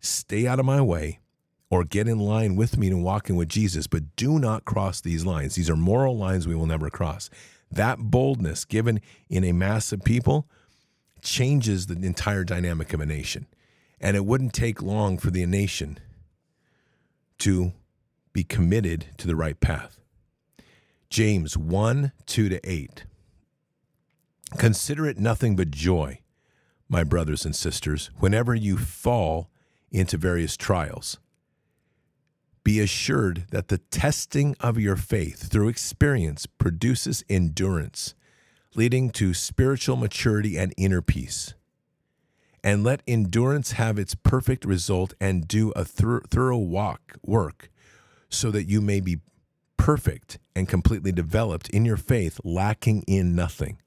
stay 0.01 0.45
out 0.45 0.59
of 0.59 0.65
my 0.65 0.81
way 0.81 1.19
or 1.69 1.85
get 1.85 2.07
in 2.07 2.19
line 2.19 2.57
with 2.57 2.77
me 2.77 2.87
and 2.87 3.03
walking 3.03 3.37
with 3.37 3.47
Jesus, 3.47 3.87
but 3.87 4.15
do 4.17 4.37
not 4.37 4.65
cross 4.65 4.99
these 4.99 5.25
lines. 5.25 5.55
These 5.55 5.69
are 5.69 5.77
moral 5.77 6.17
lines 6.17 6.45
we 6.45 6.55
will 6.55 6.65
never 6.65 6.89
cross. 6.89 7.29
That 7.71 7.97
boldness 7.97 8.65
given 8.65 8.99
in 9.29 9.45
a 9.45 9.53
mass 9.53 9.93
of 9.93 10.03
people 10.03 10.49
changes 11.21 11.85
the 11.85 11.93
entire 12.05 12.43
dynamic 12.43 12.93
of 12.93 12.99
a 12.99 13.05
nation. 13.05 13.47
And 14.01 14.17
it 14.17 14.25
wouldn't 14.25 14.53
take 14.53 14.81
long 14.81 15.17
for 15.17 15.31
the 15.31 15.45
nation 15.45 15.99
to 17.39 17.71
be 18.33 18.43
committed 18.43 19.05
to 19.17 19.27
the 19.27 19.35
right 19.35 19.59
path. 19.59 19.99
James 21.09 21.57
1 21.57 22.11
2 22.25 22.49
to 22.49 22.69
8. 22.69 23.05
Consider 24.57 25.05
it 25.05 25.17
nothing 25.17 25.55
but 25.55 25.71
joy, 25.71 26.19
my 26.89 27.03
brothers 27.03 27.45
and 27.45 27.55
sisters, 27.55 28.09
whenever 28.19 28.53
you 28.53 28.77
fall 28.77 29.49
into 29.91 30.17
various 30.17 30.57
trials. 30.57 31.19
Be 32.63 32.79
assured 32.79 33.45
that 33.51 33.69
the 33.69 33.79
testing 33.79 34.55
of 34.59 34.79
your 34.79 34.95
faith 34.95 35.49
through 35.51 35.67
experience 35.67 36.45
produces 36.45 37.23
endurance, 37.27 38.13
leading 38.75 39.09
to 39.11 39.33
spiritual 39.33 39.95
maturity 39.95 40.57
and 40.57 40.73
inner 40.77 41.01
peace. 41.01 41.55
And 42.63 42.83
let 42.83 43.01
endurance 43.07 43.71
have 43.71 43.97
its 43.97 44.13
perfect 44.13 44.65
result 44.65 45.15
and 45.19 45.47
do 45.47 45.71
a 45.71 45.83
thorough 45.83 46.57
walk 46.57 47.17
work 47.23 47.71
so 48.29 48.51
that 48.51 48.65
you 48.65 48.79
may 48.81 48.99
be 48.99 49.17
perfect 49.77 50.37
and 50.55 50.69
completely 50.69 51.11
developed 51.11 51.67
in 51.69 51.85
your 51.85 51.97
faith, 51.97 52.39
lacking 52.43 53.01
in 53.07 53.33
nothing. 53.33 53.79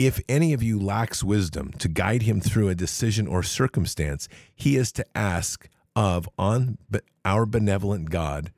If 0.00 0.18
any 0.30 0.54
of 0.54 0.62
you 0.62 0.80
lacks 0.80 1.22
wisdom 1.22 1.72
to 1.72 1.86
guide 1.86 2.22
him 2.22 2.40
through 2.40 2.70
a 2.70 2.74
decision 2.74 3.26
or 3.26 3.42
circumstance, 3.42 4.30
he 4.54 4.76
is 4.76 4.92
to 4.92 5.04
ask 5.14 5.68
of 5.94 6.26
on 6.38 6.78
our 7.22 7.44
benevolent 7.44 8.08
God, 8.08 8.50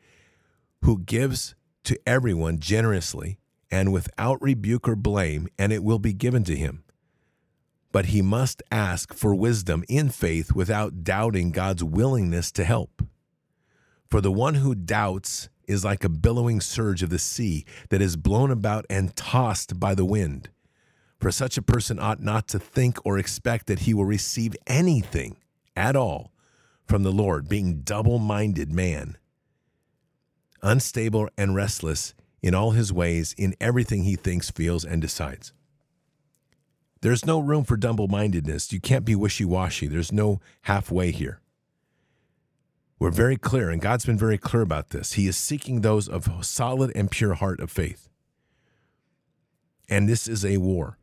who 0.83 1.01
gives 1.01 1.57
to 1.83 1.99
everyone 2.07 2.61
generously 2.61 3.41
and 3.73 3.93
without 3.93 4.41
rebuke 4.41 4.89
or 4.89 4.95
blame, 4.95 5.49
and 5.59 5.73
it 5.73 5.83
will 5.83 5.99
be 5.99 6.13
given 6.13 6.45
to 6.45 6.55
him. 6.55 6.85
But 7.91 8.07
he 8.07 8.23
must 8.23 8.63
ask 8.71 9.13
for 9.13 9.35
wisdom 9.35 9.83
in 9.89 10.11
faith 10.11 10.53
without 10.55 11.03
doubting 11.03 11.51
God's 11.51 11.83
willingness 11.83 12.53
to 12.53 12.63
help. 12.63 13.03
For 14.09 14.21
the 14.21 14.31
one 14.31 14.55
who 14.55 14.77
doubts 14.77 15.49
is 15.67 15.85
like 15.85 16.05
a 16.05 16.09
billowing 16.09 16.61
surge 16.61 17.03
of 17.03 17.11
the 17.11 17.19
sea 17.19 17.65
that 17.89 18.01
is 18.01 18.17
blown 18.17 18.53
about 18.53 18.87
and 18.89 19.17
tossed 19.17 19.81
by 19.81 19.97
the 19.97 20.05
wind. 20.05 20.49
For 21.23 21.31
such 21.31 21.57
a 21.57 21.63
person 21.63 22.01
ought 22.01 22.21
not 22.21 22.49
to 22.49 22.59
think 22.59 22.99
or 23.07 23.17
expect 23.17 23.69
that 23.69 23.81
he 23.81 23.95
will 23.95 24.05
receive 24.05 24.57
anything 24.67 25.37
at 25.77 25.95
all 25.95 26.33
from 26.85 27.05
the 27.05 27.13
Lord, 27.13 27.49
being 27.49 27.83
double 27.83 28.19
minded 28.19 28.73
man, 28.73 29.17
unstable 30.65 31.29
and 31.39 31.55
restless 31.55 32.13
in 32.43 32.57
all 32.57 32.73
his 32.73 32.93
ways, 32.93 33.37
in 33.39 33.55
everything 33.61 34.03
he 34.03 34.17
thinks, 34.17 34.51
feels, 34.51 34.85
and 34.85 35.01
decides. 35.01 35.53
There's 37.03 37.25
no 37.25 37.39
room 37.39 37.63
for 37.63 37.77
double 37.77 38.09
mindedness. 38.09 38.73
You 38.73 38.81
can't 38.81 39.05
be 39.05 39.15
wishy 39.15 39.45
washy. 39.45 39.87
There's 39.87 40.11
no 40.11 40.41
halfway 40.63 41.13
here. 41.13 41.41
We're 42.99 43.11
very 43.13 43.37
clear, 43.37 43.71
and 43.71 43.81
God's 43.81 44.07
been 44.07 44.19
very 44.19 44.39
clear 44.39 44.65
about 44.65 44.91
this. 44.91 45.13
He 45.13 45.29
is 45.29 45.37
seeking 45.37 45.83
those 45.83 46.09
of 46.09 46.45
solid 46.45 46.91
and 46.97 47.13
pure 47.13 47.35
heart 47.35 47.61
of 47.61 47.71
faith. 47.71 48.09
And 49.89 50.09
this 50.09 50.27
is 50.27 50.45
a 50.45 50.57
war. 50.57 50.99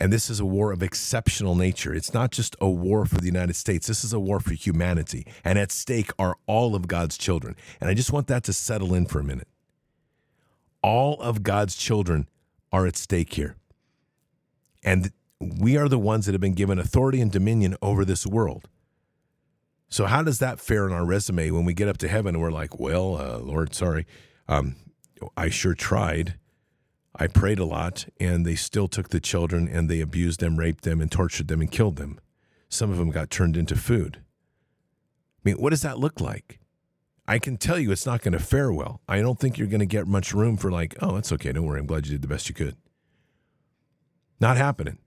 And 0.00 0.12
this 0.12 0.30
is 0.30 0.40
a 0.40 0.46
war 0.46 0.72
of 0.72 0.82
exceptional 0.82 1.54
nature. 1.54 1.92
It's 1.92 2.14
not 2.14 2.30
just 2.30 2.56
a 2.60 2.70
war 2.70 3.04
for 3.04 3.16
the 3.16 3.26
United 3.26 3.56
States, 3.56 3.88
this 3.88 4.04
is 4.04 4.12
a 4.12 4.20
war 4.20 4.40
for 4.40 4.54
humanity. 4.54 5.26
And 5.44 5.58
at 5.58 5.72
stake 5.72 6.10
are 6.18 6.36
all 6.46 6.74
of 6.74 6.86
God's 6.86 7.18
children. 7.18 7.56
And 7.80 7.90
I 7.90 7.94
just 7.94 8.12
want 8.12 8.28
that 8.28 8.44
to 8.44 8.52
settle 8.52 8.94
in 8.94 9.06
for 9.06 9.18
a 9.20 9.24
minute. 9.24 9.48
All 10.82 11.20
of 11.20 11.42
God's 11.42 11.74
children 11.76 12.28
are 12.72 12.86
at 12.86 12.96
stake 12.96 13.34
here. 13.34 13.56
And 14.84 15.10
we 15.40 15.76
are 15.76 15.88
the 15.88 15.98
ones 15.98 16.26
that 16.26 16.32
have 16.32 16.40
been 16.40 16.54
given 16.54 16.78
authority 16.78 17.20
and 17.20 17.30
dominion 17.30 17.76
over 17.82 18.04
this 18.04 18.26
world. 18.26 18.68
So, 19.88 20.04
how 20.04 20.22
does 20.22 20.38
that 20.38 20.60
fare 20.60 20.86
in 20.86 20.92
our 20.92 21.04
resume 21.04 21.50
when 21.50 21.64
we 21.64 21.74
get 21.74 21.88
up 21.88 21.98
to 21.98 22.08
heaven 22.08 22.34
and 22.34 22.42
we're 22.42 22.50
like, 22.50 22.78
well, 22.78 23.16
uh, 23.16 23.38
Lord, 23.38 23.74
sorry, 23.74 24.06
um, 24.46 24.76
I 25.36 25.48
sure 25.48 25.74
tried. 25.74 26.34
I 27.18 27.26
prayed 27.26 27.58
a 27.58 27.64
lot, 27.64 28.06
and 28.20 28.46
they 28.46 28.54
still 28.54 28.86
took 28.86 29.08
the 29.08 29.18
children 29.18 29.66
and 29.68 29.88
they 29.88 30.00
abused 30.00 30.38
them, 30.38 30.56
raped 30.56 30.84
them, 30.84 31.00
and 31.00 31.10
tortured 31.10 31.48
them 31.48 31.60
and 31.60 31.70
killed 31.70 31.96
them. 31.96 32.20
Some 32.68 32.90
of 32.90 32.96
them 32.96 33.10
got 33.10 33.30
turned 33.30 33.56
into 33.56 33.74
food. 33.74 34.18
I 34.20 35.50
mean, 35.50 35.56
what 35.56 35.70
does 35.70 35.82
that 35.82 35.98
look 35.98 36.20
like? 36.20 36.60
I 37.26 37.38
can 37.38 37.56
tell 37.56 37.78
you 37.78 37.90
it's 37.90 38.06
not 38.06 38.22
going 38.22 38.32
to 38.32 38.38
fare 38.38 38.72
well. 38.72 39.00
I 39.08 39.20
don't 39.20 39.38
think 39.38 39.58
you're 39.58 39.66
going 39.66 39.80
to 39.80 39.86
get 39.86 40.06
much 40.06 40.32
room 40.32 40.56
for, 40.56 40.70
like, 40.70 40.94
oh, 41.02 41.16
it's 41.16 41.32
okay. 41.32 41.52
Don't 41.52 41.66
worry. 41.66 41.80
I'm 41.80 41.86
glad 41.86 42.06
you 42.06 42.12
did 42.12 42.22
the 42.22 42.28
best 42.28 42.48
you 42.48 42.54
could. 42.54 42.76
Not 44.40 44.56
happening. 44.56 44.98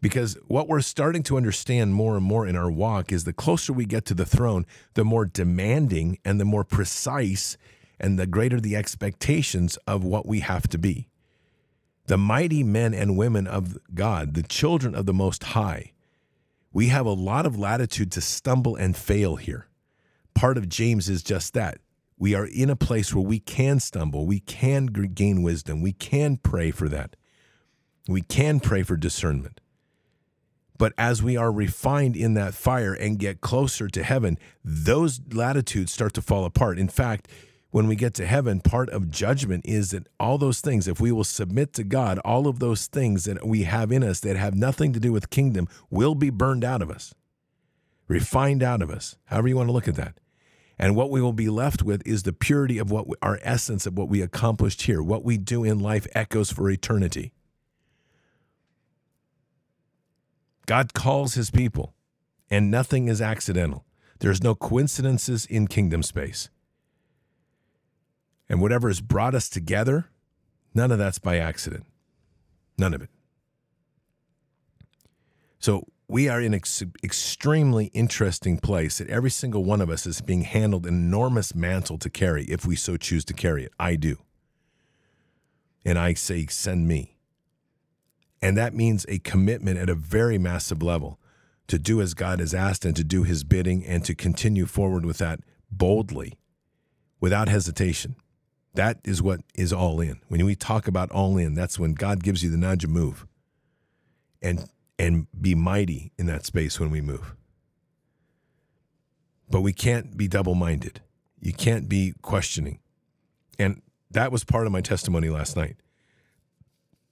Because 0.00 0.36
what 0.48 0.68
we're 0.68 0.80
starting 0.80 1.22
to 1.24 1.36
understand 1.36 1.94
more 1.94 2.16
and 2.16 2.24
more 2.24 2.46
in 2.46 2.56
our 2.56 2.70
walk 2.70 3.12
is 3.12 3.22
the 3.24 3.32
closer 3.32 3.72
we 3.72 3.84
get 3.84 4.04
to 4.06 4.14
the 4.14 4.26
throne, 4.26 4.66
the 4.94 5.04
more 5.04 5.24
demanding 5.24 6.18
and 6.24 6.40
the 6.40 6.44
more 6.44 6.64
precise 6.64 7.56
and 8.02 8.18
the 8.18 8.26
greater 8.26 8.60
the 8.60 8.76
expectations 8.76 9.78
of 9.86 10.04
what 10.04 10.26
we 10.26 10.40
have 10.40 10.68
to 10.68 10.78
be. 10.78 11.08
The 12.06 12.18
mighty 12.18 12.64
men 12.64 12.92
and 12.92 13.16
women 13.16 13.46
of 13.46 13.78
God, 13.94 14.34
the 14.34 14.42
children 14.42 14.94
of 14.94 15.06
the 15.06 15.14
Most 15.14 15.44
High, 15.44 15.92
we 16.72 16.88
have 16.88 17.06
a 17.06 17.12
lot 17.12 17.46
of 17.46 17.58
latitude 17.58 18.10
to 18.12 18.20
stumble 18.20 18.74
and 18.74 18.96
fail 18.96 19.36
here. 19.36 19.68
Part 20.34 20.58
of 20.58 20.68
James 20.68 21.08
is 21.08 21.22
just 21.22 21.54
that. 21.54 21.78
We 22.18 22.34
are 22.34 22.46
in 22.46 22.70
a 22.70 22.76
place 22.76 23.14
where 23.14 23.24
we 23.24 23.38
can 23.38 23.80
stumble, 23.80 24.26
we 24.26 24.40
can 24.40 24.86
gain 24.86 25.42
wisdom, 25.42 25.80
we 25.80 25.92
can 25.92 26.36
pray 26.36 26.70
for 26.70 26.88
that, 26.88 27.16
we 28.08 28.20
can 28.20 28.60
pray 28.60 28.82
for 28.82 28.96
discernment. 28.96 29.60
But 30.78 30.92
as 30.98 31.22
we 31.22 31.36
are 31.36 31.52
refined 31.52 32.16
in 32.16 32.34
that 32.34 32.54
fire 32.54 32.94
and 32.94 33.18
get 33.18 33.40
closer 33.40 33.88
to 33.88 34.02
heaven, 34.02 34.38
those 34.64 35.20
latitudes 35.32 35.92
start 35.92 36.14
to 36.14 36.22
fall 36.22 36.44
apart. 36.44 36.78
In 36.78 36.88
fact, 36.88 37.28
when 37.72 37.88
we 37.88 37.96
get 37.96 38.12
to 38.14 38.26
heaven, 38.26 38.60
part 38.60 38.90
of 38.90 39.10
judgment 39.10 39.64
is 39.64 39.90
that 39.90 40.06
all 40.20 40.36
those 40.36 40.60
things, 40.60 40.86
if 40.86 41.00
we 41.00 41.10
will 41.10 41.24
submit 41.24 41.72
to 41.72 41.82
God, 41.82 42.18
all 42.18 42.46
of 42.46 42.58
those 42.58 42.86
things 42.86 43.24
that 43.24 43.44
we 43.46 43.62
have 43.62 43.90
in 43.90 44.04
us 44.04 44.20
that 44.20 44.36
have 44.36 44.54
nothing 44.54 44.92
to 44.92 45.00
do 45.00 45.10
with 45.10 45.30
kingdom 45.30 45.66
will 45.90 46.14
be 46.14 46.28
burned 46.28 46.64
out 46.64 46.82
of 46.82 46.90
us, 46.90 47.14
refined 48.08 48.62
out 48.62 48.82
of 48.82 48.90
us, 48.90 49.16
however 49.24 49.48
you 49.48 49.56
want 49.56 49.70
to 49.70 49.72
look 49.72 49.88
at 49.88 49.94
that. 49.94 50.20
And 50.78 50.94
what 50.94 51.10
we 51.10 51.22
will 51.22 51.32
be 51.32 51.48
left 51.48 51.82
with 51.82 52.06
is 52.06 52.24
the 52.24 52.32
purity 52.34 52.76
of 52.76 52.90
what 52.90 53.08
we, 53.08 53.16
our 53.22 53.38
essence 53.42 53.86
of 53.86 53.96
what 53.96 54.08
we 54.08 54.20
accomplished 54.20 54.82
here. 54.82 55.02
What 55.02 55.24
we 55.24 55.38
do 55.38 55.64
in 55.64 55.78
life 55.78 56.06
echoes 56.14 56.50
for 56.50 56.68
eternity. 56.68 57.32
God 60.66 60.92
calls 60.92 61.34
his 61.34 61.50
people, 61.50 61.94
and 62.50 62.70
nothing 62.70 63.08
is 63.08 63.22
accidental. 63.22 63.86
There's 64.18 64.42
no 64.42 64.54
coincidences 64.54 65.46
in 65.46 65.68
kingdom 65.68 66.02
space. 66.02 66.50
And 68.48 68.60
whatever 68.60 68.88
has 68.88 69.00
brought 69.00 69.34
us 69.34 69.48
together, 69.48 70.08
none 70.74 70.90
of 70.90 70.98
that's 70.98 71.18
by 71.18 71.38
accident. 71.38 71.86
None 72.78 72.94
of 72.94 73.02
it. 73.02 73.10
So 75.58 75.86
we 76.08 76.28
are 76.28 76.40
in 76.40 76.48
an 76.48 76.54
ex- 76.54 76.82
extremely 77.02 77.86
interesting 77.94 78.58
place 78.58 78.98
that 78.98 79.08
every 79.08 79.30
single 79.30 79.64
one 79.64 79.80
of 79.80 79.88
us 79.88 80.06
is 80.06 80.20
being 80.20 80.42
handled 80.42 80.86
an 80.86 80.94
enormous 80.94 81.54
mantle 81.54 81.98
to 81.98 82.10
carry 82.10 82.44
if 82.44 82.66
we 82.66 82.76
so 82.76 82.96
choose 82.96 83.24
to 83.26 83.32
carry 83.32 83.64
it. 83.64 83.72
I 83.78 83.96
do. 83.96 84.18
And 85.84 85.98
I 85.98 86.14
say, 86.14 86.46
send 86.46 86.86
me. 86.86 87.16
And 88.42 88.56
that 88.58 88.74
means 88.74 89.06
a 89.08 89.20
commitment 89.20 89.78
at 89.78 89.88
a 89.88 89.94
very 89.94 90.36
massive 90.36 90.82
level 90.82 91.18
to 91.68 91.78
do 91.78 92.02
as 92.02 92.12
God 92.12 92.40
has 92.40 92.52
asked 92.52 92.84
and 92.84 92.96
to 92.96 93.04
do 93.04 93.22
his 93.22 93.44
bidding 93.44 93.86
and 93.86 94.04
to 94.04 94.14
continue 94.14 94.66
forward 94.66 95.06
with 95.06 95.18
that 95.18 95.40
boldly, 95.70 96.38
without 97.20 97.48
hesitation. 97.48 98.16
That 98.74 99.00
is 99.04 99.22
what 99.22 99.40
is 99.54 99.72
all 99.72 100.00
in. 100.00 100.20
When 100.28 100.44
we 100.44 100.54
talk 100.54 100.88
about 100.88 101.10
all 101.10 101.36
in, 101.36 101.54
that's 101.54 101.78
when 101.78 101.92
God 101.92 102.22
gives 102.22 102.42
you 102.42 102.50
the 102.50 102.56
nudge 102.56 102.82
to 102.82 102.88
move 102.88 103.26
and 104.40 104.68
and 104.98 105.26
be 105.40 105.54
mighty 105.54 106.12
in 106.16 106.26
that 106.26 106.46
space 106.46 106.78
when 106.78 106.90
we 106.90 107.00
move. 107.00 107.34
But 109.50 109.62
we 109.62 109.72
can't 109.72 110.16
be 110.16 110.28
double-minded. 110.28 111.00
You 111.40 111.52
can't 111.52 111.88
be 111.88 112.14
questioning. 112.22 112.78
And 113.58 113.82
that 114.10 114.30
was 114.30 114.44
part 114.44 114.66
of 114.66 114.72
my 114.72 114.80
testimony 114.80 115.28
last 115.28 115.56
night. 115.56 115.76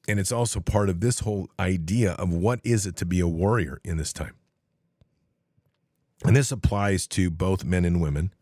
And 0.07 0.21
it's 0.21 0.33
also 0.33 0.61
part 0.61 0.89
of 0.89 1.01
this 1.01 1.21
whole 1.21 1.49
idea 1.59 2.13
of 2.13 2.33
what 2.33 2.61
is 2.65 2.87
it 2.87 2.97
to 2.97 3.07
be 3.07 3.21
a 3.21 3.29
warrior 3.29 3.81
in 3.85 3.97
this 3.97 4.13
time. 4.13 4.35
And 6.25 6.37
this 6.37 6.53
applies 6.53 7.07
to 7.09 7.31
both 7.31 7.65
men 7.65 7.85
and 7.85 8.01
women 8.01 8.33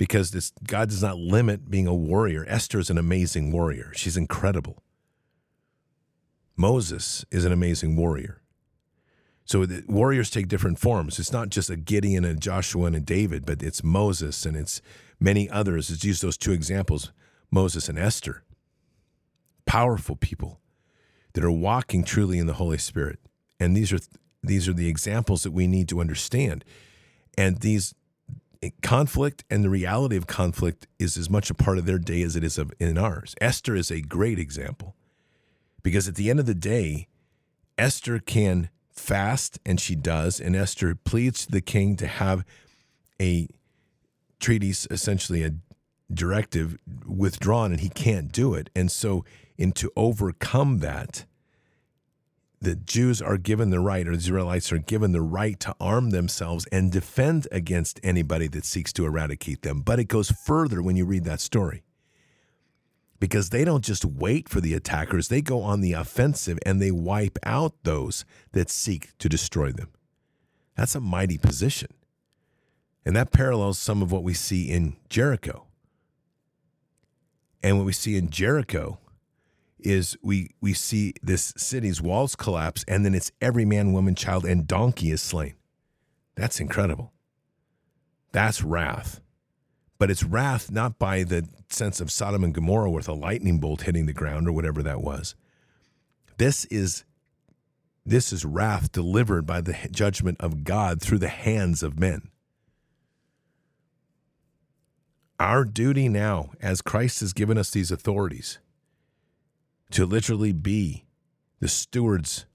because 0.00 0.30
this 0.30 0.50
God 0.66 0.88
does 0.88 1.02
not 1.02 1.18
limit 1.18 1.70
being 1.70 1.86
a 1.86 1.94
warrior. 1.94 2.46
Esther 2.48 2.78
is 2.78 2.88
an 2.88 2.96
amazing 2.96 3.52
warrior. 3.52 3.92
She's 3.94 4.16
incredible. 4.16 4.82
Moses 6.56 7.26
is 7.30 7.44
an 7.44 7.52
amazing 7.52 7.96
warrior. 7.96 8.40
So 9.44 9.66
warriors 9.86 10.30
take 10.30 10.48
different 10.48 10.78
forms. 10.78 11.18
It's 11.18 11.34
not 11.34 11.50
just 11.50 11.68
a 11.68 11.76
Gideon 11.76 12.24
and 12.24 12.40
Joshua 12.40 12.86
and 12.86 13.04
David, 13.04 13.44
but 13.44 13.62
it's 13.62 13.84
Moses 13.84 14.46
and 14.46 14.56
it's 14.56 14.80
many 15.20 15.50
others. 15.50 15.90
Let's 15.90 16.02
use 16.02 16.22
those 16.22 16.38
two 16.38 16.52
examples, 16.52 17.12
Moses 17.50 17.90
and 17.90 17.98
Esther 17.98 18.42
powerful 19.66 20.16
people 20.16 20.60
that 21.34 21.44
are 21.44 21.50
walking 21.50 22.04
truly 22.04 22.38
in 22.38 22.46
the 22.46 22.54
Holy 22.54 22.78
Spirit. 22.78 23.18
And 23.60 23.76
these 23.76 23.92
are 23.92 23.98
these 24.42 24.66
are 24.66 24.72
the 24.72 24.88
examples 24.88 25.42
that 25.42 25.50
we 25.50 25.66
need 25.66 25.90
to 25.90 26.00
understand. 26.00 26.64
And 27.36 27.58
these 27.58 27.94
conflict 28.82 29.44
and 29.50 29.64
the 29.64 29.70
reality 29.70 30.16
of 30.16 30.26
conflict 30.26 30.86
is 30.98 31.16
as 31.16 31.30
much 31.30 31.50
a 31.50 31.54
part 31.54 31.78
of 31.78 31.86
their 31.86 31.98
day 31.98 32.22
as 32.22 32.36
it 32.36 32.44
is 32.44 32.58
of 32.58 32.72
in 32.78 32.98
ours. 32.98 33.34
Esther 33.40 33.74
is 33.74 33.90
a 33.90 34.02
great 34.02 34.38
example 34.38 34.94
because 35.82 36.06
at 36.06 36.14
the 36.14 36.28
end 36.28 36.38
of 36.40 36.46
the 36.46 36.54
day, 36.54 37.08
Esther 37.78 38.18
can 38.18 38.68
fast 38.90 39.58
and 39.64 39.80
she 39.80 39.94
does, 39.94 40.38
and 40.40 40.54
Esther 40.54 40.94
pleads 40.94 41.46
to 41.46 41.52
the 41.52 41.62
king 41.62 41.96
to 41.96 42.06
have 42.06 42.44
a 43.20 43.48
treaties, 44.38 44.86
essentially 44.90 45.42
a 45.42 45.54
directive 46.12 46.76
withdrawn, 47.06 47.72
and 47.72 47.80
he 47.80 47.88
can't 47.88 48.30
do 48.32 48.54
it. 48.54 48.68
And 48.74 48.90
so 48.90 49.24
and 49.58 49.74
to 49.76 49.92
overcome 49.96 50.78
that, 50.78 51.24
the 52.60 52.76
Jews 52.76 53.22
are 53.22 53.38
given 53.38 53.70
the 53.70 53.80
right, 53.80 54.06
or 54.06 54.12
the 54.12 54.18
Israelites 54.18 54.70
are 54.70 54.78
given 54.78 55.12
the 55.12 55.22
right 55.22 55.58
to 55.60 55.74
arm 55.80 56.10
themselves 56.10 56.66
and 56.66 56.92
defend 56.92 57.48
against 57.50 57.98
anybody 58.02 58.48
that 58.48 58.66
seeks 58.66 58.92
to 58.94 59.06
eradicate 59.06 59.62
them. 59.62 59.80
But 59.80 59.98
it 59.98 60.04
goes 60.04 60.30
further 60.30 60.82
when 60.82 60.94
you 60.94 61.06
read 61.06 61.24
that 61.24 61.40
story. 61.40 61.82
Because 63.18 63.50
they 63.50 63.64
don't 63.64 63.84
just 63.84 64.04
wait 64.04 64.48
for 64.48 64.60
the 64.60 64.74
attackers, 64.74 65.28
they 65.28 65.42
go 65.42 65.62
on 65.62 65.80
the 65.80 65.94
offensive 65.94 66.58
and 66.64 66.80
they 66.80 66.90
wipe 66.90 67.38
out 67.44 67.74
those 67.82 68.24
that 68.52 68.70
seek 68.70 69.16
to 69.18 69.28
destroy 69.28 69.72
them. 69.72 69.90
That's 70.76 70.94
a 70.94 71.00
mighty 71.00 71.36
position. 71.36 71.88
And 73.04 73.16
that 73.16 73.32
parallels 73.32 73.78
some 73.78 74.02
of 74.02 74.12
what 74.12 74.22
we 74.22 74.34
see 74.34 74.70
in 74.70 74.96
Jericho. 75.08 75.66
And 77.62 77.76
what 77.76 77.86
we 77.86 77.92
see 77.92 78.16
in 78.16 78.30
Jericho 78.30 78.98
is 79.82 80.16
we 80.22 80.50
we 80.60 80.72
see 80.72 81.14
this 81.22 81.52
city's 81.56 82.00
walls 82.00 82.36
collapse 82.36 82.84
and 82.88 83.04
then 83.04 83.14
it's 83.14 83.32
every 83.40 83.64
man, 83.64 83.92
woman, 83.92 84.14
child, 84.14 84.44
and 84.44 84.66
donkey 84.66 85.10
is 85.10 85.22
slain. 85.22 85.54
That's 86.36 86.60
incredible. 86.60 87.12
That's 88.32 88.62
wrath. 88.62 89.20
But 89.98 90.10
it's 90.10 90.24
wrath 90.24 90.70
not 90.70 90.98
by 90.98 91.24
the 91.24 91.46
sense 91.68 92.00
of 92.00 92.10
Sodom 92.10 92.42
and 92.42 92.54
Gomorrah 92.54 92.90
with 92.90 93.08
a 93.08 93.12
lightning 93.12 93.58
bolt 93.58 93.82
hitting 93.82 94.06
the 94.06 94.12
ground 94.12 94.48
or 94.48 94.52
whatever 94.52 94.82
that 94.82 95.02
was. 95.02 95.34
This 96.38 96.64
is 96.66 97.04
this 98.06 98.32
is 98.32 98.44
wrath 98.44 98.92
delivered 98.92 99.46
by 99.46 99.60
the 99.60 99.76
judgment 99.90 100.40
of 100.40 100.64
God 100.64 101.02
through 101.02 101.18
the 101.18 101.28
hands 101.28 101.82
of 101.82 102.00
men. 102.00 102.30
Our 105.38 105.64
duty 105.64 106.08
now, 106.08 106.50
as 106.60 106.82
Christ 106.82 107.20
has 107.20 107.32
given 107.32 107.56
us 107.56 107.70
these 107.70 107.90
authorities, 107.90 108.58
to 109.90 110.06
literally 110.06 110.52
be 110.52 111.04
the 111.60 111.68
stewards 111.68 112.46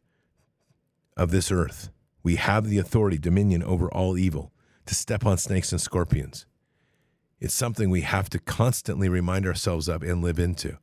of 1.18 1.32
this 1.32 1.52
earth. 1.52 1.90
We 2.24 2.38
have 2.38 2.68
the 2.68 2.78
authority, 2.78 3.18
dominion 3.18 3.64
over 3.64 3.88
all 3.90 4.18
evil, 4.18 4.52
to 4.86 4.96
step 4.96 5.26
on 5.26 5.38
snakes 5.38 5.72
and 5.72 5.82
scorpions. 5.82 6.46
It's 7.40 7.54
something 7.54 7.90
we 7.90 8.02
have 8.02 8.30
to 8.30 8.40
constantly 8.40 9.10
remind 9.10 9.46
ourselves 9.46 9.88
of 9.88 10.02
and 10.02 10.24
live 10.24 10.40
into. 10.40 10.78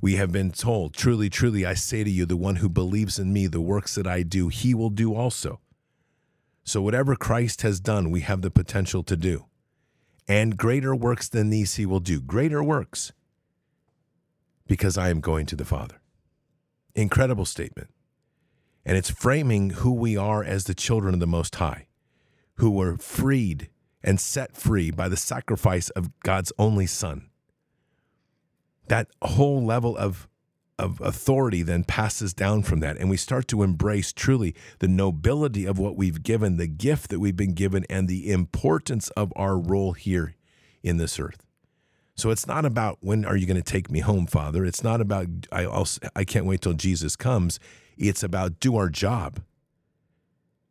We 0.00 0.16
have 0.16 0.32
been 0.32 0.50
told, 0.50 0.92
truly, 0.92 1.30
truly, 1.30 1.64
I 1.64 1.74
say 1.74 2.04
to 2.04 2.10
you, 2.10 2.26
the 2.26 2.36
one 2.36 2.56
who 2.56 2.68
believes 2.68 3.18
in 3.18 3.32
me, 3.32 3.46
the 3.46 3.60
works 3.60 3.94
that 3.94 4.06
I 4.06 4.22
do, 4.22 4.48
he 4.48 4.74
will 4.74 4.90
do 4.90 5.14
also. 5.14 5.60
So, 6.64 6.82
whatever 6.82 7.16
Christ 7.16 7.62
has 7.62 7.80
done, 7.80 8.10
we 8.10 8.20
have 8.20 8.42
the 8.42 8.50
potential 8.50 9.02
to 9.04 9.16
do. 9.16 9.46
And 10.26 10.56
greater 10.56 10.94
works 10.94 11.28
than 11.28 11.50
these 11.50 11.76
he 11.76 11.86
will 11.86 12.00
do. 12.00 12.20
Greater 12.20 12.62
works 12.62 13.12
because 14.66 14.96
I 14.98 15.08
am 15.08 15.20
going 15.20 15.46
to 15.46 15.56
the 15.56 15.64
Father. 15.64 16.00
Incredible 16.94 17.44
statement. 17.44 17.90
And 18.84 18.96
it's 18.96 19.10
framing 19.10 19.70
who 19.70 19.92
we 19.92 20.16
are 20.16 20.44
as 20.44 20.64
the 20.64 20.74
children 20.74 21.14
of 21.14 21.20
the 21.20 21.26
Most 21.26 21.56
High, 21.56 21.88
who 22.56 22.70
were 22.70 22.96
freed 22.96 23.70
and 24.02 24.20
set 24.20 24.56
free 24.56 24.90
by 24.90 25.08
the 25.08 25.16
sacrifice 25.16 25.88
of 25.90 26.10
God's 26.20 26.52
only 26.58 26.86
Son. 26.86 27.30
That 28.88 29.08
whole 29.22 29.64
level 29.64 29.96
of, 29.96 30.28
of 30.78 31.00
authority 31.00 31.62
then 31.62 31.84
passes 31.84 32.34
down 32.34 32.62
from 32.62 32.80
that, 32.80 32.98
and 32.98 33.08
we 33.08 33.16
start 33.16 33.48
to 33.48 33.62
embrace 33.62 34.12
truly 34.12 34.54
the 34.80 34.88
nobility 34.88 35.64
of 35.64 35.78
what 35.78 35.96
we've 35.96 36.22
given, 36.22 36.58
the 36.58 36.66
gift 36.66 37.08
that 37.08 37.20
we've 37.20 37.36
been 37.36 37.54
given, 37.54 37.86
and 37.88 38.06
the 38.06 38.30
importance 38.30 39.08
of 39.10 39.32
our 39.36 39.56
role 39.56 39.92
here 39.92 40.34
in 40.82 40.98
this 40.98 41.18
earth. 41.18 41.43
So 42.16 42.30
it's 42.30 42.46
not 42.46 42.64
about 42.64 42.98
when 43.00 43.24
are 43.24 43.36
you 43.36 43.46
going 43.46 43.60
to 43.60 43.62
take 43.62 43.90
me 43.90 44.00
home, 44.00 44.26
Father. 44.26 44.64
It's 44.64 44.84
not 44.84 45.00
about 45.00 45.26
I 45.50 45.64
also, 45.64 46.06
I 46.14 46.24
can't 46.24 46.46
wait 46.46 46.60
till 46.60 46.74
Jesus 46.74 47.16
comes. 47.16 47.58
It's 47.96 48.22
about 48.22 48.60
do 48.60 48.76
our 48.76 48.88
job 48.88 49.40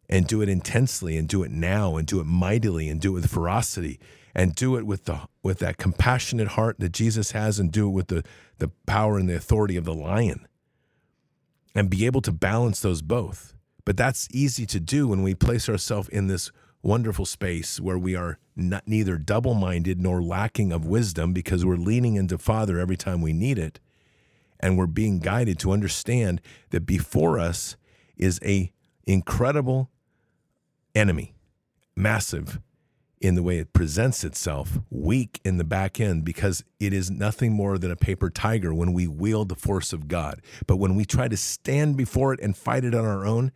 and 0.09 0.27
do 0.27 0.41
it 0.41 0.49
intensely 0.49 1.17
and 1.17 1.27
do 1.27 1.43
it 1.43 1.51
now 1.51 1.95
and 1.95 2.07
do 2.07 2.19
it 2.19 2.25
mightily 2.25 2.89
and 2.89 3.01
do 3.01 3.11
it 3.11 3.21
with 3.21 3.31
ferocity 3.31 3.99
and 4.35 4.55
do 4.55 4.75
it 4.75 4.85
with 4.85 5.05
the 5.05 5.21
with 5.41 5.59
that 5.59 5.77
compassionate 5.77 6.49
heart 6.49 6.79
that 6.79 6.91
Jesus 6.91 7.31
has 7.31 7.59
and 7.59 7.71
do 7.71 7.87
it 7.87 7.91
with 7.91 8.07
the 8.07 8.23
the 8.59 8.69
power 8.85 9.17
and 9.17 9.29
the 9.29 9.35
authority 9.35 9.75
of 9.75 9.85
the 9.85 9.93
lion 9.93 10.47
and 11.75 11.89
be 11.89 12.05
able 12.05 12.21
to 12.21 12.31
balance 12.31 12.79
those 12.79 13.01
both 13.01 13.53
but 13.85 13.97
that's 13.97 14.27
easy 14.31 14.65
to 14.65 14.79
do 14.79 15.07
when 15.07 15.23
we 15.23 15.35
place 15.35 15.67
ourselves 15.67 16.09
in 16.09 16.27
this 16.27 16.51
wonderful 16.83 17.25
space 17.25 17.79
where 17.79 17.97
we 17.97 18.15
are 18.15 18.37
not, 18.55 18.87
neither 18.87 19.17
double-minded 19.17 19.99
nor 19.99 20.21
lacking 20.21 20.71
of 20.71 20.85
wisdom 20.85 21.33
because 21.33 21.65
we're 21.65 21.75
leaning 21.75 22.15
into 22.15 22.37
father 22.37 22.77
every 22.77 22.97
time 22.97 23.21
we 23.21 23.33
need 23.33 23.57
it 23.57 23.79
and 24.59 24.77
we're 24.77 24.85
being 24.85 25.19
guided 25.19 25.57
to 25.59 25.71
understand 25.71 26.41
that 26.69 26.85
before 26.85 27.39
us 27.39 27.75
is 28.15 28.39
a 28.43 28.71
incredible 29.05 29.89
enemy 30.93 31.33
massive 31.95 32.59
in 33.19 33.35
the 33.35 33.43
way 33.43 33.57
it 33.57 33.71
presents 33.71 34.25
itself, 34.25 34.79
weak 34.89 35.39
in 35.45 35.57
the 35.57 35.63
back 35.63 35.99
end 35.99 36.25
because 36.25 36.63
it 36.79 36.91
is 36.91 37.09
nothing 37.09 37.53
more 37.53 37.77
than 37.77 37.89
a 37.89 37.95
paper 37.95 38.29
tiger 38.29 38.73
when 38.73 38.91
we 38.91 39.07
wield 39.07 39.47
the 39.47 39.55
force 39.55 39.93
of 39.93 40.09
God. 40.09 40.41
But 40.67 40.75
when 40.75 40.95
we 40.95 41.05
try 41.05 41.29
to 41.29 41.37
stand 41.37 41.95
before 41.95 42.33
it 42.33 42.41
and 42.41 42.55
fight 42.55 42.83
it 42.83 42.93
on 42.93 43.05
our 43.05 43.25
own, 43.25 43.53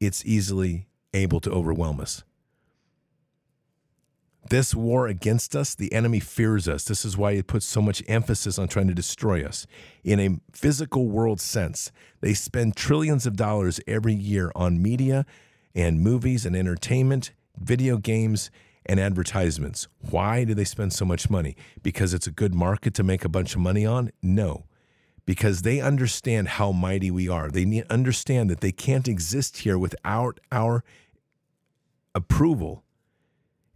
it's 0.00 0.24
easily 0.26 0.88
able 1.14 1.38
to 1.40 1.50
overwhelm 1.50 2.00
us. 2.00 2.24
This 4.50 4.74
war 4.74 5.06
against 5.08 5.54
us, 5.54 5.74
the 5.74 5.92
enemy 5.92 6.20
fears 6.20 6.68
us. 6.68 6.84
This 6.84 7.04
is 7.04 7.18
why 7.18 7.32
it 7.32 7.46
puts 7.46 7.66
so 7.66 7.82
much 7.82 8.02
emphasis 8.08 8.58
on 8.58 8.68
trying 8.68 8.88
to 8.88 8.94
destroy 8.94 9.44
us. 9.44 9.66
In 10.04 10.18
a 10.18 10.40
physical 10.52 11.06
world 11.08 11.40
sense, 11.40 11.92
they 12.20 12.32
spend 12.32 12.74
trillions 12.74 13.26
of 13.26 13.36
dollars 13.36 13.78
every 13.86 14.14
year 14.14 14.50
on 14.54 14.80
media 14.80 15.26
and 15.74 16.00
movies 16.00 16.46
and 16.46 16.56
entertainment, 16.56 17.32
video 17.58 17.98
games, 17.98 18.50
and 18.86 18.98
advertisements. 18.98 19.86
Why 20.10 20.44
do 20.44 20.54
they 20.54 20.64
spend 20.64 20.94
so 20.94 21.04
much 21.04 21.28
money? 21.28 21.54
Because 21.82 22.14
it's 22.14 22.26
a 22.26 22.32
good 22.32 22.54
market 22.54 22.94
to 22.94 23.02
make 23.02 23.26
a 23.26 23.28
bunch 23.28 23.54
of 23.54 23.60
money 23.60 23.84
on? 23.84 24.10
No. 24.22 24.64
Because 25.26 25.60
they 25.60 25.78
understand 25.78 26.48
how 26.48 26.72
mighty 26.72 27.10
we 27.10 27.28
are. 27.28 27.50
They 27.50 27.84
understand 27.90 28.48
that 28.48 28.62
they 28.62 28.72
can't 28.72 29.06
exist 29.06 29.58
here 29.58 29.78
without 29.78 30.40
our 30.50 30.84
approval 32.14 32.82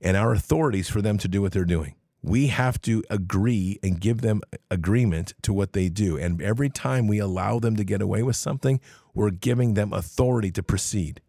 and 0.02 0.16
our 0.16 0.32
authorities 0.32 0.90
for 0.90 1.00
them 1.00 1.16
to 1.18 1.28
do 1.28 1.40
what 1.40 1.52
they're 1.52 1.64
doing. 1.64 1.94
We 2.22 2.48
have 2.48 2.80
to 2.82 3.02
agree 3.08 3.78
and 3.82 4.00
give 4.00 4.20
them 4.20 4.42
agreement 4.70 5.34
to 5.42 5.52
what 5.52 5.72
they 5.72 5.88
do. 5.88 6.16
And 6.16 6.40
every 6.42 6.68
time 6.68 7.08
we 7.08 7.18
allow 7.18 7.58
them 7.58 7.76
to 7.76 7.84
get 7.84 8.02
away 8.02 8.22
with 8.22 8.36
something, 8.36 8.80
we're 9.14 9.30
giving 9.30 9.74
them 9.74 9.92
authority 9.92 10.50
to 10.52 10.62
proceed. 10.62 11.20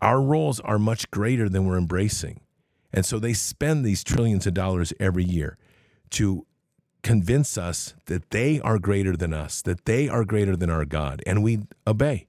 Our 0.00 0.20
roles 0.20 0.60
are 0.60 0.78
much 0.78 1.10
greater 1.10 1.48
than 1.48 1.66
we're 1.66 1.78
embracing. 1.78 2.40
And 2.92 3.04
so 3.04 3.18
they 3.18 3.34
spend 3.34 3.84
these 3.84 4.02
trillions 4.02 4.46
of 4.46 4.54
dollars 4.54 4.92
every 4.98 5.24
year 5.24 5.58
to 6.10 6.46
convince 7.02 7.56
us 7.56 7.94
that 8.06 8.30
they 8.30 8.60
are 8.60 8.78
greater 8.78 9.16
than 9.16 9.32
us, 9.32 9.62
that 9.62 9.84
they 9.84 10.08
are 10.08 10.24
greater 10.24 10.56
than 10.56 10.70
our 10.70 10.84
God, 10.84 11.22
and 11.24 11.42
we 11.42 11.60
obey. 11.86 12.26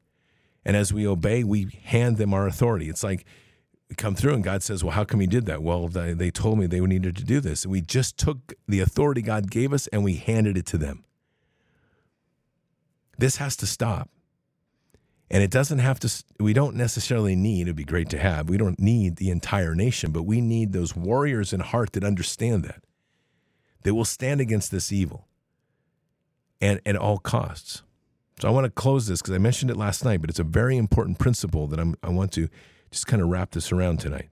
And 0.64 0.76
as 0.76 0.94
we 0.94 1.08
obey, 1.08 1.44
we 1.44 1.70
hand 1.84 2.18
them 2.18 2.34
our 2.34 2.46
authority. 2.46 2.90
It's 2.90 3.04
like 3.04 3.26
come 3.96 4.16
through 4.16 4.34
and 4.34 4.44
God 4.44 4.64
says, 4.64 4.84
Well, 4.84 4.94
how 4.94 5.06
come 5.06 5.22
you 5.22 5.28
did 5.28 5.46
that? 5.46 5.64
Well, 5.64 5.88
they 5.88 6.30
told 6.30 6.60
me 6.60 6.66
they 6.66 6.82
needed 6.82 7.16
to 7.18 7.24
do 7.24 7.40
this. 7.40 7.64
And 7.64 7.72
we 7.72 7.82
just 7.82 8.18
took 8.18 8.54
the 8.68 8.82
authority 8.82 9.22
God 9.22 9.50
gave 9.50 9.72
us 9.72 9.88
and 9.88 10.04
we 10.04 10.16
handed 10.16 10.58
it 10.58 10.66
to 10.68 10.78
them. 10.78 11.06
This 13.18 13.38
has 13.38 13.56
to 13.58 13.66
stop. 13.66 14.10
And 15.30 15.44
it 15.44 15.52
doesn't 15.52 15.80
have 15.80 16.00
to, 16.02 16.24
we 16.40 16.54
don't 16.54 16.76
necessarily 16.76 17.36
need, 17.36 17.64
it'd 17.64 17.76
be 17.76 17.84
great 17.84 18.10
to 18.10 18.18
have, 18.18 18.48
we 18.48 18.58
don't 18.58 18.80
need 18.80 19.18
the 19.18 19.30
entire 19.30 19.76
nation, 19.76 20.12
but 20.12 20.24
we 20.24 20.40
need 20.40 20.72
those 20.72 20.96
warriors 20.96 21.52
in 21.52 21.60
heart 21.60 21.92
that 21.94 22.04
understand 22.04 22.64
that, 22.64 22.84
that 23.84 23.94
will 23.94 24.06
stand 24.06 24.40
against 24.40 24.72
this 24.72 24.92
evil 24.92 25.28
and 26.62 26.80
at 26.86 26.96
all 26.96 27.18
costs. 27.18 27.84
So 28.40 28.48
I 28.48 28.52
want 28.52 28.66
to 28.66 28.70
close 28.70 29.08
this 29.08 29.22
because 29.22 29.34
I 29.34 29.40
mentioned 29.40 29.70
it 29.70 29.76
last 29.76 30.06
night, 30.06 30.22
but 30.22 30.30
it's 30.30 30.40
a 30.40 30.46
very 30.46 30.78
important 30.78 31.20
principle 31.20 31.68
that 31.68 31.80
I'm, 31.80 31.96
I 32.02 32.10
want 32.10 32.32
to 32.34 32.48
just 32.92 33.08
kind 33.08 33.22
of 33.22 33.30
wrap 33.30 33.52
this 33.52 33.72
around 33.72 34.00
tonight. 34.00 34.30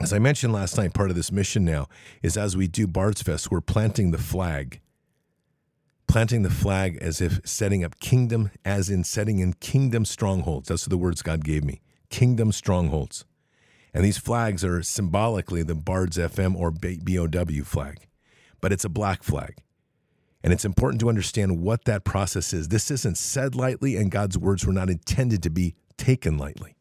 As 0.00 0.12
I 0.12 0.18
mentioned 0.18 0.52
last 0.52 0.76
night, 0.76 0.94
part 0.94 1.10
of 1.10 1.16
this 1.16 1.32
mission 1.32 1.64
now 1.64 1.88
is 2.22 2.36
as 2.36 2.56
we 2.56 2.68
do 2.68 2.86
Bards 2.86 3.22
Fest, 3.22 3.50
we're 3.50 3.60
planting 3.60 4.10
the 4.12 4.18
flag 4.18 4.80
planting 6.08 6.42
the 6.42 6.50
flag 6.50 6.98
as 7.00 7.20
if 7.20 7.38
setting 7.44 7.84
up 7.84 8.00
kingdom, 8.00 8.50
as 8.64 8.90
in 8.90 9.04
setting 9.04 9.38
in 9.38 9.52
kingdom 9.52 10.04
strongholds. 10.04 10.68
Those 10.68 10.86
are 10.86 10.90
the 10.90 10.98
words 10.98 11.22
God 11.22 11.44
gave 11.44 11.62
me 11.62 11.80
kingdom 12.10 12.50
strongholds. 12.50 13.26
And 13.92 14.04
these 14.04 14.18
flags 14.18 14.64
are 14.64 14.82
symbolically 14.82 15.62
the 15.62 15.74
Bards 15.74 16.16
FM 16.16 16.56
or 16.56 16.70
BOW 16.70 17.64
flag, 17.64 18.06
but 18.60 18.72
it's 18.72 18.84
a 18.84 18.88
black 18.88 19.22
flag. 19.22 19.58
And 20.42 20.52
it's 20.52 20.64
important 20.64 21.00
to 21.00 21.08
understand 21.08 21.60
what 21.60 21.84
that 21.84 22.04
process 22.04 22.52
is. 22.52 22.68
This 22.68 22.90
isn't 22.90 23.18
said 23.18 23.54
lightly, 23.54 23.96
and 23.96 24.10
God's 24.10 24.38
words 24.38 24.64
were 24.64 24.72
not 24.72 24.88
intended 24.88 25.42
to 25.42 25.50
be 25.50 25.74
taken 25.96 26.38
lightly. 26.38 26.76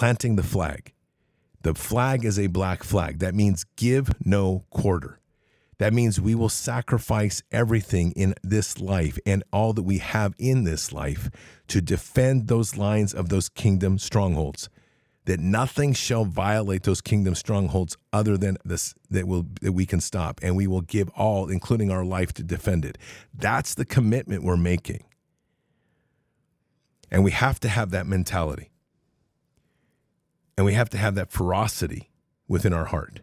Planting 0.00 0.36
the 0.36 0.42
flag. 0.42 0.94
The 1.60 1.74
flag 1.74 2.24
is 2.24 2.38
a 2.38 2.46
black 2.46 2.82
flag. 2.82 3.18
That 3.18 3.34
means 3.34 3.66
give 3.76 4.08
no 4.24 4.64
quarter. 4.70 5.20
That 5.76 5.92
means 5.92 6.18
we 6.18 6.34
will 6.34 6.48
sacrifice 6.48 7.42
everything 7.52 8.12
in 8.12 8.32
this 8.42 8.80
life 8.80 9.18
and 9.26 9.44
all 9.52 9.74
that 9.74 9.82
we 9.82 9.98
have 9.98 10.34
in 10.38 10.64
this 10.64 10.90
life 10.94 11.28
to 11.68 11.82
defend 11.82 12.48
those 12.48 12.78
lines 12.78 13.12
of 13.12 13.28
those 13.28 13.50
kingdom 13.50 13.98
strongholds. 13.98 14.70
That 15.26 15.38
nothing 15.38 15.92
shall 15.92 16.24
violate 16.24 16.84
those 16.84 17.02
kingdom 17.02 17.34
strongholds 17.34 17.98
other 18.10 18.38
than 18.38 18.56
this 18.64 18.94
that 19.10 19.28
will 19.28 19.48
that 19.60 19.72
we 19.72 19.84
can 19.84 20.00
stop. 20.00 20.40
And 20.42 20.56
we 20.56 20.66
will 20.66 20.80
give 20.80 21.10
all, 21.10 21.50
including 21.50 21.90
our 21.90 22.06
life, 22.06 22.32
to 22.34 22.42
defend 22.42 22.86
it. 22.86 22.96
That's 23.34 23.74
the 23.74 23.84
commitment 23.84 24.44
we're 24.44 24.56
making. 24.56 25.04
And 27.10 27.22
we 27.22 27.32
have 27.32 27.60
to 27.60 27.68
have 27.68 27.90
that 27.90 28.06
mentality. 28.06 28.69
And 30.60 30.66
we 30.66 30.74
have 30.74 30.90
to 30.90 30.98
have 30.98 31.14
that 31.14 31.32
ferocity 31.32 32.10
within 32.46 32.74
our 32.74 32.84
heart. 32.84 33.20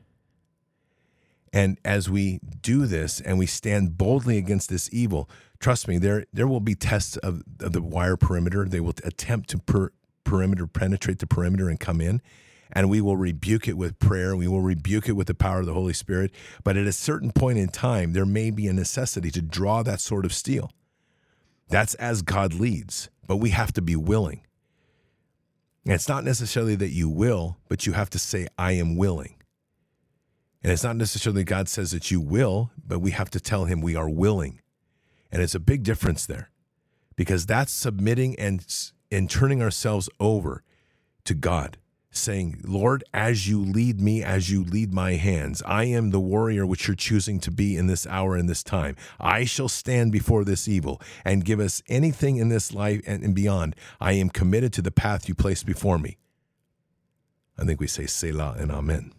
And 1.53 1.77
as 1.85 2.09
we 2.09 2.39
do 2.63 2.87
this 2.87 3.21
and 3.21 3.37
we 3.37 3.45
stand 3.45 3.95
boldly 3.95 4.39
against 4.39 4.71
this 4.71 4.89
evil, 4.91 5.29
trust 5.59 5.87
me, 5.87 5.99
there 5.99 6.25
there 6.33 6.47
will 6.47 6.61
be 6.61 6.73
tests 6.73 7.15
of, 7.17 7.43
of 7.59 7.73
the 7.73 7.81
wire 7.83 8.17
perimeter. 8.17 8.65
They 8.65 8.79
will 8.79 8.95
attempt 9.03 9.51
to 9.51 9.59
per, 9.59 9.91
perimeter 10.23 10.65
penetrate 10.65 11.19
the 11.19 11.27
perimeter 11.27 11.69
and 11.69 11.79
come 11.79 12.01
in, 12.01 12.23
and 12.71 12.89
we 12.89 13.01
will 13.01 13.17
rebuke 13.17 13.67
it 13.67 13.77
with 13.77 13.99
prayer. 13.99 14.35
We 14.35 14.47
will 14.47 14.61
rebuke 14.61 15.07
it 15.07 15.13
with 15.13 15.27
the 15.27 15.35
power 15.35 15.59
of 15.59 15.67
the 15.67 15.75
Holy 15.75 15.93
Spirit. 15.93 16.31
But 16.63 16.75
at 16.75 16.87
a 16.87 16.91
certain 16.91 17.31
point 17.31 17.59
in 17.59 17.67
time, 17.67 18.13
there 18.13 18.25
may 18.25 18.49
be 18.49 18.67
a 18.67 18.73
necessity 18.73 19.29
to 19.29 19.43
draw 19.43 19.83
that 19.83 20.01
sort 20.01 20.25
of 20.25 20.33
steel. 20.33 20.71
That's 21.69 21.93
as 21.93 22.23
God 22.23 22.55
leads, 22.55 23.11
but 23.27 23.37
we 23.37 23.51
have 23.51 23.73
to 23.73 23.81
be 23.83 23.95
willing. 23.95 24.41
And 25.87 25.95
it's 25.95 26.09
not 26.09 26.25
necessarily 26.25 26.75
that 26.75 26.89
you 26.89 27.07
will, 27.07 27.55
but 27.69 27.85
you 27.85 27.93
have 27.93 28.09
to 28.09 28.19
say, 28.19 28.49
I 28.57 28.73
am 28.73 28.97
willing. 28.97 29.35
And 30.61 30.73
it's 30.73 30.83
not 30.83 30.97
necessarily 30.97 31.45
God 31.45 31.69
says 31.69 31.91
that 31.91 32.11
you 32.11 32.19
will, 32.19 32.71
but 32.85 32.99
we 32.99 33.11
have 33.11 33.29
to 33.29 33.39
tell 33.39 33.63
him 33.65 33.79
we 33.79 33.95
are 33.95 34.09
willing. 34.09 34.59
And 35.31 35.41
it's 35.41 35.55
a 35.55 35.61
big 35.61 35.83
difference 35.83 36.25
there 36.25 36.49
because 37.15 37.45
that's 37.45 37.71
submitting 37.71 38.37
and, 38.37 38.65
and 39.09 39.29
turning 39.29 39.61
ourselves 39.61 40.09
over 40.19 40.61
to 41.23 41.33
God, 41.33 41.77
saying, 42.17 42.61
Lord, 42.63 43.03
as 43.13 43.47
you 43.47 43.63
lead 43.63 44.01
me, 44.01 44.23
as 44.23 44.49
you 44.49 44.63
lead 44.63 44.93
my 44.93 45.13
hands, 45.13 45.61
I 45.65 45.85
am 45.85 46.09
the 46.09 46.19
warrior 46.19 46.65
which 46.65 46.87
you're 46.87 46.95
choosing 46.95 47.39
to 47.41 47.51
be 47.51 47.77
in 47.77 47.87
this 47.87 48.05
hour 48.07 48.35
and 48.35 48.49
this 48.49 48.63
time. 48.63 48.95
I 49.19 49.45
shall 49.45 49.69
stand 49.69 50.11
before 50.11 50.43
this 50.43 50.67
evil 50.67 51.01
and 51.23 51.45
give 51.45 51.59
us 51.59 51.81
anything 51.87 52.37
in 52.37 52.49
this 52.49 52.73
life 52.73 53.01
and 53.05 53.33
beyond. 53.33 53.75
I 54.01 54.13
am 54.13 54.29
committed 54.29 54.73
to 54.73 54.81
the 54.81 54.91
path 54.91 55.27
you 55.27 55.35
place 55.35 55.63
before 55.63 55.97
me. 55.97 56.17
I 57.57 57.65
think 57.65 57.79
we 57.79 57.87
say 57.87 58.05
Selah 58.05 58.55
and 58.59 58.71
Amen. 58.71 59.13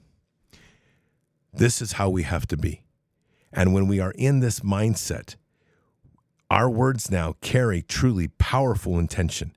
This 1.53 1.83
is 1.83 1.93
how 1.93 2.09
we 2.09 2.23
have 2.23 2.47
to 2.49 2.57
be. 2.57 2.83
And 3.53 3.73
when 3.73 3.89
we 3.89 3.99
are 4.01 4.13
in 4.13 4.41
this 4.41 4.61
mindset, 4.61 5.37
our 6.51 6.71
words 6.71 7.11
now 7.11 7.35
carry 7.41 7.83
truly 7.83 8.29
powerful 8.29 8.99
intention. 8.99 9.53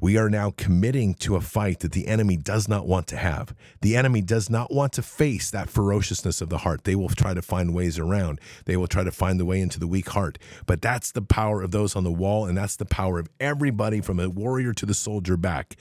We 0.00 0.16
are 0.16 0.30
now 0.30 0.52
committing 0.56 1.14
to 1.14 1.34
a 1.34 1.40
fight 1.40 1.80
that 1.80 1.92
the 1.92 2.06
enemy 2.06 2.36
does 2.36 2.68
not 2.68 2.86
want 2.86 3.08
to 3.08 3.16
have. 3.16 3.54
The 3.80 3.96
enemy 3.96 4.22
does 4.22 4.48
not 4.48 4.72
want 4.72 4.92
to 4.94 5.02
face 5.02 5.50
that 5.50 5.68
ferociousness 5.68 6.40
of 6.40 6.48
the 6.48 6.58
heart. 6.58 6.84
They 6.84 6.94
will 6.94 7.08
try 7.08 7.34
to 7.34 7.42
find 7.42 7.74
ways 7.74 7.98
around. 7.98 8.40
They 8.64 8.76
will 8.76 8.86
try 8.86 9.02
to 9.02 9.10
find 9.10 9.40
the 9.40 9.44
way 9.44 9.60
into 9.60 9.80
the 9.80 9.88
weak 9.88 10.10
heart. 10.10 10.38
But 10.66 10.80
that's 10.80 11.10
the 11.10 11.22
power 11.22 11.62
of 11.62 11.72
those 11.72 11.96
on 11.96 12.04
the 12.04 12.12
wall, 12.12 12.46
and 12.46 12.56
that's 12.56 12.76
the 12.76 12.84
power 12.84 13.18
of 13.18 13.28
everybody 13.40 14.00
from 14.00 14.20
a 14.20 14.28
warrior 14.28 14.72
to 14.74 14.86
the 14.86 14.94
soldier 14.94 15.36
back. 15.36 15.74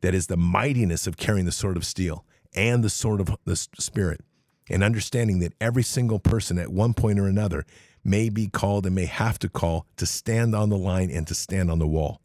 That 0.00 0.14
is 0.14 0.26
the 0.26 0.36
mightiness 0.36 1.06
of 1.06 1.16
carrying 1.16 1.46
the 1.46 1.52
sword 1.52 1.76
of 1.76 1.84
steel 1.84 2.24
and 2.54 2.82
the 2.82 2.90
sword 2.90 3.20
of 3.20 3.36
the 3.44 3.56
spirit 3.56 4.22
and 4.70 4.82
understanding 4.84 5.40
that 5.40 5.52
every 5.60 5.82
single 5.82 6.18
person 6.18 6.58
at 6.58 6.72
one 6.72 6.94
point 6.94 7.18
or 7.18 7.26
another 7.26 7.66
may 8.04 8.28
be 8.28 8.48
called 8.48 8.86
and 8.86 8.94
may 8.94 9.04
have 9.06 9.38
to 9.40 9.48
call 9.48 9.86
to 9.96 10.06
stand 10.06 10.54
on 10.54 10.70
the 10.70 10.78
line 10.78 11.10
and 11.10 11.26
to 11.26 11.34
stand 11.34 11.70
on 11.70 11.78
the 11.78 11.86
wall. 11.86 12.20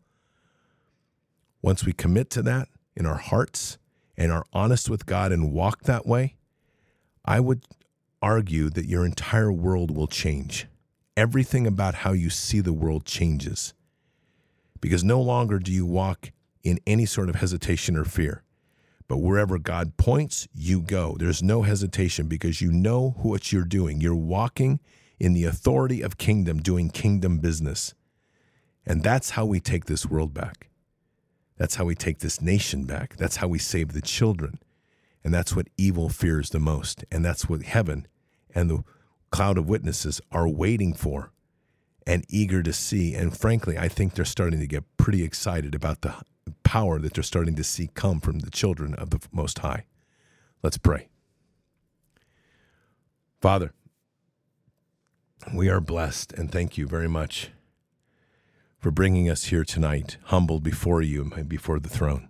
Once 1.65 1.83
we 1.83 1.91
commit 1.91 2.29
to 2.29 2.43
that 2.43 2.69
in 2.95 3.07
our 3.07 3.17
hearts 3.17 3.79
and 4.15 4.31
are 4.31 4.45
honest 4.53 4.87
with 4.87 5.07
God 5.07 5.31
and 5.31 5.51
walk 5.51 5.81
that 5.85 6.05
way, 6.05 6.35
I 7.25 7.39
would 7.39 7.65
argue 8.21 8.69
that 8.69 8.85
your 8.85 9.03
entire 9.03 9.51
world 9.51 9.89
will 9.89 10.05
change. 10.05 10.67
Everything 11.17 11.65
about 11.65 11.95
how 11.95 12.11
you 12.11 12.29
see 12.29 12.59
the 12.59 12.71
world 12.71 13.03
changes 13.03 13.73
because 14.79 15.03
no 15.03 15.19
longer 15.19 15.57
do 15.57 15.71
you 15.71 15.87
walk 15.87 16.31
in 16.63 16.79
any 16.85 17.07
sort 17.07 17.29
of 17.29 17.35
hesitation 17.37 17.97
or 17.97 18.05
fear. 18.05 18.43
But 19.07 19.17
wherever 19.17 19.57
God 19.57 19.97
points, 19.97 20.47
you 20.53 20.83
go. 20.83 21.15
There's 21.17 21.41
no 21.41 21.63
hesitation 21.63 22.27
because 22.27 22.61
you 22.61 22.71
know 22.71 23.15
what 23.23 23.51
you're 23.51 23.63
doing. 23.63 24.01
You're 24.01 24.13
walking 24.13 24.81
in 25.19 25.33
the 25.33 25.45
authority 25.45 26.03
of 26.03 26.19
kingdom, 26.19 26.59
doing 26.59 26.91
kingdom 26.91 27.39
business. 27.39 27.95
And 28.85 29.01
that's 29.01 29.31
how 29.31 29.47
we 29.47 29.59
take 29.59 29.85
this 29.85 30.05
world 30.05 30.31
back. 30.31 30.69
That's 31.57 31.75
how 31.75 31.85
we 31.85 31.95
take 31.95 32.19
this 32.19 32.41
nation 32.41 32.85
back. 32.85 33.15
That's 33.17 33.37
how 33.37 33.47
we 33.47 33.59
save 33.59 33.93
the 33.93 34.01
children. 34.01 34.59
And 35.23 35.33
that's 35.33 35.55
what 35.55 35.67
evil 35.77 36.09
fears 36.09 36.49
the 36.49 36.59
most. 36.59 37.05
And 37.11 37.23
that's 37.23 37.47
what 37.49 37.63
heaven 37.63 38.07
and 38.53 38.69
the 38.69 38.83
cloud 39.31 39.57
of 39.57 39.67
witnesses 39.67 40.21
are 40.31 40.47
waiting 40.47 40.93
for 40.93 41.31
and 42.05 42.25
eager 42.29 42.61
to 42.61 42.73
see. 42.73 43.15
And 43.15 43.35
frankly, 43.35 43.77
I 43.77 43.87
think 43.87 44.13
they're 44.13 44.25
starting 44.25 44.59
to 44.59 44.67
get 44.67 44.83
pretty 44.97 45.23
excited 45.23 45.73
about 45.73 46.01
the 46.01 46.15
power 46.63 46.99
that 46.99 47.13
they're 47.13 47.23
starting 47.23 47.55
to 47.55 47.63
see 47.63 47.89
come 47.93 48.19
from 48.19 48.39
the 48.39 48.51
children 48.51 48.93
of 48.95 49.09
the 49.09 49.19
Most 49.31 49.59
High. 49.59 49.85
Let's 50.61 50.77
pray. 50.77 51.09
Father, 53.41 53.73
we 55.53 55.69
are 55.69 55.81
blessed 55.81 56.33
and 56.33 56.51
thank 56.51 56.77
you 56.77 56.87
very 56.87 57.07
much 57.07 57.51
for 58.85 58.91
bringing 58.91 59.27
us 59.27 59.45
here 59.45 59.65
tonight, 59.65 60.17
humbled 60.25 60.61
before 60.61 61.01
you 61.01 61.31
and 61.35 61.49
before 61.49 61.79
the 61.79 61.89
throne. 61.89 62.29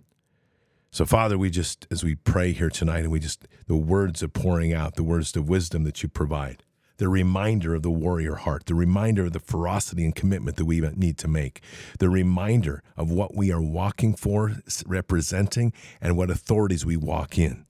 So, 0.90 1.04
Father, 1.04 1.36
we 1.36 1.50
just, 1.50 1.86
as 1.90 2.02
we 2.02 2.14
pray 2.14 2.52
here 2.52 2.70
tonight, 2.70 3.00
and 3.00 3.10
we 3.10 3.20
just, 3.20 3.46
the 3.66 3.76
words 3.76 4.22
of 4.22 4.32
pouring 4.32 4.72
out, 4.72 4.94
the 4.94 5.02
words 5.02 5.36
of 5.36 5.50
wisdom 5.50 5.84
that 5.84 6.02
you 6.02 6.08
provide, 6.08 6.62
the 6.96 7.10
reminder 7.10 7.74
of 7.74 7.82
the 7.82 7.90
warrior 7.90 8.36
heart, 8.36 8.64
the 8.64 8.74
reminder 8.74 9.26
of 9.26 9.34
the 9.34 9.38
ferocity 9.38 10.02
and 10.02 10.14
commitment 10.14 10.56
that 10.56 10.64
we 10.64 10.80
need 10.80 11.18
to 11.18 11.28
make, 11.28 11.60
the 11.98 12.08
reminder 12.08 12.82
of 12.96 13.10
what 13.10 13.36
we 13.36 13.52
are 13.52 13.60
walking 13.60 14.14
for, 14.14 14.54
representing, 14.86 15.74
and 16.00 16.16
what 16.16 16.30
authorities 16.30 16.86
we 16.86 16.96
walk 16.96 17.38
in. 17.38 17.66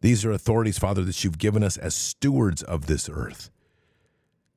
These 0.00 0.24
are 0.24 0.32
authorities, 0.32 0.80
Father, 0.80 1.04
that 1.04 1.22
you've 1.22 1.38
given 1.38 1.62
us 1.62 1.76
as 1.76 1.94
stewards 1.94 2.60
of 2.64 2.86
this 2.86 3.08
earth 3.08 3.52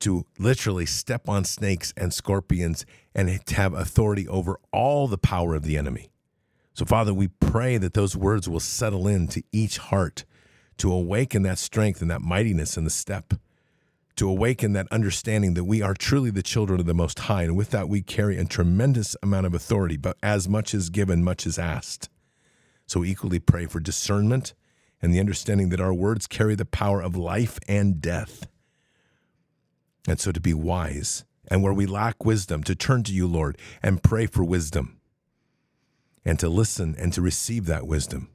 to 0.00 0.24
literally 0.38 0.86
step 0.86 1.28
on 1.28 1.44
snakes 1.44 1.92
and 1.96 2.12
scorpions 2.12 2.86
and 3.14 3.44
to 3.46 3.54
have 3.54 3.74
authority 3.74 4.28
over 4.28 4.58
all 4.72 5.08
the 5.08 5.18
power 5.18 5.54
of 5.54 5.64
the 5.64 5.76
enemy. 5.76 6.10
So, 6.74 6.84
Father, 6.84 7.12
we 7.12 7.28
pray 7.28 7.76
that 7.78 7.94
those 7.94 8.16
words 8.16 8.48
will 8.48 8.60
settle 8.60 9.08
into 9.08 9.42
each 9.50 9.78
heart 9.78 10.24
to 10.76 10.92
awaken 10.92 11.42
that 11.42 11.58
strength 11.58 12.00
and 12.00 12.10
that 12.10 12.22
mightiness 12.22 12.76
in 12.76 12.84
the 12.84 12.90
step, 12.90 13.34
to 14.14 14.28
awaken 14.28 14.74
that 14.74 14.86
understanding 14.92 15.54
that 15.54 15.64
we 15.64 15.82
are 15.82 15.94
truly 15.94 16.30
the 16.30 16.42
children 16.42 16.78
of 16.78 16.86
the 16.86 16.94
Most 16.94 17.18
High. 17.18 17.42
And 17.42 17.56
with 17.56 17.70
that, 17.70 17.88
we 17.88 18.00
carry 18.00 18.38
a 18.38 18.44
tremendous 18.44 19.16
amount 19.24 19.46
of 19.46 19.54
authority, 19.54 19.96
but 19.96 20.16
as 20.22 20.48
much 20.48 20.72
is 20.72 20.88
given, 20.88 21.24
much 21.24 21.46
is 21.46 21.58
asked. 21.58 22.08
So, 22.86 23.04
equally 23.04 23.40
pray 23.40 23.66
for 23.66 23.80
discernment 23.80 24.54
and 25.02 25.12
the 25.12 25.20
understanding 25.20 25.70
that 25.70 25.80
our 25.80 25.94
words 25.94 26.28
carry 26.28 26.54
the 26.54 26.64
power 26.64 27.02
of 27.02 27.16
life 27.16 27.58
and 27.66 28.00
death. 28.00 28.46
And 30.08 30.18
so 30.18 30.32
to 30.32 30.40
be 30.40 30.54
wise, 30.54 31.24
and 31.48 31.62
where 31.62 31.72
we 31.72 31.84
lack 31.84 32.24
wisdom, 32.24 32.62
to 32.64 32.74
turn 32.74 33.02
to 33.04 33.12
you, 33.12 33.26
Lord, 33.26 33.58
and 33.82 34.02
pray 34.02 34.26
for 34.26 34.42
wisdom, 34.42 34.98
and 36.24 36.38
to 36.40 36.48
listen 36.48 36.96
and 36.98 37.12
to 37.12 37.22
receive 37.22 37.66
that 37.66 37.86
wisdom. 37.86 38.30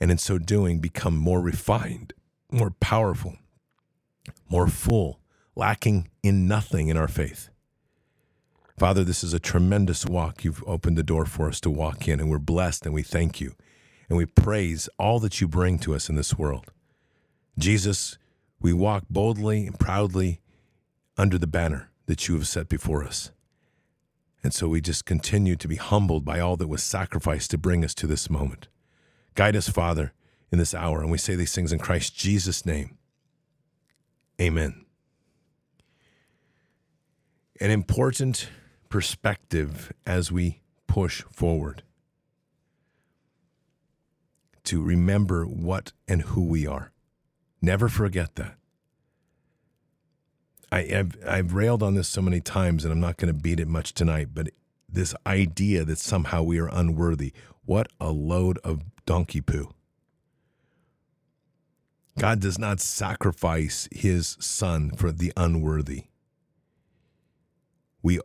And 0.00 0.10
in 0.10 0.18
so 0.18 0.38
doing, 0.38 0.78
become 0.78 1.16
more 1.16 1.40
refined, 1.40 2.12
more 2.50 2.70
powerful, 2.70 3.36
more 4.48 4.68
full, 4.68 5.20
lacking 5.56 6.10
in 6.22 6.46
nothing 6.46 6.88
in 6.88 6.96
our 6.96 7.08
faith. 7.08 7.50
Father, 8.78 9.04
this 9.04 9.22
is 9.22 9.32
a 9.32 9.40
tremendous 9.40 10.04
walk. 10.06 10.44
You've 10.44 10.64
opened 10.64 10.96
the 10.96 11.02
door 11.02 11.26
for 11.26 11.48
us 11.48 11.60
to 11.60 11.70
walk 11.70 12.08
in, 12.08 12.20
and 12.20 12.30
we're 12.30 12.38
blessed 12.38 12.86
and 12.86 12.94
we 12.94 13.02
thank 13.02 13.40
you. 13.40 13.54
And 14.08 14.18
we 14.18 14.26
praise 14.26 14.88
all 14.98 15.18
that 15.20 15.40
you 15.40 15.48
bring 15.48 15.78
to 15.80 15.94
us 15.94 16.08
in 16.08 16.14
this 16.14 16.36
world. 16.36 16.72
Jesus, 17.58 18.18
we 18.60 18.72
walk 18.72 19.04
boldly 19.08 19.66
and 19.66 19.78
proudly 19.78 20.40
under 21.16 21.38
the 21.38 21.46
banner 21.46 21.90
that 22.06 22.28
you 22.28 22.34
have 22.34 22.46
set 22.46 22.68
before 22.68 23.04
us. 23.04 23.30
And 24.42 24.52
so 24.52 24.68
we 24.68 24.80
just 24.80 25.06
continue 25.06 25.56
to 25.56 25.68
be 25.68 25.76
humbled 25.76 26.24
by 26.24 26.38
all 26.38 26.56
that 26.56 26.68
was 26.68 26.82
sacrificed 26.82 27.50
to 27.52 27.58
bring 27.58 27.84
us 27.84 27.94
to 27.94 28.06
this 28.06 28.28
moment. 28.28 28.68
Guide 29.34 29.56
us, 29.56 29.68
Father, 29.68 30.12
in 30.52 30.58
this 30.58 30.74
hour. 30.74 31.00
And 31.00 31.10
we 31.10 31.18
say 31.18 31.34
these 31.34 31.54
things 31.54 31.72
in 31.72 31.78
Christ 31.78 32.14
Jesus' 32.14 32.66
name. 32.66 32.98
Amen. 34.40 34.84
An 37.60 37.70
important 37.70 38.50
perspective 38.90 39.92
as 40.04 40.30
we 40.30 40.60
push 40.86 41.22
forward 41.32 41.82
to 44.64 44.82
remember 44.82 45.44
what 45.44 45.92
and 46.06 46.22
who 46.22 46.44
we 46.44 46.66
are. 46.66 46.90
Never 47.62 47.88
forget 47.88 48.34
that. 48.34 48.56
I, 50.74 50.82
have 50.86 51.16
I've 51.24 51.54
railed 51.54 51.84
on 51.84 51.94
this 51.94 52.08
so 52.08 52.20
many 52.20 52.40
times, 52.40 52.84
and 52.84 52.92
I'm 52.92 53.00
not 53.00 53.16
going 53.16 53.32
to 53.32 53.40
beat 53.40 53.60
it 53.60 53.68
much 53.68 53.94
tonight. 53.94 54.30
But 54.34 54.50
this 54.88 55.14
idea 55.24 55.84
that 55.84 55.98
somehow 55.98 56.42
we 56.42 56.58
are 56.58 56.66
unworthy, 56.66 57.32
what 57.64 57.86
a 58.00 58.10
load 58.10 58.58
of 58.64 58.82
donkey 59.06 59.40
poo! 59.40 59.70
God 62.18 62.40
does 62.40 62.58
not 62.58 62.80
sacrifice 62.80 63.88
His 63.92 64.36
Son 64.40 64.90
for 64.90 65.12
the 65.12 65.32
unworthy. 65.36 66.04
We 68.02 68.18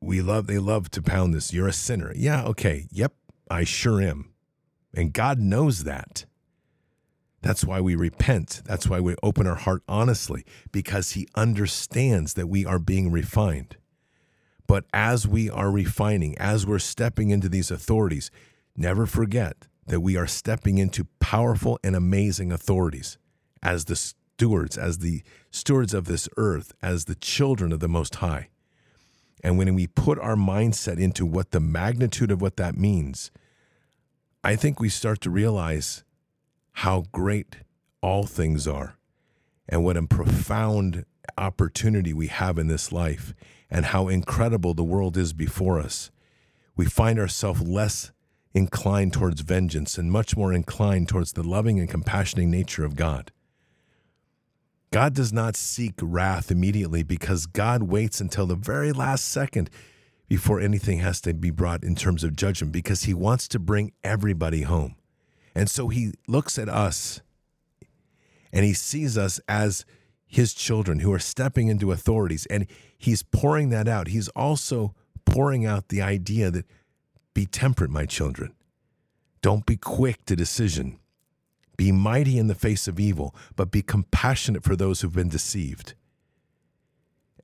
we 0.00 0.22
love 0.22 0.46
they 0.46 0.58
love 0.58 0.90
to 0.92 1.02
pound 1.02 1.34
this. 1.34 1.52
You're 1.52 1.68
a 1.68 1.74
sinner. 1.74 2.12
Yeah, 2.16 2.44
okay. 2.44 2.86
Yep, 2.90 3.12
I 3.50 3.64
sure 3.64 4.00
am. 4.00 4.32
And 4.94 5.12
God 5.12 5.38
knows 5.38 5.84
that. 5.84 6.24
That's 7.42 7.64
why 7.64 7.80
we 7.80 7.94
repent. 7.96 8.62
That's 8.64 8.88
why 8.88 9.00
we 9.00 9.16
open 9.22 9.46
our 9.46 9.56
heart 9.56 9.82
honestly, 9.88 10.44
because 10.70 11.12
He 11.12 11.28
understands 11.34 12.34
that 12.34 12.48
we 12.48 12.64
are 12.64 12.78
being 12.78 13.10
refined. 13.10 13.76
But 14.66 14.84
as 14.94 15.26
we 15.26 15.50
are 15.50 15.70
refining, 15.70 16.38
as 16.38 16.66
we're 16.66 16.78
stepping 16.78 17.30
into 17.30 17.48
these 17.48 17.70
authorities, 17.70 18.30
never 18.76 19.06
forget 19.06 19.66
that 19.86 20.00
we 20.00 20.16
are 20.16 20.26
stepping 20.26 20.78
into 20.78 21.06
powerful 21.20 21.78
and 21.82 21.96
amazing 21.96 22.52
authorities 22.52 23.18
as 23.62 23.84
the 23.86 23.96
stewards, 23.96 24.78
as 24.78 24.98
the 24.98 25.22
stewards 25.50 25.92
of 25.92 26.04
this 26.06 26.28
earth, 26.36 26.72
as 26.80 27.04
the 27.04 27.16
children 27.16 27.72
of 27.72 27.80
the 27.80 27.88
Most 27.88 28.16
High. 28.16 28.48
And 29.42 29.58
when 29.58 29.74
we 29.74 29.88
put 29.88 30.20
our 30.20 30.36
mindset 30.36 30.98
into 30.98 31.26
what 31.26 31.50
the 31.50 31.60
magnitude 31.60 32.30
of 32.30 32.40
what 32.40 32.56
that 32.56 32.76
means, 32.76 33.32
I 34.44 34.54
think 34.56 34.78
we 34.78 34.88
start 34.88 35.20
to 35.22 35.30
realize 35.30 36.04
how 36.72 37.04
great 37.12 37.58
all 38.00 38.24
things 38.24 38.66
are 38.66 38.96
and 39.68 39.84
what 39.84 39.96
a 39.96 40.02
profound 40.02 41.04
opportunity 41.38 42.12
we 42.12 42.26
have 42.26 42.58
in 42.58 42.66
this 42.66 42.92
life 42.92 43.34
and 43.70 43.86
how 43.86 44.08
incredible 44.08 44.74
the 44.74 44.84
world 44.84 45.16
is 45.16 45.32
before 45.32 45.80
us, 45.80 46.10
we 46.76 46.84
find 46.84 47.18
ourselves 47.18 47.62
less 47.62 48.12
inclined 48.54 49.12
towards 49.12 49.40
vengeance 49.40 49.96
and 49.96 50.12
much 50.12 50.36
more 50.36 50.52
inclined 50.52 51.08
towards 51.08 51.32
the 51.32 51.42
loving 51.42 51.80
and 51.80 51.88
compassionating 51.88 52.48
nature 52.48 52.84
of 52.84 52.96
God. 52.96 53.32
God 54.90 55.14
does 55.14 55.32
not 55.32 55.56
seek 55.56 55.94
wrath 56.02 56.50
immediately 56.50 57.02
because 57.02 57.46
God 57.46 57.84
waits 57.84 58.20
until 58.20 58.44
the 58.44 58.54
very 58.54 58.92
last 58.92 59.24
second 59.24 59.70
before 60.28 60.60
anything 60.60 60.98
has 60.98 61.20
to 61.22 61.32
be 61.32 61.50
brought 61.50 61.82
in 61.82 61.94
terms 61.94 62.22
of 62.22 62.36
judgment 62.36 62.72
because 62.72 63.04
he 63.04 63.14
wants 63.14 63.48
to 63.48 63.58
bring 63.58 63.92
everybody 64.04 64.62
home. 64.62 64.96
And 65.54 65.68
so 65.68 65.88
he 65.88 66.12
looks 66.26 66.58
at 66.58 66.68
us 66.68 67.20
and 68.52 68.64
he 68.64 68.72
sees 68.72 69.16
us 69.18 69.40
as 69.48 69.84
his 70.26 70.54
children 70.54 71.00
who 71.00 71.12
are 71.12 71.18
stepping 71.18 71.68
into 71.68 71.92
authorities 71.92 72.46
and 72.46 72.66
he's 72.96 73.22
pouring 73.22 73.68
that 73.70 73.88
out. 73.88 74.08
He's 74.08 74.28
also 74.28 74.94
pouring 75.24 75.66
out 75.66 75.88
the 75.88 76.02
idea 76.02 76.50
that 76.50 76.66
be 77.34 77.46
temperate, 77.46 77.90
my 77.90 78.06
children. 78.06 78.54
Don't 79.40 79.66
be 79.66 79.76
quick 79.76 80.24
to 80.26 80.36
decision. 80.36 80.98
Be 81.76 81.90
mighty 81.90 82.38
in 82.38 82.46
the 82.46 82.54
face 82.54 82.86
of 82.86 83.00
evil, 83.00 83.34
but 83.56 83.70
be 83.70 83.82
compassionate 83.82 84.62
for 84.62 84.76
those 84.76 85.00
who've 85.00 85.14
been 85.14 85.28
deceived. 85.28 85.94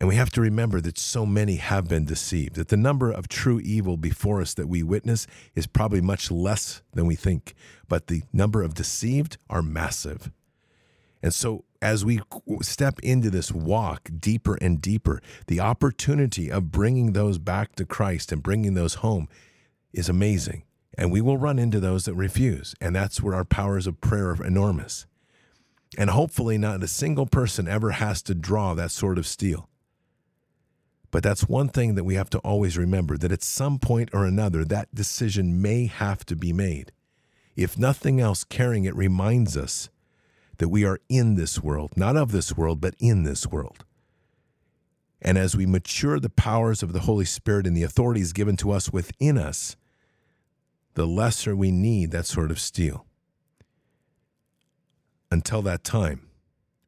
And 0.01 0.09
we 0.09 0.14
have 0.14 0.30
to 0.30 0.40
remember 0.40 0.80
that 0.80 0.96
so 0.96 1.26
many 1.26 1.57
have 1.57 1.88
been 1.88 2.05
deceived, 2.05 2.55
that 2.55 2.68
the 2.68 2.76
number 2.76 3.11
of 3.11 3.26
true 3.26 3.59
evil 3.59 3.96
before 3.96 4.40
us 4.40 4.55
that 4.55 4.68
we 4.68 4.82
witness 4.82 5.26
is 5.57 5.66
probably 5.66 6.01
much 6.01 6.30
less 6.30 6.82
than 6.92 7.07
we 7.07 7.16
think, 7.16 7.55
but 7.88 8.07
the 8.07 8.22
number 8.32 8.62
of 8.62 8.74
deceived 8.74 9.38
are 9.51 9.62
massive. 9.62 10.30
And 11.20 11.34
so, 11.34 11.64
as 11.82 12.05
we 12.05 12.20
step 12.62 13.01
into 13.01 13.28
this 13.28 13.51
walk 13.51 14.09
deeper 14.18 14.57
and 14.61 14.80
deeper, 14.80 15.20
the 15.49 15.59
opportunity 15.61 16.51
of 16.51 16.70
bringing 16.70 17.12
those 17.12 17.38
back 17.38 17.74
to 17.76 17.84
Christ 17.84 18.30
and 18.30 18.42
bringing 18.42 18.74
those 18.74 18.94
home 18.94 19.28
is 19.92 20.09
amazing. 20.09 20.62
And 20.96 21.11
we 21.11 21.20
will 21.20 21.36
run 21.36 21.59
into 21.59 21.80
those 21.80 22.05
that 22.05 22.14
refuse. 22.14 22.74
And 22.80 22.94
that's 22.94 23.20
where 23.20 23.34
our 23.34 23.44
powers 23.44 23.86
of 23.86 24.01
prayer 24.01 24.30
are 24.30 24.44
enormous. 24.44 25.07
And 25.96 26.11
hopefully, 26.11 26.59
not 26.59 26.82
a 26.82 26.88
single 26.88 27.26
person 27.26 27.66
ever 27.66 27.92
has 27.92 28.22
to 28.22 28.34
draw 28.34 28.74
that 28.74 28.90
sort 28.90 29.18
of 29.18 29.26
steel. 29.26 29.68
But 31.11 31.23
that's 31.23 31.49
one 31.49 31.69
thing 31.69 31.95
that 31.95 32.05
we 32.05 32.17
have 32.17 32.31
to 32.31 32.39
always 32.39 32.77
remember 32.77 33.17
that 33.17 33.33
at 33.33 33.43
some 33.43 33.79
point 33.79 34.11
or 34.13 34.27
another, 34.27 34.65
that 34.65 34.95
decision 34.95 35.63
may 35.63 35.87
have 35.87 36.27
to 36.27 36.37
be 36.37 36.53
made. 36.53 36.93
If 37.57 37.79
nothing 37.79 38.21
else, 38.21 38.45
carrying 38.45 38.85
it 38.85 38.95
reminds 38.95 39.57
us 39.57 39.89
that 40.59 40.69
we 40.69 40.85
are 40.85 41.01
in 41.09 41.35
this 41.35 41.63
world, 41.63 41.93
not 41.97 42.17
of 42.17 42.31
this 42.31 42.57
world, 42.57 42.81
but 42.81 42.95
in 42.99 43.23
this 43.23 43.47
world. 43.47 43.85
And 45.21 45.37
as 45.39 45.57
we 45.57 45.67
mature 45.67 46.21
the 46.21 46.31
powers 46.31 46.83
of 46.83 46.93
the 46.93 47.01
Holy 47.01 47.25
Spirit 47.25 47.67
and 47.67 47.77
the 47.77 47.83
authorities 47.83 48.33
given 48.33 48.57
to 48.59 48.71
us 48.71 48.93
within 48.93 49.39
us, 49.39 49.77
the 50.95 51.07
lesser 51.07 51.57
we 51.57 51.71
need 51.71 52.11
that 52.11 52.27
sort 52.27 52.51
of 52.51 52.61
steel. 52.61 53.07
Until 55.31 55.63
that 55.63 55.85
time, 55.85 56.29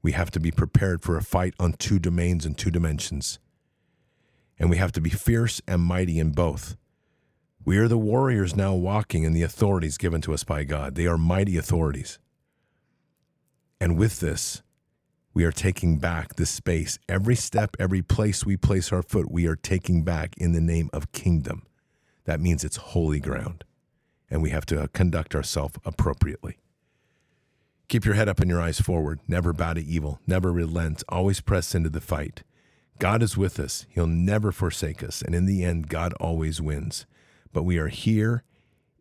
we 0.02 0.12
have 0.12 0.30
to 0.32 0.40
be 0.40 0.50
prepared 0.50 1.02
for 1.02 1.16
a 1.16 1.22
fight 1.22 1.54
on 1.58 1.74
two 1.74 1.98
domains 1.98 2.46
and 2.46 2.56
two 2.56 2.70
dimensions. 2.70 3.38
And 4.60 4.70
we 4.70 4.76
have 4.76 4.92
to 4.92 5.00
be 5.00 5.10
fierce 5.10 5.60
and 5.66 5.82
mighty 5.82 6.20
in 6.20 6.30
both. 6.32 6.76
We 7.64 7.78
are 7.78 7.88
the 7.88 7.98
warriors 7.98 8.54
now 8.54 8.74
walking 8.74 9.24
in 9.24 9.32
the 9.32 9.42
authorities 9.42 9.98
given 9.98 10.20
to 10.22 10.34
us 10.34 10.44
by 10.44 10.64
God. 10.64 10.94
They 10.94 11.06
are 11.06 11.18
mighty 11.18 11.56
authorities. 11.56 12.18
And 13.80 13.98
with 13.98 14.20
this, 14.20 14.62
we 15.32 15.44
are 15.44 15.52
taking 15.52 15.98
back 15.98 16.34
this 16.34 16.50
space. 16.50 16.98
Every 17.08 17.36
step, 17.36 17.76
every 17.78 18.02
place 18.02 18.44
we 18.44 18.56
place 18.56 18.92
our 18.92 19.02
foot, 19.02 19.30
we 19.30 19.46
are 19.46 19.56
taking 19.56 20.02
back 20.04 20.34
in 20.36 20.52
the 20.52 20.60
name 20.60 20.90
of 20.92 21.12
kingdom. 21.12 21.66
That 22.24 22.40
means 22.40 22.62
it's 22.62 22.76
holy 22.76 23.20
ground. 23.20 23.64
And 24.30 24.42
we 24.42 24.50
have 24.50 24.66
to 24.66 24.82
uh, 24.82 24.86
conduct 24.92 25.34
ourselves 25.34 25.78
appropriately. 25.84 26.58
Keep 27.88 28.04
your 28.04 28.14
head 28.14 28.28
up 28.28 28.40
and 28.40 28.50
your 28.50 28.60
eyes 28.60 28.80
forward. 28.80 29.20
Never 29.26 29.52
bow 29.52 29.72
to 29.72 29.82
evil. 29.82 30.20
Never 30.26 30.52
relent. 30.52 31.02
Always 31.08 31.40
press 31.40 31.74
into 31.74 31.90
the 31.90 32.00
fight. 32.00 32.42
God 33.00 33.22
is 33.22 33.34
with 33.34 33.58
us. 33.58 33.86
He'll 33.88 34.06
never 34.06 34.52
forsake 34.52 35.02
us. 35.02 35.22
And 35.22 35.34
in 35.34 35.46
the 35.46 35.64
end, 35.64 35.88
God 35.88 36.12
always 36.20 36.60
wins. 36.60 37.06
But 37.50 37.62
we 37.62 37.78
are 37.78 37.88
here 37.88 38.44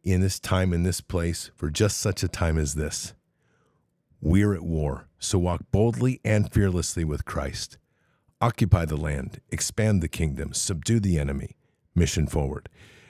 in 0.05 0.21
this 0.21 0.39
time, 0.39 0.71
in 0.71 0.83
this 0.83 1.01
place, 1.01 1.51
for 1.57 1.69
just 1.69 1.99
such 1.99 2.23
a 2.23 2.29
time 2.29 2.57
as 2.57 2.75
this. 2.75 3.13
We're 4.21 4.53
at 4.53 4.63
war, 4.63 5.09
so 5.19 5.37
walk 5.37 5.63
boldly 5.73 6.21
and 6.23 6.49
fearlessly 6.49 7.03
with 7.03 7.25
Christ. 7.25 7.77
Occupy 8.39 8.85
the 8.85 8.95
land, 8.95 9.41
expand 9.49 10.01
the 10.01 10.07
kingdom, 10.07 10.53
subdue 10.53 11.01
the 11.01 11.19
enemy. 11.19 11.57
Mission 11.93 12.25
forward. 12.25 12.69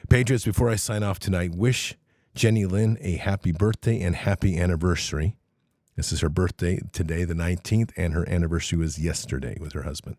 Patriots, 0.09 0.45
before 0.45 0.71
I 0.71 0.75
sign 0.75 1.03
off 1.03 1.19
tonight, 1.19 1.53
wish 1.53 1.95
Jenny 2.33 2.65
Lynn 2.65 2.97
a 2.99 3.17
happy 3.17 3.51
birthday 3.51 4.01
and 4.01 4.15
happy 4.15 4.57
anniversary. 4.57 5.35
This 5.95 6.11
is 6.11 6.21
her 6.21 6.29
birthday 6.29 6.79
today, 6.91 7.25
the 7.25 7.35
19th, 7.35 7.91
and 7.95 8.15
her 8.15 8.27
anniversary 8.27 8.79
was 8.79 8.97
yesterday 8.97 9.55
with 9.59 9.73
her 9.73 9.83
husband. 9.83 10.15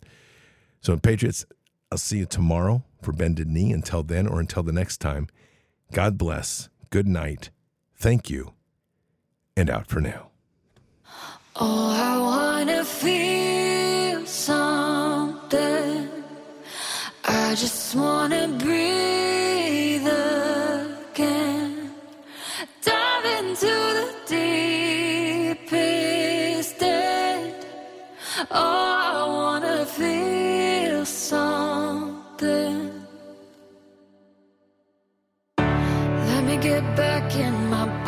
So, 0.81 0.97
Patriots, 0.97 1.45
I'll 1.93 1.99
see 1.99 2.19
you 2.19 2.27
tomorrow 2.27 2.83
for 3.03 3.13
Bended 3.13 3.49
Knee. 3.49 3.73
Until 3.73 4.03
then, 4.03 4.27
or 4.27 4.41
until 4.41 4.63
the 4.63 4.73
next 4.73 4.99
time, 4.99 5.29
God 5.93 6.17
bless, 6.17 6.69
good 6.91 7.07
night, 7.07 7.51
thank 7.97 8.31
you, 8.31 8.53
and 9.57 9.69
out 9.69 9.89
for 9.89 10.01
now. 10.01 10.29
Oh, 11.57 11.91
I 11.91 12.19
wanna 12.19 12.85
feel 12.85 14.25
something. 14.25 16.09
I 17.25 17.55
just 17.55 17.95
wanna 17.95 18.49
breathe 18.59 19.20
get 36.61 36.85
back 36.95 37.35
in 37.37 37.71
my 37.71 38.00